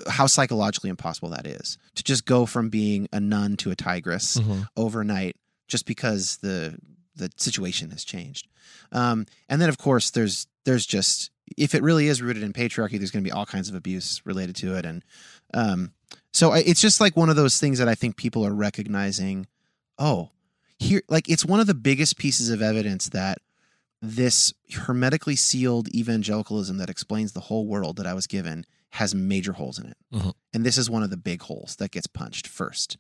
[0.09, 4.37] how psychologically impossible that is to just go from being a nun to a tigress
[4.39, 4.67] Mhm.
[4.77, 5.37] overnight
[5.69, 6.79] just because the
[7.17, 8.49] the situation has changed.
[8.91, 12.99] Um, and then of course there's there's just if it really is rooted in patriarchy,
[12.99, 15.05] there's going to be all kinds of abuse related to it, and
[15.53, 15.93] um,
[16.33, 19.47] so I, it's just like one of those things that I think people are recognizing.
[19.99, 20.31] Oh,
[20.79, 23.39] here, like it's one of the biggest pieces of evidence that
[24.03, 29.53] this hermetically sealed evangelicalism that explains the whole world that I was given has major
[29.53, 29.97] holes in it.
[30.13, 30.33] Mhm.
[30.53, 32.97] And this is one of the big holes that gets punched first.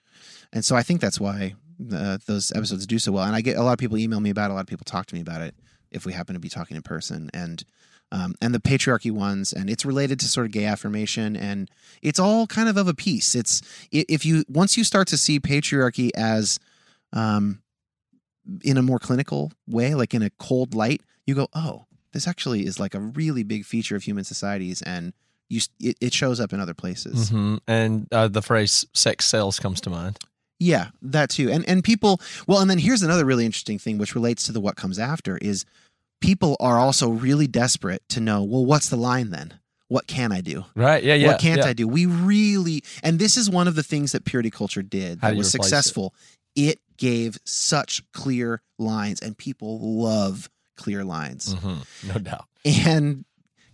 [0.53, 1.55] And so I think that's why
[1.93, 3.23] uh, those episodes do so well.
[3.25, 4.85] And I get a lot of people email me about it, a lot of people
[4.85, 5.55] talk to me about it
[5.93, 7.31] if we happen to be talking in person.
[7.33, 7.65] And
[8.13, 11.71] um, and the patriarchy ones, and it's related to sort of gay affirmation, and
[12.03, 13.35] it's all kind of of a piece.
[13.35, 16.59] It's if you once you start to see patriarchy as
[17.13, 17.63] um,
[18.63, 22.67] in a more clinical way, like in a cold light, you go, oh, this actually
[22.67, 25.13] is like a really big feature of human societies, and
[25.49, 27.31] you it, it shows up in other places.
[27.31, 27.61] Mhm.
[27.67, 30.19] And uh, the phrase "sex sells" comes to mind.
[30.61, 31.51] Yeah, that too.
[31.51, 34.61] And and people well, and then here's another really interesting thing which relates to the
[34.61, 35.65] what comes after is
[36.21, 39.55] people are also really desperate to know, well, what's the line then?
[39.89, 40.65] What can I do?
[40.75, 41.03] Right?
[41.05, 41.15] Yeah.
[41.15, 41.27] Yeah.
[41.29, 41.67] what can't yeah.
[41.67, 41.87] I do?
[41.87, 45.37] We really and this is one of the things that purity culture did How that
[45.37, 45.69] was replace it?
[45.69, 46.15] successful.
[46.57, 46.81] It?
[46.97, 51.53] gave such clear lines and people love clear lines.
[51.57, 51.85] Mhm.
[52.07, 52.45] No doubt.
[52.65, 53.25] And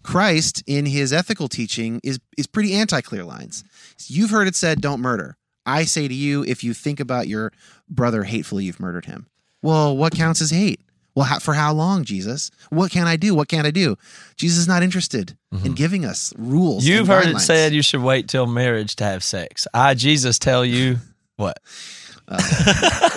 [0.03, 3.65] Christ in his ethical teaching is is pretty anti-clear lines.
[4.07, 5.37] You've heard it said don't murder.
[5.67, 7.53] I say to you if you think about your
[7.89, 9.27] brother hatefully you've murdered him.
[9.63, 10.81] Well, what counts as hate?
[11.15, 12.51] Well, how, for how long, Jesus?
[12.71, 13.35] What can I do?
[13.35, 13.97] What can't I do?
[14.37, 16.85] Jesus is not interested in giving us rules.
[16.85, 16.93] Mm-hmm.
[16.93, 19.67] You've heard it said you should wait till marriage to have sex.
[19.75, 20.99] I, Jesus, tell you
[21.37, 21.59] what?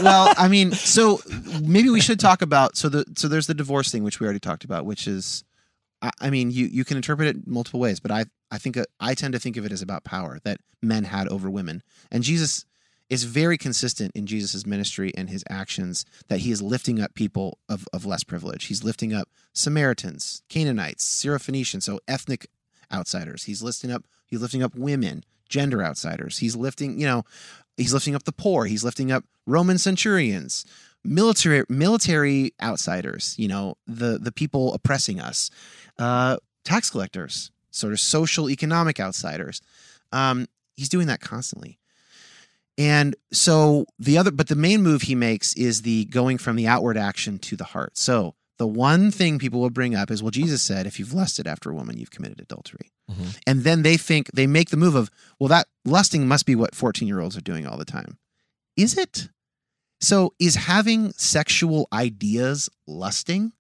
[0.02, 1.22] well, I mean, so
[1.62, 4.40] maybe we should talk about so the so there's the divorce thing which we already
[4.40, 5.44] talked about, which is,
[6.20, 9.14] I, mean, you you can interpret it multiple ways, but I I think uh, I
[9.14, 11.82] tend to think of it as about power that men had over women,
[12.12, 12.66] and Jesus
[13.10, 17.60] is very consistent in Jesus's ministry and his actions that he is lifting up people
[17.70, 18.66] of of less privilege.
[18.66, 22.48] He's lifting up Samaritans, Canaanites, Syrophoenicians, so ethnic
[22.92, 23.44] outsiders.
[23.46, 26.40] He's lifting up he's lifting up women, gender outsiders.
[26.40, 27.24] He's lifting, you know,
[27.78, 28.66] he's lifting up the poor.
[28.66, 30.66] He's lifting up Roman centurions,
[31.04, 33.36] military military outsiders.
[33.38, 35.50] You know, the the people oppressing us.
[35.98, 39.62] Uh, tax collectors, sort of social economic outsiders.
[40.12, 41.80] Um, he's doing that constantly.
[42.78, 46.68] And so the other, but the main move he makes is the going from the
[46.68, 47.98] outward action to the heart.
[47.98, 51.48] So the one thing people will bring up is, well, Jesus said, if you've lusted
[51.48, 52.92] after a woman, you've committed adultery.
[53.12, 53.38] Mhm.
[53.46, 56.74] And then they think, they make the move of, well, that lusting must be what
[56.74, 58.18] 14 year olds are doing all the time.
[58.76, 59.30] Is it?
[60.04, 63.54] So is having sexual ideas lusting?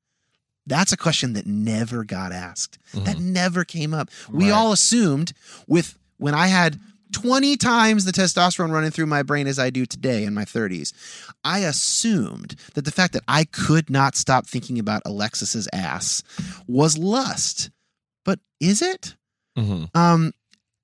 [0.66, 2.80] That's a question that never got asked.
[2.94, 4.10] That never came up.
[4.30, 5.34] We all assumed
[5.68, 6.80] with when I had
[7.14, 10.94] 20 times the testosterone running through my brain as I do today in my 30s,
[11.44, 16.24] I assumed that the fact that I could not stop thinking about Alexis's ass
[16.68, 17.70] was lust.
[18.26, 19.16] But is it?
[19.58, 19.90] Mhm.
[19.96, 20.34] Um,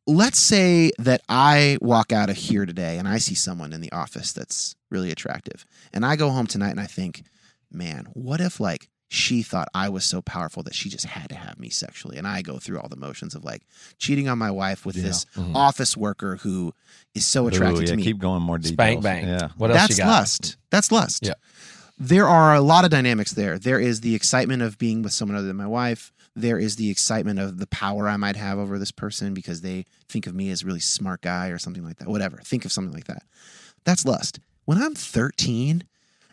[0.09, 3.91] let's say that I walk out of here today and I see someone in the
[3.91, 5.65] office that's really attractive.
[5.93, 7.23] And I go home tonight and I think,
[7.71, 11.35] man, what if like she thought I was so powerful that she just had to
[11.35, 12.17] have me sexually?
[12.17, 13.61] And I go through all the motions of like
[13.97, 15.55] cheating on my wife with this Mhm.
[15.55, 16.73] office worker who
[17.13, 18.03] is so attracted Ooh, yeah, to me.
[18.03, 18.73] Keep going more details.
[18.73, 19.27] Spank bang.
[19.27, 19.49] Yeah.
[19.57, 20.07] What else That's you got?
[20.09, 20.57] lust.
[20.71, 21.25] That's lust.
[21.25, 21.33] Yeah.
[21.97, 23.59] There are a lot of dynamics there.
[23.59, 26.11] There is the excitement of being with someone other than my wife.
[26.35, 29.85] There is the excitement of the power I might have over this person because they
[30.07, 32.07] think of me as a really smart guy or something like that.
[32.07, 32.37] Whatever.
[32.37, 33.23] Think of something like that.
[33.83, 34.39] That's lust.
[34.65, 35.83] When I'm 13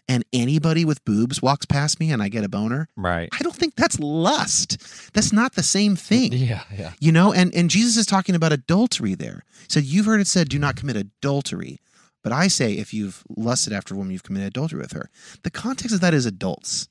[0.08, 3.28] and anybody with boobs walks past me and I get a boner, Right.
[3.32, 5.12] I don't think that's lust.
[5.14, 6.32] That's not the same thing.
[6.36, 6.92] Yeah, yeah.
[7.00, 9.42] You know, and, and Jesus is talking about adultery there.
[9.68, 11.80] So you've heard it said, do not commit adultery.
[12.22, 15.10] But I say, if you've lusted after a woman, you've committed adultery with her.
[15.42, 16.88] The context of that is adults.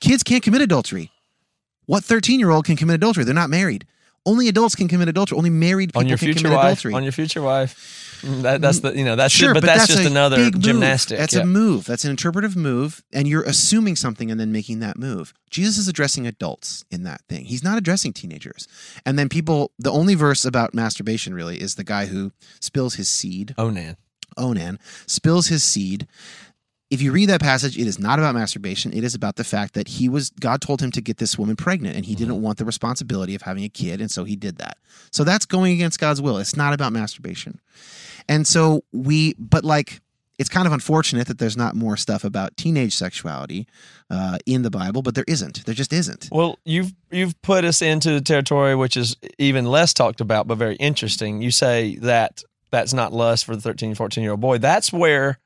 [0.00, 1.10] Kids can't commit adultery.
[1.88, 3.24] What 13 year old can commit adultery?
[3.24, 3.86] They're not married.
[4.26, 5.38] Only adults can commit adultery.
[5.38, 6.64] Only married people On your can future commit wife.
[6.64, 6.92] adultery.
[6.92, 8.20] On your future wife.
[8.20, 11.16] Mm, That, that's the you know that's sure, but, that's, just another gymnastic.
[11.16, 11.42] That's yeah.
[11.42, 11.86] a move.
[11.86, 15.32] That's an interpretive move, and you're assuming something and then making that move.
[15.48, 17.46] Jesus is addressing adults in that thing.
[17.46, 18.68] He's not addressing teenagers.
[19.06, 23.08] And then people, the only verse about masturbation really is the guy who spills his
[23.08, 23.54] seed.
[23.56, 23.96] Onan.
[24.36, 26.06] Onan spills his seed.
[26.90, 28.94] If you read that passage, it is not about masturbation.
[28.94, 31.54] It is about the fact that he was God told him to get this woman
[31.54, 34.56] pregnant, and he didn't want the responsibility of having a kid, and so he did
[34.56, 34.78] that.
[35.10, 36.38] So that's going against God's will.
[36.38, 37.60] It's not about masturbation.
[38.28, 40.00] And so we, but like,
[40.38, 43.66] it's kind of unfortunate that there's not more stuff about teenage sexuality
[44.08, 45.66] uh, in the Bible, but there isn't.
[45.66, 46.28] There just isn't.
[46.30, 50.56] Well, you've you've put us into the territory which is even less talked about, but
[50.56, 51.42] very interesting.
[51.42, 54.58] You say that that's not lust for the 13, 14 year old boy.
[54.58, 55.38] That's where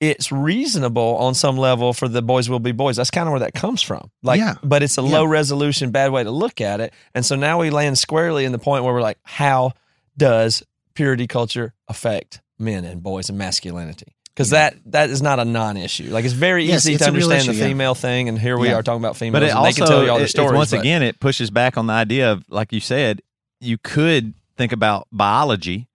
[0.00, 2.96] it's reasonable on some level for the boys will be boys.
[2.96, 4.10] That's kind of where that comes from.
[4.22, 4.54] Like, Yeah.
[4.62, 5.08] but it's a Yeah.
[5.10, 6.92] low resolution, bad way to look at it.
[7.14, 9.72] And so now we land squarely in the point where we're like, how
[10.16, 10.62] does
[10.94, 14.12] purity culture affect men and boys and masculinity?
[14.34, 16.10] Because that that is not a non-issue.
[16.10, 17.66] Like it's very Yes, easy it's to understand issue, the yeah.
[17.66, 18.74] female thing, and here we Yeah.
[18.74, 20.52] are talking about females, But it and also, they can tell you all their stories.
[20.56, 23.20] once but- again, it pushes back on the idea of, like you said,
[23.60, 25.87] you could think about biology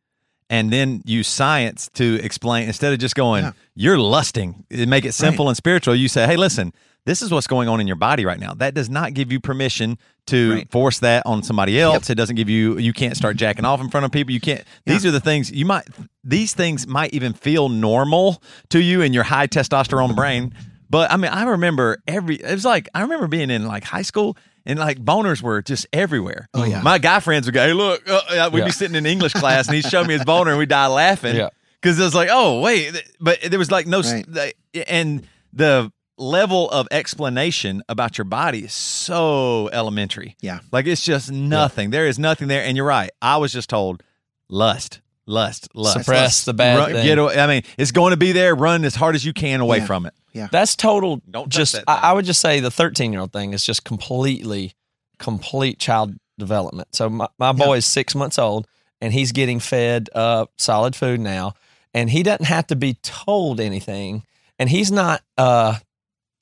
[0.54, 3.52] and then use science to explain instead of just going, Yeah.
[3.76, 5.96] you're lusting, and make it simple and spiritual.
[5.96, 6.74] You say, hey, listen,
[7.06, 8.54] this is what's going on in your body right now.
[8.54, 9.98] That does not give you permission
[10.28, 10.72] to Right.
[10.72, 12.10] force that on somebody else.
[12.12, 14.32] It doesn't give you, you can't start jacking off in front of people.
[14.32, 15.86] You can't, these are the things you might,
[16.24, 20.54] these things might even feel normal to you in your high testosterone brain.
[20.90, 24.04] But I mean, I remember every, it was like, I remember being in like high
[24.04, 26.48] school and like boners were just everywhere.
[26.54, 26.82] Oh, yeah.
[26.82, 28.66] My guy friends would go, hey, look, uh, uh, we'd Yeah.
[28.66, 31.36] be sitting in English class and he'd show me his boner and we'd die laughing.
[31.36, 31.50] Yeah.
[31.82, 34.54] Cause it was like, oh, wait, but there was like no, Right.
[34.88, 40.38] and the level of explanation about your body is so elementary.
[40.40, 40.60] Yeah.
[40.72, 41.90] Like it's just nothing.
[41.90, 42.64] There is nothing there.
[42.64, 43.10] And you're right.
[43.22, 44.02] I was just told
[44.48, 45.98] lust, lust, lust.
[45.98, 46.46] Suppress lust.
[46.46, 47.04] the bad Run- thing.
[47.06, 47.38] Get away.
[47.38, 48.56] I mean, it's going to be there.
[48.56, 49.86] Run as hard as you can away Yeah.
[49.86, 50.14] from it.
[50.52, 51.22] That's total.
[51.30, 52.10] Don't just that I.
[52.10, 54.74] I would just say the 13 year old thing is just completely,
[55.20, 56.90] complete child development.
[56.94, 58.68] So my, my boy is six months old
[59.00, 61.54] and he's getting fed uh, solid food now,
[61.94, 64.24] and he doesn't have to be told anything,
[64.58, 65.76] and he's not uh,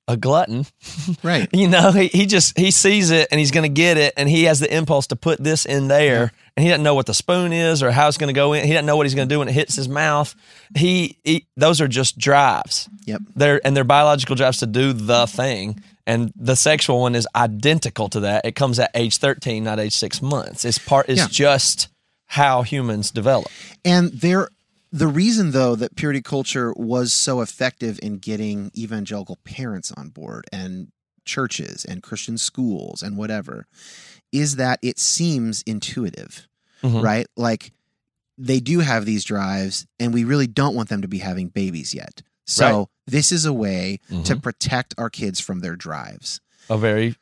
[0.08, 0.66] a glutton.
[1.24, 1.48] Right.
[1.54, 4.28] You know, he, he just he sees it and he's going to get it, and
[4.30, 7.14] he has the impulse to put this in there, and he doesn't know what the
[7.14, 8.66] spoon is or how it's going to go in.
[8.66, 10.34] He doesn't know what he's going to do when it hits his mouth.
[10.76, 12.90] He, he those are just drives.
[13.06, 13.22] Yep.
[13.36, 18.10] They're and they're biological drives to do the thing, and the sexual one is identical
[18.10, 18.46] to that.
[18.46, 20.66] It comes at age thirteen, not age six months.
[20.66, 21.10] It's part.
[21.10, 21.28] is Yeah.
[21.30, 21.90] just
[22.26, 23.50] how humans develop.
[23.84, 24.50] And there,
[24.92, 30.46] the reason though that purity culture was so effective in getting evangelical parents on board
[30.52, 30.90] and
[31.26, 33.68] churches and Christian schools and whatever
[34.32, 36.48] is that it seems intuitive,
[36.84, 37.02] Mhm.
[37.04, 37.28] right?
[37.38, 37.72] Like
[38.38, 41.94] they do have these drives and we really don't want them to be having babies
[41.94, 42.22] yet.
[42.48, 42.88] So Right.
[43.08, 44.42] this is a way to Mhm.
[44.42, 46.42] protect our kids from their drives.
[46.70, 47.16] A very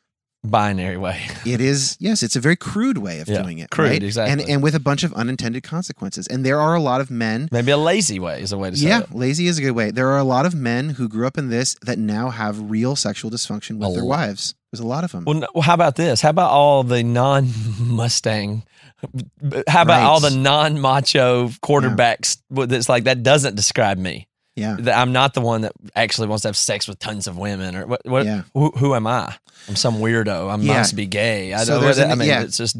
[0.44, 1.20] binary way.
[1.46, 3.70] It is yes, it's a very crude way of Yeah, doing it.
[3.70, 4.02] crude, right?
[4.02, 4.32] exactly.
[4.42, 6.26] And and with a bunch of unintended consequences.
[6.26, 8.76] And there are a lot of men Maybe a lazy way is a way to
[8.76, 9.14] say yeah, it.
[9.14, 9.90] lazy is a good way.
[9.90, 12.96] There are a lot of men who grew up in this that now have real
[12.96, 14.18] sexual dysfunction with A their lot.
[14.28, 14.54] wives.
[14.72, 15.24] There's a lot of them.
[15.24, 16.20] Well, no, well, how about this?
[16.20, 18.62] How about all the non-Mustang?
[19.66, 20.02] How about Right.
[20.02, 22.38] all the non-macho quarterbacks?
[22.50, 24.28] That's like that doesn't describe me.
[24.56, 24.76] Yeah.
[24.80, 27.74] That I'm not the one that actually wants to have sex with tons of women.
[27.76, 28.00] Or what?
[28.04, 28.42] what Yeah.
[28.54, 29.34] who, who am I?
[29.68, 30.50] I'm some weirdo.
[30.50, 30.74] I Yeah.
[30.78, 31.54] must be gay.
[31.54, 32.42] I So I mean, yeah.
[32.42, 32.76] it's just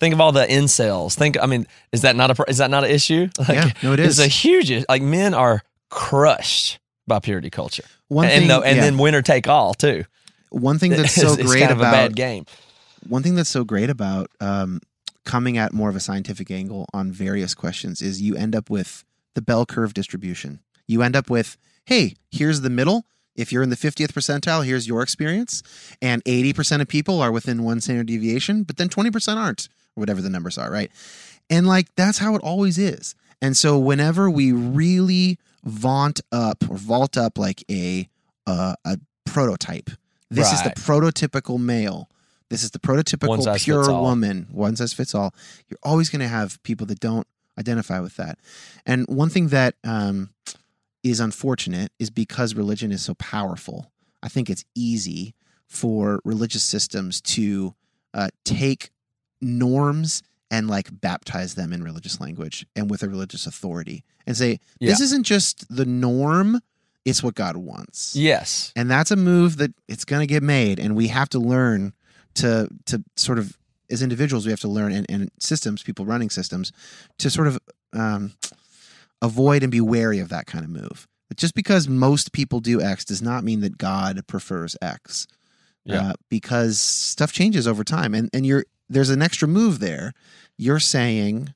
[0.00, 1.14] think of all the incels.
[1.14, 1.36] Think.
[1.42, 3.28] I mean, is that not a is that not an issue?
[3.38, 4.18] Like, Yeah, no, it is.
[4.18, 4.84] It's a huge.
[4.88, 8.82] Like men are crushed by purity culture, One and thing, no, and yeah.
[8.82, 10.04] then winner take all too.
[10.50, 12.46] one thing that's so It's- it's great of about a bad game.
[13.08, 14.80] one thing that's so great about um,
[15.24, 19.04] coming at more of a scientific angle on various questions is you end up with
[19.34, 20.60] the bell curve distribution.
[20.86, 21.56] You end up with,
[21.86, 23.06] hey, here's the middle.
[23.36, 25.62] If you're in the 50th percentile, here's your experience.
[26.00, 30.20] And 80% of people are within one standard deviation, but then 20% aren't, or whatever
[30.22, 30.90] the numbers are, right?
[31.50, 33.14] And like that's how it always is.
[33.42, 38.08] And so whenever we really vaunt up or vault up like a
[38.46, 39.90] uh, a prototype,
[40.30, 42.08] this is the prototypical male.
[42.50, 43.28] This is the prototypical
[43.64, 44.46] pure woman.
[44.50, 45.34] One size fits all.
[45.68, 47.26] You're always going to have people that don't
[47.58, 48.38] identify with that.
[48.86, 50.30] And one thing that um,
[51.04, 53.92] is unfortunate is because religion is so powerful.
[54.22, 55.34] I think it's easy
[55.68, 57.74] for religious systems to
[58.14, 58.90] uh, take
[59.40, 64.60] norms and like baptize them in religious language and with a religious authority and say
[64.80, 66.60] this isn't just the norm
[67.04, 68.72] it's what god wants Yes.
[68.76, 71.92] and that's a move that it's going to get made and we have to learn
[72.34, 73.58] to to sort of
[73.90, 76.72] as individuals we have to learn and, and systems people running systems
[77.18, 77.58] to sort of
[77.92, 78.32] um,
[79.24, 81.06] avoid and be wary of that kind of move.
[81.28, 85.26] But just because most people do x does not mean that god prefers x
[85.84, 86.10] Yeah.
[86.10, 88.14] uh, because stuff changes over time.
[88.14, 90.12] And and you're there's an extra move there.
[90.58, 91.54] You're saying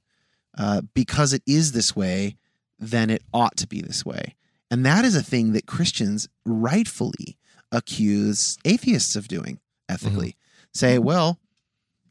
[0.56, 2.36] uh, because it is this way
[2.80, 4.34] then it ought to be this way.
[4.70, 7.36] And that is a thing that Christians rightfully
[7.72, 9.58] accuse atheists of doing
[9.88, 10.36] ethically.
[10.74, 11.38] Say, well,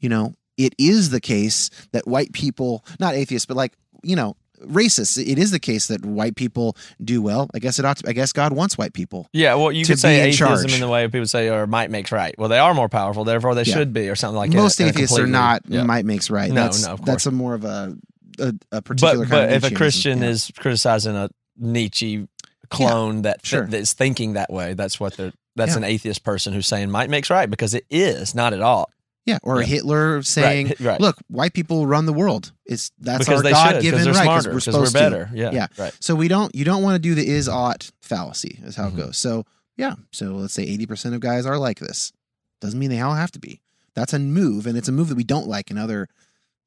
[0.00, 4.36] you know, it is the case that white people, not atheists, but like, you know,
[4.64, 7.48] racists, it is the case that white people do well.
[7.54, 9.28] I guess it ought to, I guess God wants white people.
[9.32, 10.74] Yeah, well, you could say atheism charge.
[10.74, 12.34] in the way people say, or might makes right.
[12.38, 13.74] Well, they are more powerful, therefore they Yeah.
[13.74, 14.56] should be, or something like that.
[14.56, 15.82] Most a atheists are not yeah.
[15.84, 16.50] might makes right.
[16.50, 17.96] No, that's, no, that's a more of a
[18.40, 20.28] a, a particular But kind but if a Christian Yeah.
[20.28, 22.28] is criticizing a Nietzsche
[22.70, 23.66] clone that sure.
[23.66, 25.32] that's thinking that way, that's what they're.
[25.56, 28.92] That's an atheist person who's saying might makes right because it is not at all.
[29.28, 29.66] Yeah, or Yeah.
[29.66, 31.00] Hitler saying, Right, right.
[31.00, 32.52] "Look, white people run the world.
[32.64, 35.10] It's that's because our they God should given right smarter we're because supposed we're to."
[35.10, 35.30] better.
[35.34, 35.66] Yeah, Yeah.
[35.78, 35.94] right.
[36.00, 38.94] So we don't you don't want to do the is ought fallacy is how Mhm.
[38.94, 39.18] it goes.
[39.18, 39.44] So
[39.76, 42.12] yeah, so let's say eighty percent of guys are like this.
[42.60, 43.60] Doesn't mean they all have to be.
[43.94, 46.08] That's a move, and it's a move that we don't like in other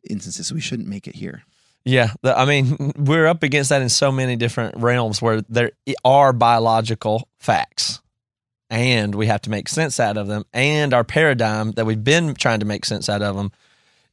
[0.09, 0.47] instances.
[0.47, 1.43] So we shouldn't make it here.
[1.83, 5.71] Yeah, the, I mean, we're up against that in so many different realms where there
[6.05, 8.01] are biological facts,
[8.71, 10.43] and we have to make sense out of them.
[10.53, 13.51] And our paradigm that we've been trying to make sense out of them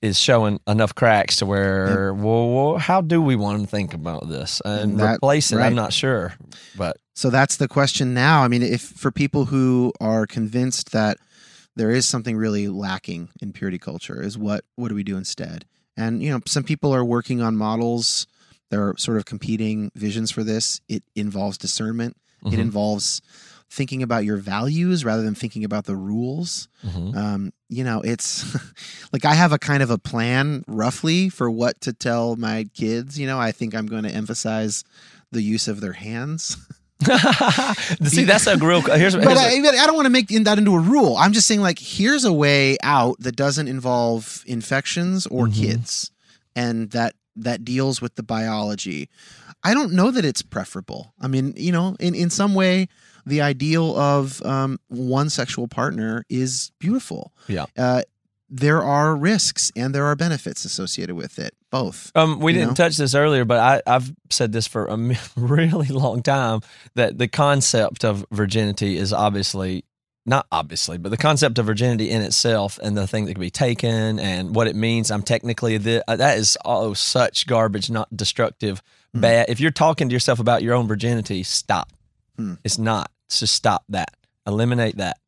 [0.02, 4.28] is showing enough cracks to where, well, well, how do we want to think about
[4.28, 5.56] this and, that- replace it?
[5.56, 5.66] right.
[5.66, 6.34] I'm not sure,
[6.76, 8.42] but So that's the question now.
[8.42, 11.16] I mean, if for people who are convinced that
[11.76, 15.64] there is something really lacking in purity culture, is what what do we do instead?
[15.96, 18.26] And you know, some people are working on models.
[18.70, 20.80] There are sort of competing visions for this.
[20.88, 22.16] It involves discernment.
[22.44, 22.58] It Mhm.
[22.58, 23.20] involves
[23.70, 26.68] thinking about your values rather than thinking about the rules.
[26.86, 27.14] Mhm.
[27.16, 28.44] Um, you know, it's
[29.12, 33.18] like I have a kind of a plan roughly for what to tell my kids.
[33.18, 34.84] You know, I think I'm going to emphasize
[35.32, 36.56] the use of their hands.
[38.04, 38.80] see, that's a real.
[38.80, 41.16] Here's, but here's but I don't want to make that into a rule.
[41.16, 45.54] I'm just saying, like, here's a way out that doesn't involve infections or Mhm.
[45.54, 46.10] kids,
[46.56, 49.08] and that that deals with the biology.
[49.62, 51.12] I don't know that it's preferable.
[51.20, 52.88] I mean, you know, in in some way,
[53.26, 57.32] the ideal of um, one sexual partner is beautiful.
[57.46, 57.66] Yeah.
[57.76, 58.02] Uh,
[58.50, 61.54] there are risks and there are benefits associated with it.
[61.70, 62.10] Both.
[62.14, 62.74] Um, we didn't know?
[62.74, 64.96] touch this earlier, but I, I've said this for a
[65.36, 66.60] really long time
[66.94, 69.84] that the concept of virginity is obviously
[70.24, 73.50] not obviously, but the concept of virginity in itself and the thing that can be
[73.50, 75.10] taken and what it means.
[75.10, 78.82] I'm technically the, uh, that is oh such garbage, not destructive,
[79.14, 79.20] Hmm.
[79.20, 79.46] bad.
[79.48, 81.90] If you're talking to yourself about your own virginity, stop.
[82.38, 82.54] Hmm.
[82.64, 83.10] It's not.
[83.26, 84.10] It's just stop that.
[84.46, 85.18] Eliminate that.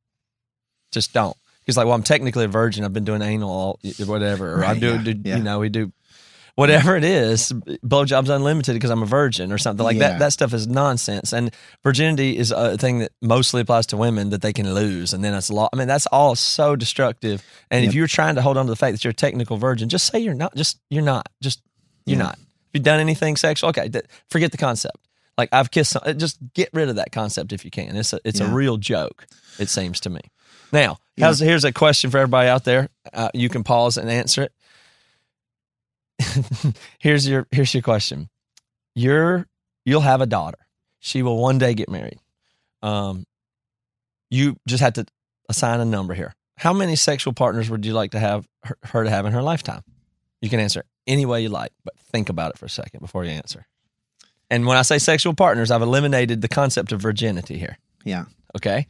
[0.92, 1.36] Just don't.
[1.60, 2.84] Because like, well, I'm technically a virgin.
[2.84, 4.54] I've been doing anal, all, whatever.
[4.54, 5.36] Or I Right, do, yeah, do yeah.
[5.36, 5.92] you know, we do
[6.56, 7.52] whatever it is,
[7.84, 10.10] blowjobs unlimited because I'm a virgin or something like Yeah.
[10.10, 10.18] that.
[10.18, 11.32] That stuff is nonsense.
[11.32, 15.22] And virginity is a thing that mostly applies to women that they can lose, and
[15.24, 15.68] then it's a law.
[15.72, 17.42] I mean, that's all so destructive.
[17.70, 19.88] And if you're trying to hold on to the fact that you're a technical virgin,
[19.88, 20.54] just say you're not.
[20.54, 21.28] Just you're not.
[21.42, 21.60] Just
[22.04, 22.24] you're Yeah.
[22.24, 22.34] not.
[22.38, 24.96] If you've done anything sexual, okay, th- forget the concept.
[25.40, 25.92] Like I've kissed.
[25.92, 27.96] Some, just get rid of that concept if you can.
[27.96, 29.26] It's a it's a real joke.
[29.58, 30.20] It seems to me.
[30.70, 31.32] Now, Yeah.
[31.34, 32.90] here's a question for everybody out there.
[33.12, 34.52] Uh, you can pause and answer it.
[36.98, 38.28] here's your here's your question.
[38.94, 39.46] You're
[39.86, 40.58] you'll have a daughter.
[40.98, 42.18] She will one day get married.
[42.82, 43.24] Um,
[44.30, 45.06] you just have to
[45.48, 46.34] assign a number here.
[46.58, 49.42] How many sexual partners would you like to have her, her to have in her
[49.42, 49.82] lifetime?
[50.42, 53.24] You can answer any way you like, but think about it for a second before
[53.24, 53.66] you answer.
[54.50, 57.78] And when I say sexual partners, I've eliminated the concept of virginity here.
[58.04, 58.24] Yeah.
[58.56, 58.86] Okay.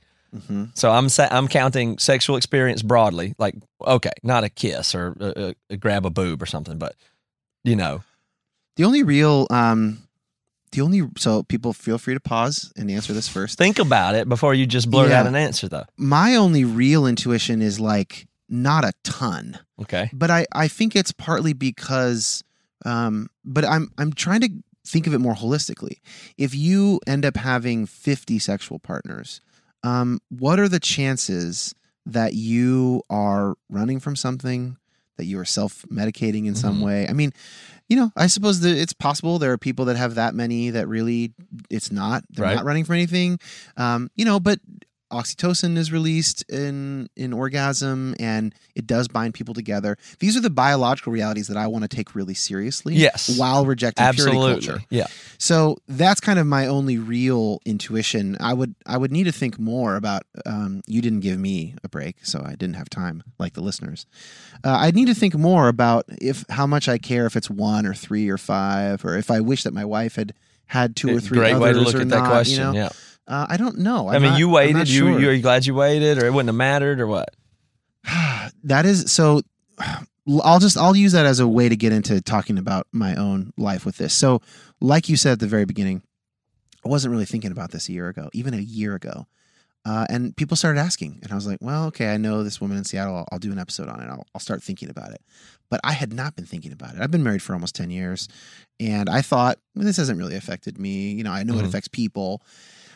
[0.49, 3.55] hmm So I'm sa- I'm counting sexual experience broadly, like
[3.85, 6.95] okay, not a kiss or a, a, a grab a boob or something, but
[7.65, 8.03] you know,
[8.77, 9.99] The only real, um,
[10.73, 13.59] the only so people feel free to pause and answer this first.
[13.59, 15.20] think about it before you just blurt Yeah.
[15.20, 15.85] out an answer, though.
[15.99, 21.12] My only real intuition is like not a ton, Okay, but I I think it's
[21.12, 22.45] partly because,
[22.87, 24.51] um, but I'm I'm trying to
[24.91, 26.01] think of it more holistically.
[26.37, 29.41] If you end up having 50 sexual partners,
[29.83, 31.75] um, what are the chances
[32.07, 34.77] that you are running from something,
[35.17, 36.85] that you are self medicating in some Mhm.
[36.85, 37.09] way?
[37.09, 37.33] I mean,
[37.89, 40.87] you know, I suppose that it's possible there are people that have that many that
[40.89, 41.33] really
[41.69, 42.55] it's not, they're Right.
[42.57, 43.39] not running from anything.
[43.77, 44.61] Um, you know, but
[45.11, 49.97] oxytocin is released in in orgasm and it does bind people together.
[50.19, 52.95] These are the biological realities that I want to take really seriously.
[52.95, 53.39] Yes.
[53.39, 54.81] While rejecting purity culture.
[54.91, 55.07] yeah.
[55.39, 58.37] So that's kind of my only real intuition.
[58.41, 60.23] I would I would need to think more about.
[60.47, 64.07] Um, you didn't give me a break, so I didn't have time, like the listeners.
[64.65, 67.87] Uh, I'd need to think more about if how much I care if it's one
[67.87, 70.35] or three or five, or if I wish that my wife had
[70.66, 71.39] had two or three.
[71.39, 72.59] Great way to others look or at that not, question.
[72.59, 72.73] You know?
[72.73, 72.89] Yeah,
[73.31, 74.09] uh, I don't know.
[74.09, 74.77] i I'm mean, not- you waited.
[74.77, 75.20] not You sure.
[75.20, 77.31] you are you glad you waited, or it wouldn't have mattered, or what?
[78.65, 79.40] that is so
[80.44, 83.52] I'll just I'll use that as a way to get into talking about my own
[83.57, 84.15] life with this.
[84.15, 84.43] So,
[84.81, 86.02] like you said at the very beginning,
[86.85, 89.27] I wasn't really thinking about this a year ago, even a year ago.
[89.86, 92.77] Uh, and people started asking, and I was like, "Well, okay, I know this woman
[92.77, 93.16] in Seattle.
[93.16, 94.09] I'll, I'll do an episode on it.
[94.11, 95.23] I'll, I'll start thinking about it."
[95.70, 97.01] But I had not been thinking about it.
[97.01, 98.28] I've been married for almost ten years,
[98.78, 101.12] and I thought well, this hasn't really affected me.
[101.12, 101.69] You know, I know it Mhm.
[101.69, 102.43] affects people,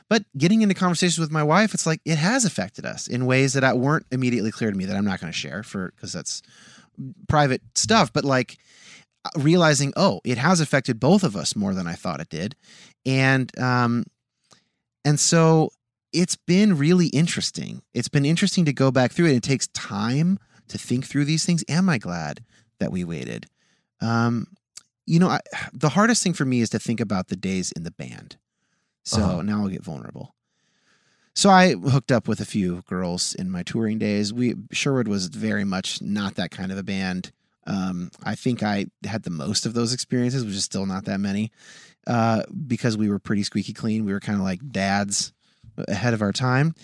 [0.08, 3.54] but getting into conversations with my wife, it's like it has affected us in ways
[3.54, 6.12] that I weren't immediately clear to me that I'm not going to share for because
[6.12, 6.42] that's
[7.28, 8.12] private stuff.
[8.12, 8.58] But like
[9.36, 12.54] realizing, oh, it has affected both of us more than I thought it did,
[13.06, 14.04] and um,
[15.04, 15.70] and so
[16.12, 17.82] it's been really interesting.
[17.92, 19.36] It's been interesting to go back through it.
[19.36, 21.64] It takes time to think through these things.
[21.68, 22.44] Am I glad
[22.78, 23.46] that we waited?
[24.00, 24.48] Um,
[25.06, 25.40] you know, I,
[25.72, 28.36] the hardest thing for me is to think about the days in the band.
[29.04, 29.42] So Uh-huh.
[29.42, 30.34] now I'll get vulnerable.
[31.36, 34.32] So I hooked up with a few girls in my touring days.
[34.32, 37.32] We Sherwood was very much not that kind of a band.
[37.66, 41.18] Um, I think I had the most of those experiences, which is still not that
[41.18, 41.50] many,
[42.06, 44.04] uh, because we were pretty squeaky clean.
[44.04, 45.32] We were kind of like dads
[45.88, 46.74] ahead of our time.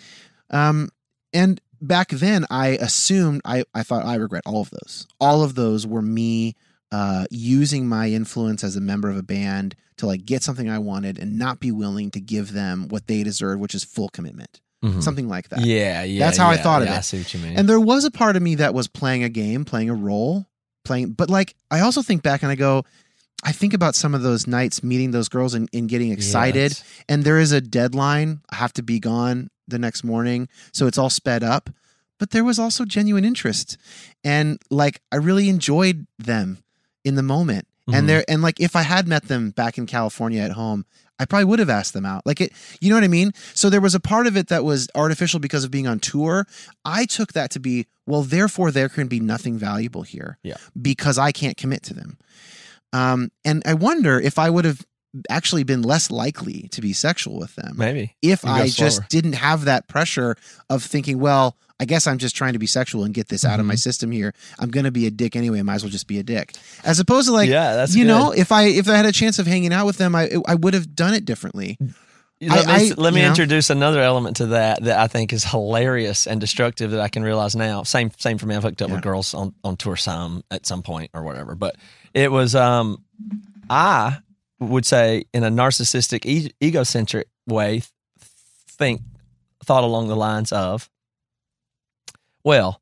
[0.51, 0.89] Um,
[1.33, 5.07] and back then, I assumed I I thought I regret all of those.
[5.21, 6.57] All of those were me
[6.93, 10.79] uh, using my influence as a member of a band to like get something I
[10.79, 14.61] wanted and not be willing to give them what they deserve, which is full commitment,
[14.85, 15.03] Mhm.
[15.03, 15.61] something like that.
[15.65, 16.19] Yeah, yeah.
[16.25, 16.99] That's how I thought of yeah, it.
[16.99, 17.57] I see what you mean.
[17.57, 20.47] And there was a part of me that was playing a game, playing a role,
[20.85, 22.85] playing, but like I also think back and I go,
[23.45, 26.73] I think about some of those nights meeting those girls and, and getting excited.
[26.73, 26.85] Yes.
[27.09, 28.41] And there is a deadline.
[28.51, 30.49] I have to be gone the next morning.
[30.73, 31.71] So it's all sped up.
[32.19, 33.79] But there was also genuine interest.
[34.25, 36.59] And like I really enjoyed them
[37.05, 37.67] in the moment.
[37.89, 37.95] Mhm.
[37.97, 40.85] And there and like if I had met them back in California at home,
[41.19, 42.25] I probably would have asked them out.
[42.27, 43.33] Like it, you know what I mean?
[43.55, 46.47] So there was a part of it that was artificial because of being on tour.
[46.85, 50.39] I took that to be, well, therefore there can be nothing valuable here.
[50.43, 50.57] Yeah.
[50.81, 52.17] Because I can't commit to them.
[52.93, 54.85] Um, and I wonder if I would have
[55.29, 58.17] actually been less likely to be sexual with them Maybe.
[58.23, 60.37] if I just didn't have that pressure
[60.71, 63.55] of thinking, well, I guess I'm just trying to be sexual and get this out
[63.55, 63.69] of Mm-hmm.
[63.69, 64.35] my system here.
[64.59, 65.59] I'm going to be a dick anyway.
[65.61, 66.53] I might as well just be a dick.
[66.85, 68.09] As opposed to like, yeah, that's you good.
[68.09, 70.55] know, if I if I had a chance of hanging out with them, I I
[70.55, 71.79] would have done it differently.
[72.43, 73.29] Let I- me, I- let me know?
[73.29, 77.23] introduce another element to that that I think is hilarious and destructive that I can
[77.23, 77.83] realize now.
[77.83, 78.55] Same same for me.
[78.57, 78.95] I've hooked up Yeah.
[78.97, 81.55] with girls on, on tour some at some point or whatever.
[81.55, 81.77] But
[82.15, 83.03] it was um
[83.69, 84.19] I
[84.59, 87.83] would say in a narcissistic e- egocentric way
[88.69, 89.01] think
[89.65, 90.89] thought along the lines of
[92.45, 92.81] well,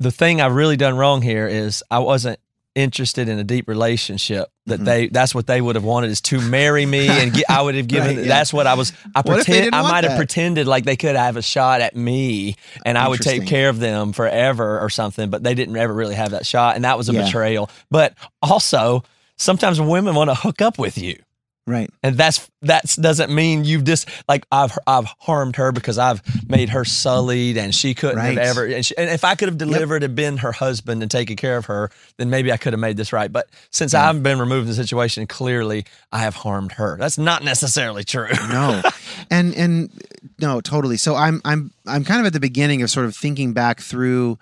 [0.00, 2.38] the thing I've really done wrong here is I wasn't
[2.74, 4.84] interested in a deep relationship that Mhm.
[4.84, 7.74] they that's what they would have wanted is to marry me and get, I would
[7.74, 8.28] have given Right, yeah.
[8.28, 10.94] that's what I was I What if they pretend I might have pretended like they
[10.94, 12.54] could have a shot at me
[12.86, 16.14] and I would take care of them forever or something but they didn't ever really
[16.14, 17.24] have that shot and that was a Yeah.
[17.24, 19.02] betrayal but also
[19.36, 21.18] sometimes women want to hook up with you
[21.68, 21.90] Right.
[22.02, 26.70] and that's that doesn't mean you've just like I've I've harmed her because I've made
[26.70, 28.36] her sullied and she couldn't Right.
[28.38, 31.10] have ever and, she, and if I could have delivered and been her husband and
[31.10, 33.30] taken care of her then maybe I could have made this right.
[33.32, 36.96] But since I've been removed from the situation clearly I have harmed her.
[36.98, 38.28] That's not necessarily true.
[38.50, 38.82] No.
[39.30, 39.90] And and
[40.40, 40.96] no totally.
[40.96, 44.38] So i'm i'm i'm kind of at the beginning of sort of thinking back through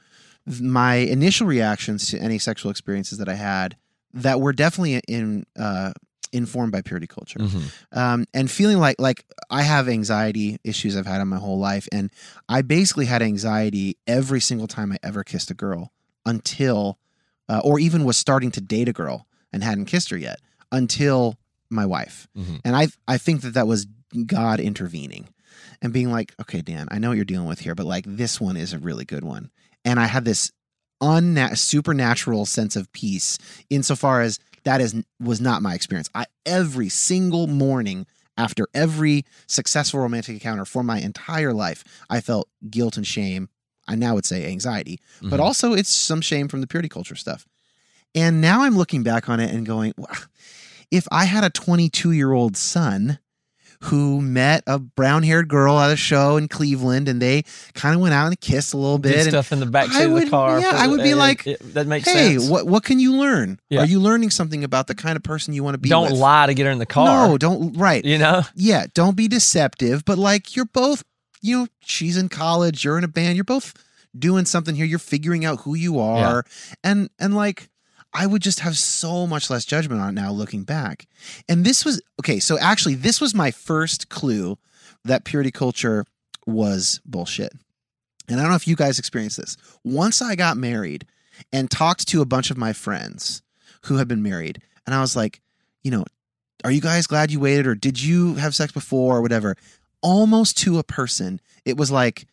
[0.60, 3.76] my initial reactions to any sexual experiences that i had
[4.14, 5.92] that were definitely in uh
[6.32, 7.40] informed by purity culture.
[7.92, 11.88] Um, and feeling like like I have anxiety issues I've had in my whole life,
[11.92, 12.10] and
[12.48, 15.92] I basically had anxiety every single time I ever kissed a girl
[16.24, 16.98] until,
[17.48, 20.40] uh, or even was starting to date a girl and hadn't kissed her yet
[20.72, 21.38] until
[21.70, 22.60] my wife, Mhm.
[22.64, 23.86] and I I think that that was
[24.26, 25.28] God intervening
[25.82, 28.40] and being like, okay, Dan, I know what you're dealing with here, but like this
[28.40, 29.50] one is a really good one,
[29.84, 30.52] and I had this
[31.00, 33.36] unna- supernatural sense of peace
[33.68, 36.10] insofar as that is was not my experience.
[36.14, 38.06] I every single morning
[38.36, 43.48] after every successful romantic encounter for my entire life, I felt guilt and shame.
[43.88, 45.44] I now would say anxiety, but Mhm.
[45.44, 47.46] also it's some shame from the purity culture stuff.
[48.14, 50.08] And now I'm looking back on it and going, "Wow,
[50.90, 53.18] if I had a 22 year old son
[53.84, 57.44] who met a brown haired girl at a show in Cleveland and they
[57.74, 59.10] kind of went out and kissed a little bit.
[59.10, 61.10] Did and stuff in the back I seat of the car yeah, I would be
[61.10, 63.60] it- like, it- that makes hey, sense what what can you learn?
[63.68, 63.80] Yeah.
[63.82, 65.88] Are you learning something about the kind of person you want to be?
[65.88, 66.18] don't with?
[66.20, 67.76] lie to get her in the car No, don't.
[67.76, 68.04] Right.
[68.04, 70.04] you know Yeah, don't be deceptive.
[70.04, 71.02] But like, you're both.
[71.42, 72.84] You know, she's in college.
[72.84, 73.36] You're in a band.
[73.36, 73.74] You're both
[74.18, 74.86] doing something here.
[74.86, 76.44] You're figuring out who you are,
[76.82, 77.68] and and like.
[78.16, 81.06] I would just have so much less judgment on it now looking back.
[81.48, 82.40] And this was okay.
[82.40, 84.56] So actually, this was my first clue
[85.04, 86.06] that purity culture
[86.46, 87.52] was bullshit.
[88.28, 89.56] And I don't know if you guys experienced this.
[89.84, 91.06] Once I got married
[91.52, 93.42] and talked to a bunch of my friends
[93.82, 95.40] who had been married, and I was like,
[95.84, 96.04] you know,
[96.64, 99.56] are you guys glad you waited or did you have sex before or whatever?
[100.00, 102.26] Almost to a person, it was like,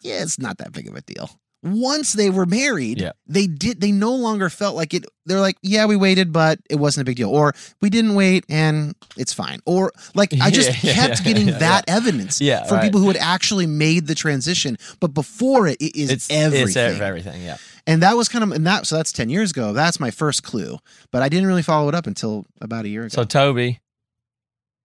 [0.00, 1.30] yeah, it's not that big of a deal.
[1.62, 3.12] Once they were married, Yeah.
[3.26, 6.76] they did they no longer felt like it they're like, yeah, we waited, but it
[6.76, 7.30] wasn't a big deal.
[7.30, 7.52] Or
[7.82, 9.58] we didn't wait and it's fine.
[9.66, 12.84] Or like I just Yeah, yeah, kept yeah, getting yeah, that evidence Yeah, from right.
[12.84, 14.78] people who had actually made the transition.
[15.00, 16.92] But before it, it is it's everything.
[16.92, 17.56] it's everything yeah
[17.88, 19.72] And that was kind of and that so that's 10 years ago.
[19.72, 20.78] That's my first clue.
[21.10, 23.08] But I didn't really follow it up until about a year ago.
[23.14, 23.80] So Toby,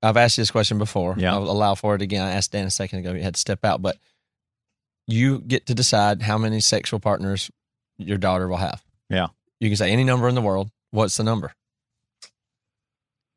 [0.02, 1.16] I've asked you this question before.
[1.18, 1.34] Yeah.
[1.34, 2.24] I'll allow for it again.
[2.24, 3.14] I asked Dan a second ago.
[3.14, 3.96] He had to step out, but
[5.08, 7.52] you get to decide how many sexual partners
[7.98, 8.84] your daughter will have.
[9.10, 9.28] Yeah.
[9.60, 10.70] You can say any number in the world.
[10.92, 11.54] What's the number?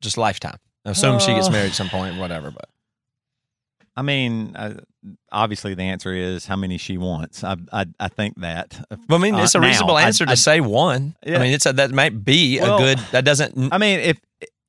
[0.00, 0.58] Just lifetime.
[0.84, 1.52] Assume she gets Uh.
[1.52, 2.50] married at some point, whatever.
[2.50, 2.68] But
[3.96, 4.74] I mean, uh,
[5.32, 7.42] obviously the answer is how many she wants.
[7.42, 8.78] I I, I think that.
[9.08, 11.16] But I mean, Uh, it's a reasonable I- answer I- to say one.
[11.24, 11.36] Yeah.
[11.36, 12.98] I mean, it's a, that might be Well, a good.
[13.12, 13.72] That doesn't.
[13.72, 14.20] I mean, if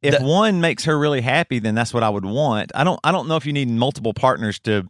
[0.01, 2.71] if That- one makes her really happy, then that's what I would want.
[2.73, 4.87] I don't I don't know if you need multiple partners to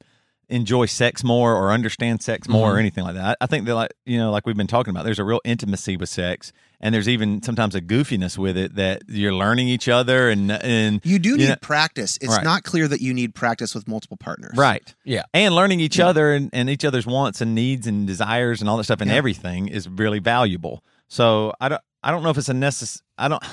[0.49, 2.75] enjoy sex more or understand sex more Mm-hmm.
[2.75, 3.37] or anything like that.
[3.41, 5.41] I, I think that like you know, like we've been talking about, there's a real
[5.43, 9.87] intimacy with sex, and there's even sometimes a goofiness with it that you're learning each
[9.89, 12.17] other and and you do need know- practice.
[12.21, 12.43] It's Right.
[12.43, 14.53] not clear that you need practice with multiple partners.
[14.57, 15.23] right, Yeah.
[15.33, 18.77] and learning each other and, and each other's wants and needs and desires and all
[18.77, 19.17] that stuff and Yeah.
[19.17, 20.83] everything is really valuable.
[21.09, 23.43] So I don't I don't know if it's a necess I don't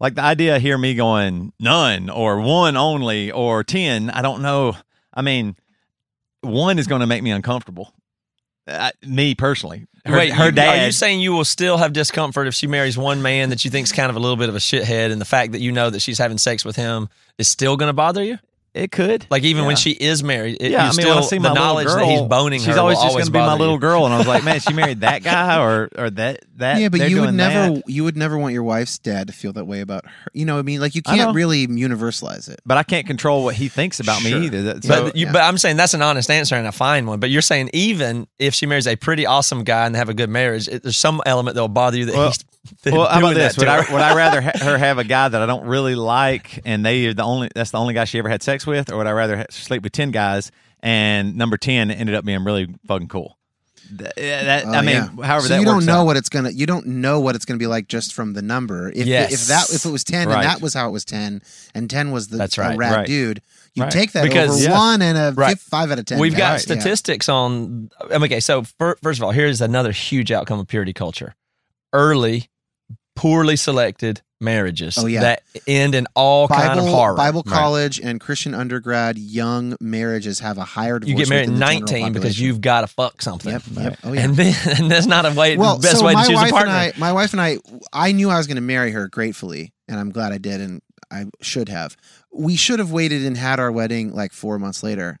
[0.00, 4.10] like the idea here me going none or one only or ten.
[4.10, 4.76] I don't know.
[5.14, 5.56] I mean,
[6.46, 7.92] one is going to make me uncomfortable.
[8.68, 10.80] Uh, me personally, her, Wait, her you- dad.
[10.80, 13.70] Are you saying you will still have discomfort if she marries one man that you
[13.70, 15.88] think's kind of a little bit of a shithead, and the fact that you know
[15.90, 17.08] that she's having sex with him
[17.38, 18.38] is still going to bother you?
[18.76, 19.26] It could.
[19.30, 21.36] Like even when she is married, it, yeah, you I mean, still when I see
[21.36, 23.30] the my little knowledge girl, that he's boning she's her She's always will just gonna
[23.30, 23.80] be my bother little you.
[23.80, 26.80] girl, and I was like, man, she married that guy or or that that.
[26.80, 27.88] Yeah, but you would never that.
[27.88, 30.30] you would never want your wife's dad to feel that way about her.
[30.32, 32.60] You know, what I mean, like you can't really universalize it.
[32.66, 34.38] But I can't control what he thinks about Sure.
[34.38, 34.62] me either.
[34.62, 35.32] That- So But, you, yeah.
[35.32, 37.18] but I'm saying that's an honest answer and a fine one.
[37.20, 40.14] But you're saying even if she marries a pretty awesome guy and they have a
[40.14, 42.44] good marriage, it, there's some element that will bother you that Well- he's
[42.84, 43.56] Well, how about this?
[43.58, 46.62] Would I, would I rather ha- her have a guy that I don't really like,
[46.64, 48.96] and they are the only that's the only guy she ever had sex with, or
[48.98, 53.08] would I rather sleep with ten guys and number ten ended up being really fucking
[53.08, 53.38] cool?
[53.96, 55.08] Th- yeah, that, Oh, I mean, yeah.
[55.24, 56.06] however so that you don't know out.
[56.06, 56.50] what it's gonna.
[56.50, 58.90] You don't know what it's gonna be like just from the number.
[58.90, 59.32] If Yes.
[59.32, 60.38] if that if it was ten Right.
[60.38, 61.40] and that was how it was ten,
[61.72, 62.76] and ten was the That's right.
[62.76, 63.06] rad Right.
[63.06, 63.42] dude,
[63.74, 63.92] you Right.
[63.92, 64.76] take that Because- over Yeah.
[64.76, 65.56] one and a Right.
[65.56, 66.18] five out of ten.
[66.18, 66.56] We've got Yeah.
[66.58, 67.90] statistics on.
[68.10, 71.36] um, Okay, so fir- first of all, here's another huge outcome of purity culture.
[71.92, 72.48] Early,
[73.14, 75.20] poorly selected marriages Oh, yeah.
[75.20, 77.16] that end in all kind of horror.
[77.16, 81.46] Bible college and Christian undergrad young marriages have a higher divorce you get married at
[81.46, 83.52] than the general 19 because you've got to fuck something.
[83.52, 83.98] Yep, yep.
[84.04, 84.20] Oh, yeah.
[84.24, 86.72] And then and that's not a way well, best so way to choose a partner.
[86.72, 87.58] I, my wife and I,
[87.92, 90.82] I knew I was going to marry her gratefully, and I'm glad I did, and
[91.10, 91.96] I should have.
[92.32, 95.18] We should have waited and had our wedding like four months later.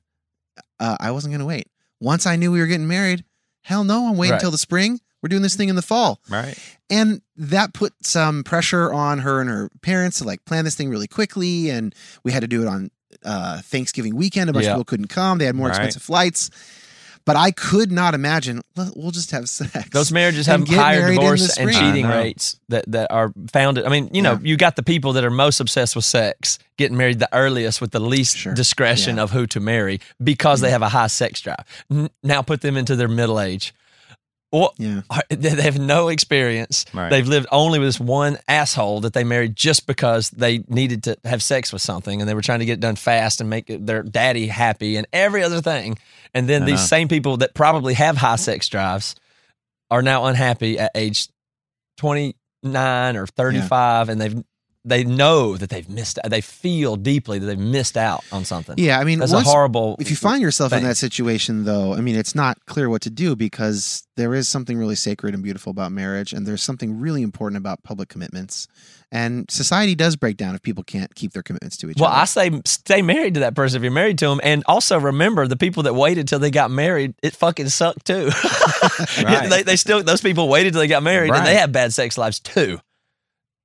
[0.78, 1.68] Uh, I wasn't going to wait.
[2.00, 3.24] Once I knew we were getting married,
[3.62, 4.36] hell no, I'm waiting Right.
[4.36, 5.00] until the spring.
[5.22, 6.20] We're doing this thing in the fall.
[6.28, 6.56] Right.
[6.90, 10.88] And that put some pressure on her and her parents to like plan this thing
[10.90, 11.70] really quickly.
[11.70, 12.90] And we had to do it on
[13.24, 14.50] uh, Thanksgiving weekend.
[14.50, 14.72] A bunch Yeah.
[14.72, 15.38] of people couldn't come.
[15.38, 15.76] They had more Right.
[15.76, 16.50] expensive flights.
[17.24, 19.88] But I could not imagine, "Well, we'll just have sex.
[19.90, 22.18] Those marriages have and higher married divorce and cheating I know.
[22.22, 23.84] rates that, that are founded.
[23.84, 24.38] I mean, you know, Yeah.
[24.44, 27.90] you got the people that are most obsessed with sex getting married the earliest with
[27.90, 28.54] the least Sure.
[28.54, 29.22] discretion Yeah.
[29.24, 31.64] of who to marry because they have a high sex drive.
[31.90, 33.74] N- now put them into their middle age.
[34.56, 35.02] Or Yeah.
[35.10, 36.84] are- they they have no experience.
[36.94, 37.10] Right.
[37.10, 41.16] They've lived only with this one asshole that they married just because they needed to
[41.24, 43.66] have sex with something and they were trying to get it done fast and make
[43.68, 45.98] their daddy happy and every other thing.
[46.34, 46.86] And then I these know.
[46.86, 49.14] same people that probably have high sex drives
[49.90, 51.28] are now unhappy at age
[51.98, 54.42] 29 or 35 and they've
[54.86, 58.76] they know that they've missed they feel deeply that they've missed out on something.
[58.78, 59.00] Yeah.
[59.00, 62.00] I mean, That's once, a horrible If you find yourself in that situation, though, I
[62.00, 65.70] mean, it's not clear what to do because there is something really sacred and beautiful
[65.70, 68.68] about marriage, and there's something really important about public commitments.
[69.12, 72.04] And society does break down if people can't keep their commitments to each other.
[72.04, 72.12] Well.
[72.12, 75.46] I say stay married to that person if you're married to them, and also remember
[75.48, 77.14] the people that waited till they got married.
[77.22, 78.30] It fucking sucked too.
[79.22, 79.48] Right.
[79.50, 81.60] they, they still those people waited till they got married, and they Right.
[81.60, 82.80] have bad sex lives too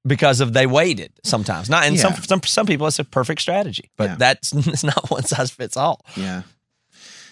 [0.06, 1.70] because of they waited sometimes.
[1.70, 2.22] Not and some Yeah.
[2.22, 4.16] some some people it's a perfect strategy, but Yeah.
[4.18, 6.02] that's it's not one size fits all.
[6.16, 6.44] Yeah.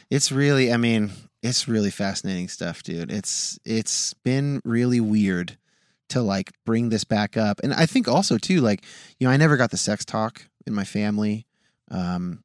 [0.09, 3.11] It's really I mean, it's really fascinating stuff, dude.
[3.11, 5.57] It's it's been really weird
[6.09, 7.59] to like bring this back up.
[7.63, 8.83] And I think also too like,
[9.19, 11.45] you know, I never got the sex talk in my family.
[11.91, 12.43] Um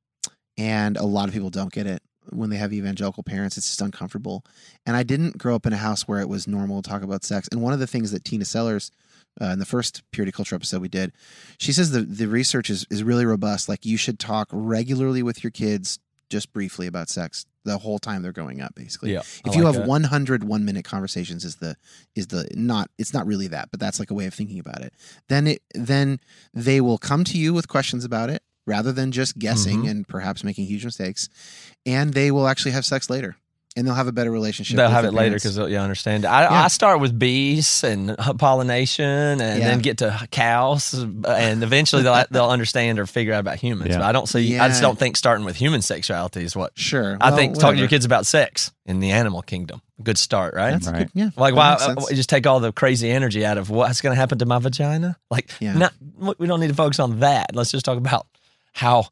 [0.57, 3.59] and a lot of people don't get it when they have evangelical parents.
[3.59, 4.45] It's just uncomfortable.
[4.87, 7.25] And I didn't grow up in a house where it was normal to talk about
[7.25, 7.49] sex.
[7.51, 8.91] And one of the things that Tina Sellers
[9.41, 11.13] uh, in the first purity culture episode we did,
[11.59, 13.69] she says the the research is is really robust.
[13.69, 15.99] Like you should talk regularly with your kids,
[16.31, 18.75] just briefly about sex the whole time they're growing up.
[18.75, 19.87] Basically, Yeah, If you have that.
[19.89, 21.77] 100 one minute conversations, is the
[22.15, 24.83] is the not it's not really that, but that's like a way of thinking about
[24.83, 24.93] it.
[25.29, 26.21] Then it then
[26.53, 29.91] they will come to you with questions about it rather than just guessing Mhm.
[29.91, 31.29] and perhaps making huge mistakes,
[31.87, 33.37] and they will actually have sex later,
[33.77, 34.77] and they'll have a better relationship.
[34.77, 36.25] They'll have it later because you understand.
[36.25, 36.65] I, Yeah.
[36.65, 39.05] I start with bees and pollination,
[39.41, 39.69] and Yeah.
[39.69, 43.91] then get to cows, and eventually they'll they'll understand or figure out about humans.
[43.91, 43.99] Yeah.
[43.99, 44.59] But I don't see.
[44.59, 47.59] I just don't think starting with human sexuality is what Sure, I well, think.
[47.59, 50.71] Talking to your kids about sex in the animal kingdom, good start, right?
[50.73, 50.99] That's Right.
[50.99, 51.11] good.
[51.15, 54.01] Yeah, like that why makes uh, just take all the crazy energy out of what's
[54.01, 55.17] going to happen to my vagina?
[55.31, 55.75] Like, Yeah.
[55.75, 55.93] not
[56.39, 57.55] we don't need to focus on that.
[57.57, 58.27] Let's just talk about
[58.73, 59.07] how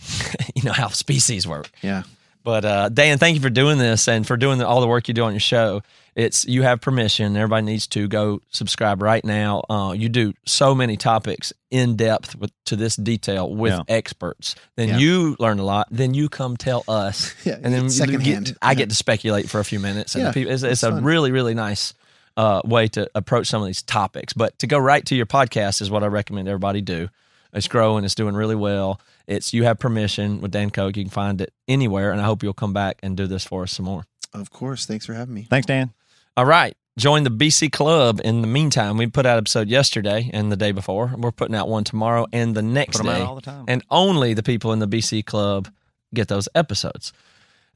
[0.56, 1.70] you know how species work.
[1.82, 2.02] Yeah.
[2.42, 5.08] But uh, Dan, thank you for doing this and for doing the, all the work
[5.08, 5.82] you do on your show.
[6.16, 7.36] It's you have permission.
[7.36, 9.62] Everybody needs to go subscribe right now.
[9.70, 13.82] Uh, you do so many topics in depth with to this detail with Yeah.
[13.88, 14.56] experts.
[14.76, 14.98] Then Yeah.
[14.98, 15.86] you learn a lot.
[15.90, 18.46] Then you come tell us, Yeah, and then secondhand.
[18.46, 20.14] get, I get to speculate for a few minutes.
[20.14, 21.04] And Yeah, people, it's, it's it's a fun.
[21.04, 21.94] really really nice
[22.36, 24.32] uh, way to approach some of these topics.
[24.32, 27.08] But to go right to your podcast is what I recommend everybody do.
[27.52, 28.04] It's growing.
[28.04, 29.00] It's doing really well.
[29.30, 30.96] It's you have permission with Dan Koch.
[30.96, 33.62] You can find it anywhere, and I hope you'll come back and do this for
[33.62, 34.04] us some more.
[34.34, 34.86] Of course.
[34.86, 35.46] Thanks for having me.
[35.48, 35.92] Thanks, Dan.
[36.36, 36.76] All right.
[36.98, 38.20] Join the BC Club.
[38.24, 41.14] In the meantime, we put out episode yesterday and the day before.
[41.16, 43.22] We're putting out one tomorrow and the next Put 'em out day.
[43.24, 43.64] all the time.
[43.68, 45.68] And only the people in the BC Club
[46.12, 47.12] get those episodes.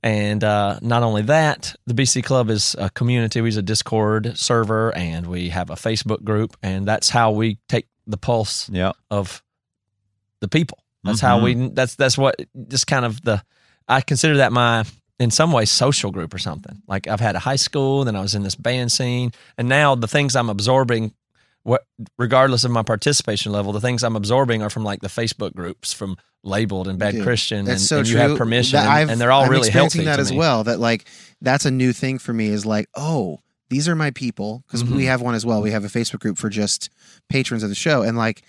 [0.02, 3.40] And uh, not only that, the BC Club is a community.
[3.40, 7.59] We use a Discord server and we have a Facebook group, and that's how we
[7.68, 8.93] take the pulse Yeah.
[9.10, 9.43] of
[10.40, 10.78] the people.
[11.05, 11.55] That's how we.
[11.68, 12.35] That's that's what
[12.68, 13.43] just kind of the.
[13.86, 14.85] I consider that my
[15.20, 16.82] in some ways social group or something.
[16.89, 19.94] Like I've had a high school, then I was in this band scene, and now
[19.94, 21.12] the things I'm absorbing,
[21.62, 21.85] what
[22.18, 25.93] regardless of my participation level, the things I'm absorbing are from like the Facebook groups
[25.93, 29.32] from labeled and bad Dude, Christian, and, so and you have permission, and, and they're
[29.32, 30.39] all I'm really helping that as me.
[30.39, 30.64] well.
[30.64, 31.06] That like
[31.40, 32.48] that's a new thing for me.
[32.48, 33.40] Is like, oh,
[33.70, 34.97] these are my people because Mhm.
[34.97, 35.62] we have one as well.
[35.62, 36.89] We have a Facebook group for just
[37.28, 38.43] patrons of the show, and like.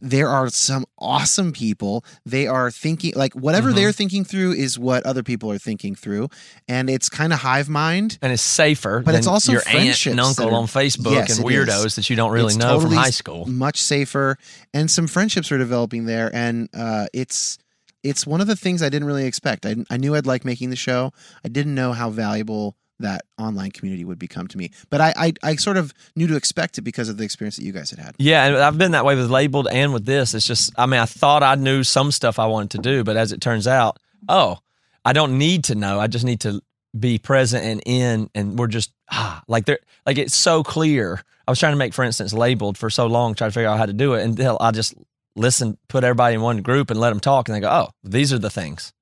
[0.00, 2.04] There are some awesome people.
[2.26, 3.74] They are thinking like whatever Mhm.
[3.76, 6.28] they're thinking through is what other people are thinking through,
[6.68, 8.18] and it's kind of hive mind.
[8.20, 11.48] And it's safer, But it's also your aunt and uncle are- on Facebook Yes, and
[11.50, 11.68] it is.
[11.68, 13.46] weirdos that you don't really It's know from high school.
[13.46, 14.36] much safer
[14.74, 17.58] and some friendships are developing there and uh, it's
[18.02, 20.68] it's one of the things i didn't really expect I, I knew i'd like making
[20.68, 21.10] the show
[21.42, 24.70] i didn't know how valuable that online community would become to me.
[24.90, 27.64] But I, I, I sort of knew to expect it because of the experience that
[27.64, 28.14] you guys had had.
[28.18, 30.34] Yeah, and I've been that way with labeled and with this.
[30.34, 33.16] It's just, I mean, I thought I knew some stuff I wanted to do, but
[33.16, 33.98] as it turns out,
[34.28, 34.58] oh,
[35.04, 36.00] I don't need to know.
[36.00, 36.62] I just need to
[36.98, 41.20] be present and in, and we're just ah, like they're like it's so clear.
[41.46, 43.78] I was trying to make, for instance, labeled for so long, trying to figure out
[43.78, 44.94] how to do it, until I just
[45.36, 48.32] listen, put everybody in one group, and let them talk, and they go, oh, these
[48.32, 48.92] are the things.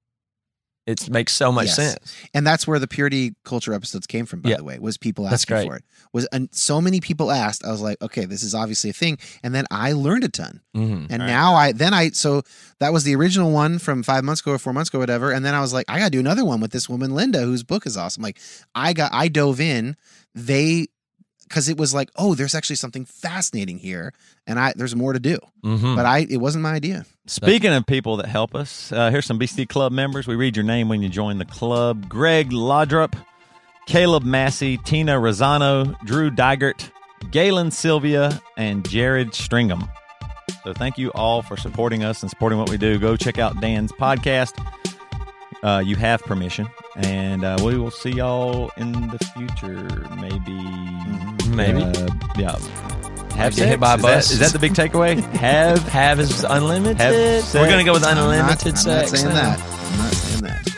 [0.85, 1.77] It makes so much Yes.
[1.77, 1.99] sense.
[2.35, 4.57] And that's where the purity culture episodes came from, by Yeah.
[4.57, 5.67] the way, was people That's asking great.
[5.69, 5.85] for it.
[6.13, 9.17] Was and so many people asked, I was like, okay, this is obviously a thing.
[9.45, 10.61] And then I learned a ton.
[10.77, 11.07] Mm-hmm.
[11.11, 12.43] And now I then I so
[12.81, 15.31] that was the original one from five months ago or four months ago, whatever.
[15.31, 17.63] And then I was like, I gotta do another one with this woman Linda, whose
[17.63, 18.23] book is awesome.
[18.23, 18.39] Like
[18.75, 19.97] I got I dove in.
[20.35, 20.89] They
[21.53, 24.15] because it was like, oh, there's actually something fascinating here,
[24.47, 25.39] and I there's more to do.
[25.63, 25.95] Mm-hmm.
[25.95, 27.05] But I it wasn't my idea.
[27.27, 30.27] Speaking of people that help us, uh, here's some BC Club members.
[30.27, 33.15] We read your name when you join the club Greg Laudrup,
[33.87, 36.91] Caleb Massey, Tina Rosano, Drew Digert,
[37.31, 39.89] Galen Sylvia, and Jared Stringham.
[40.65, 42.99] So thank you all for supporting us and supporting what we do.
[42.99, 44.53] Go check out Dan's podcast.
[45.63, 46.67] Uh, you have permission,
[46.97, 49.87] and uh, we will see y'all in the future.
[50.17, 51.83] Maybe, Maybe.
[51.83, 52.57] uh, yeah.
[53.37, 54.31] Have get hit by a Is bus.
[54.31, 55.19] Is that the big takeaway?
[55.37, 56.99] Have Have is unlimited.
[57.01, 59.11] Have We're gonna go with I'm not- unlimited I'm not sex.
[59.13, 59.57] saying now.
[59.57, 59.61] that.
[59.61, 60.72] I'm not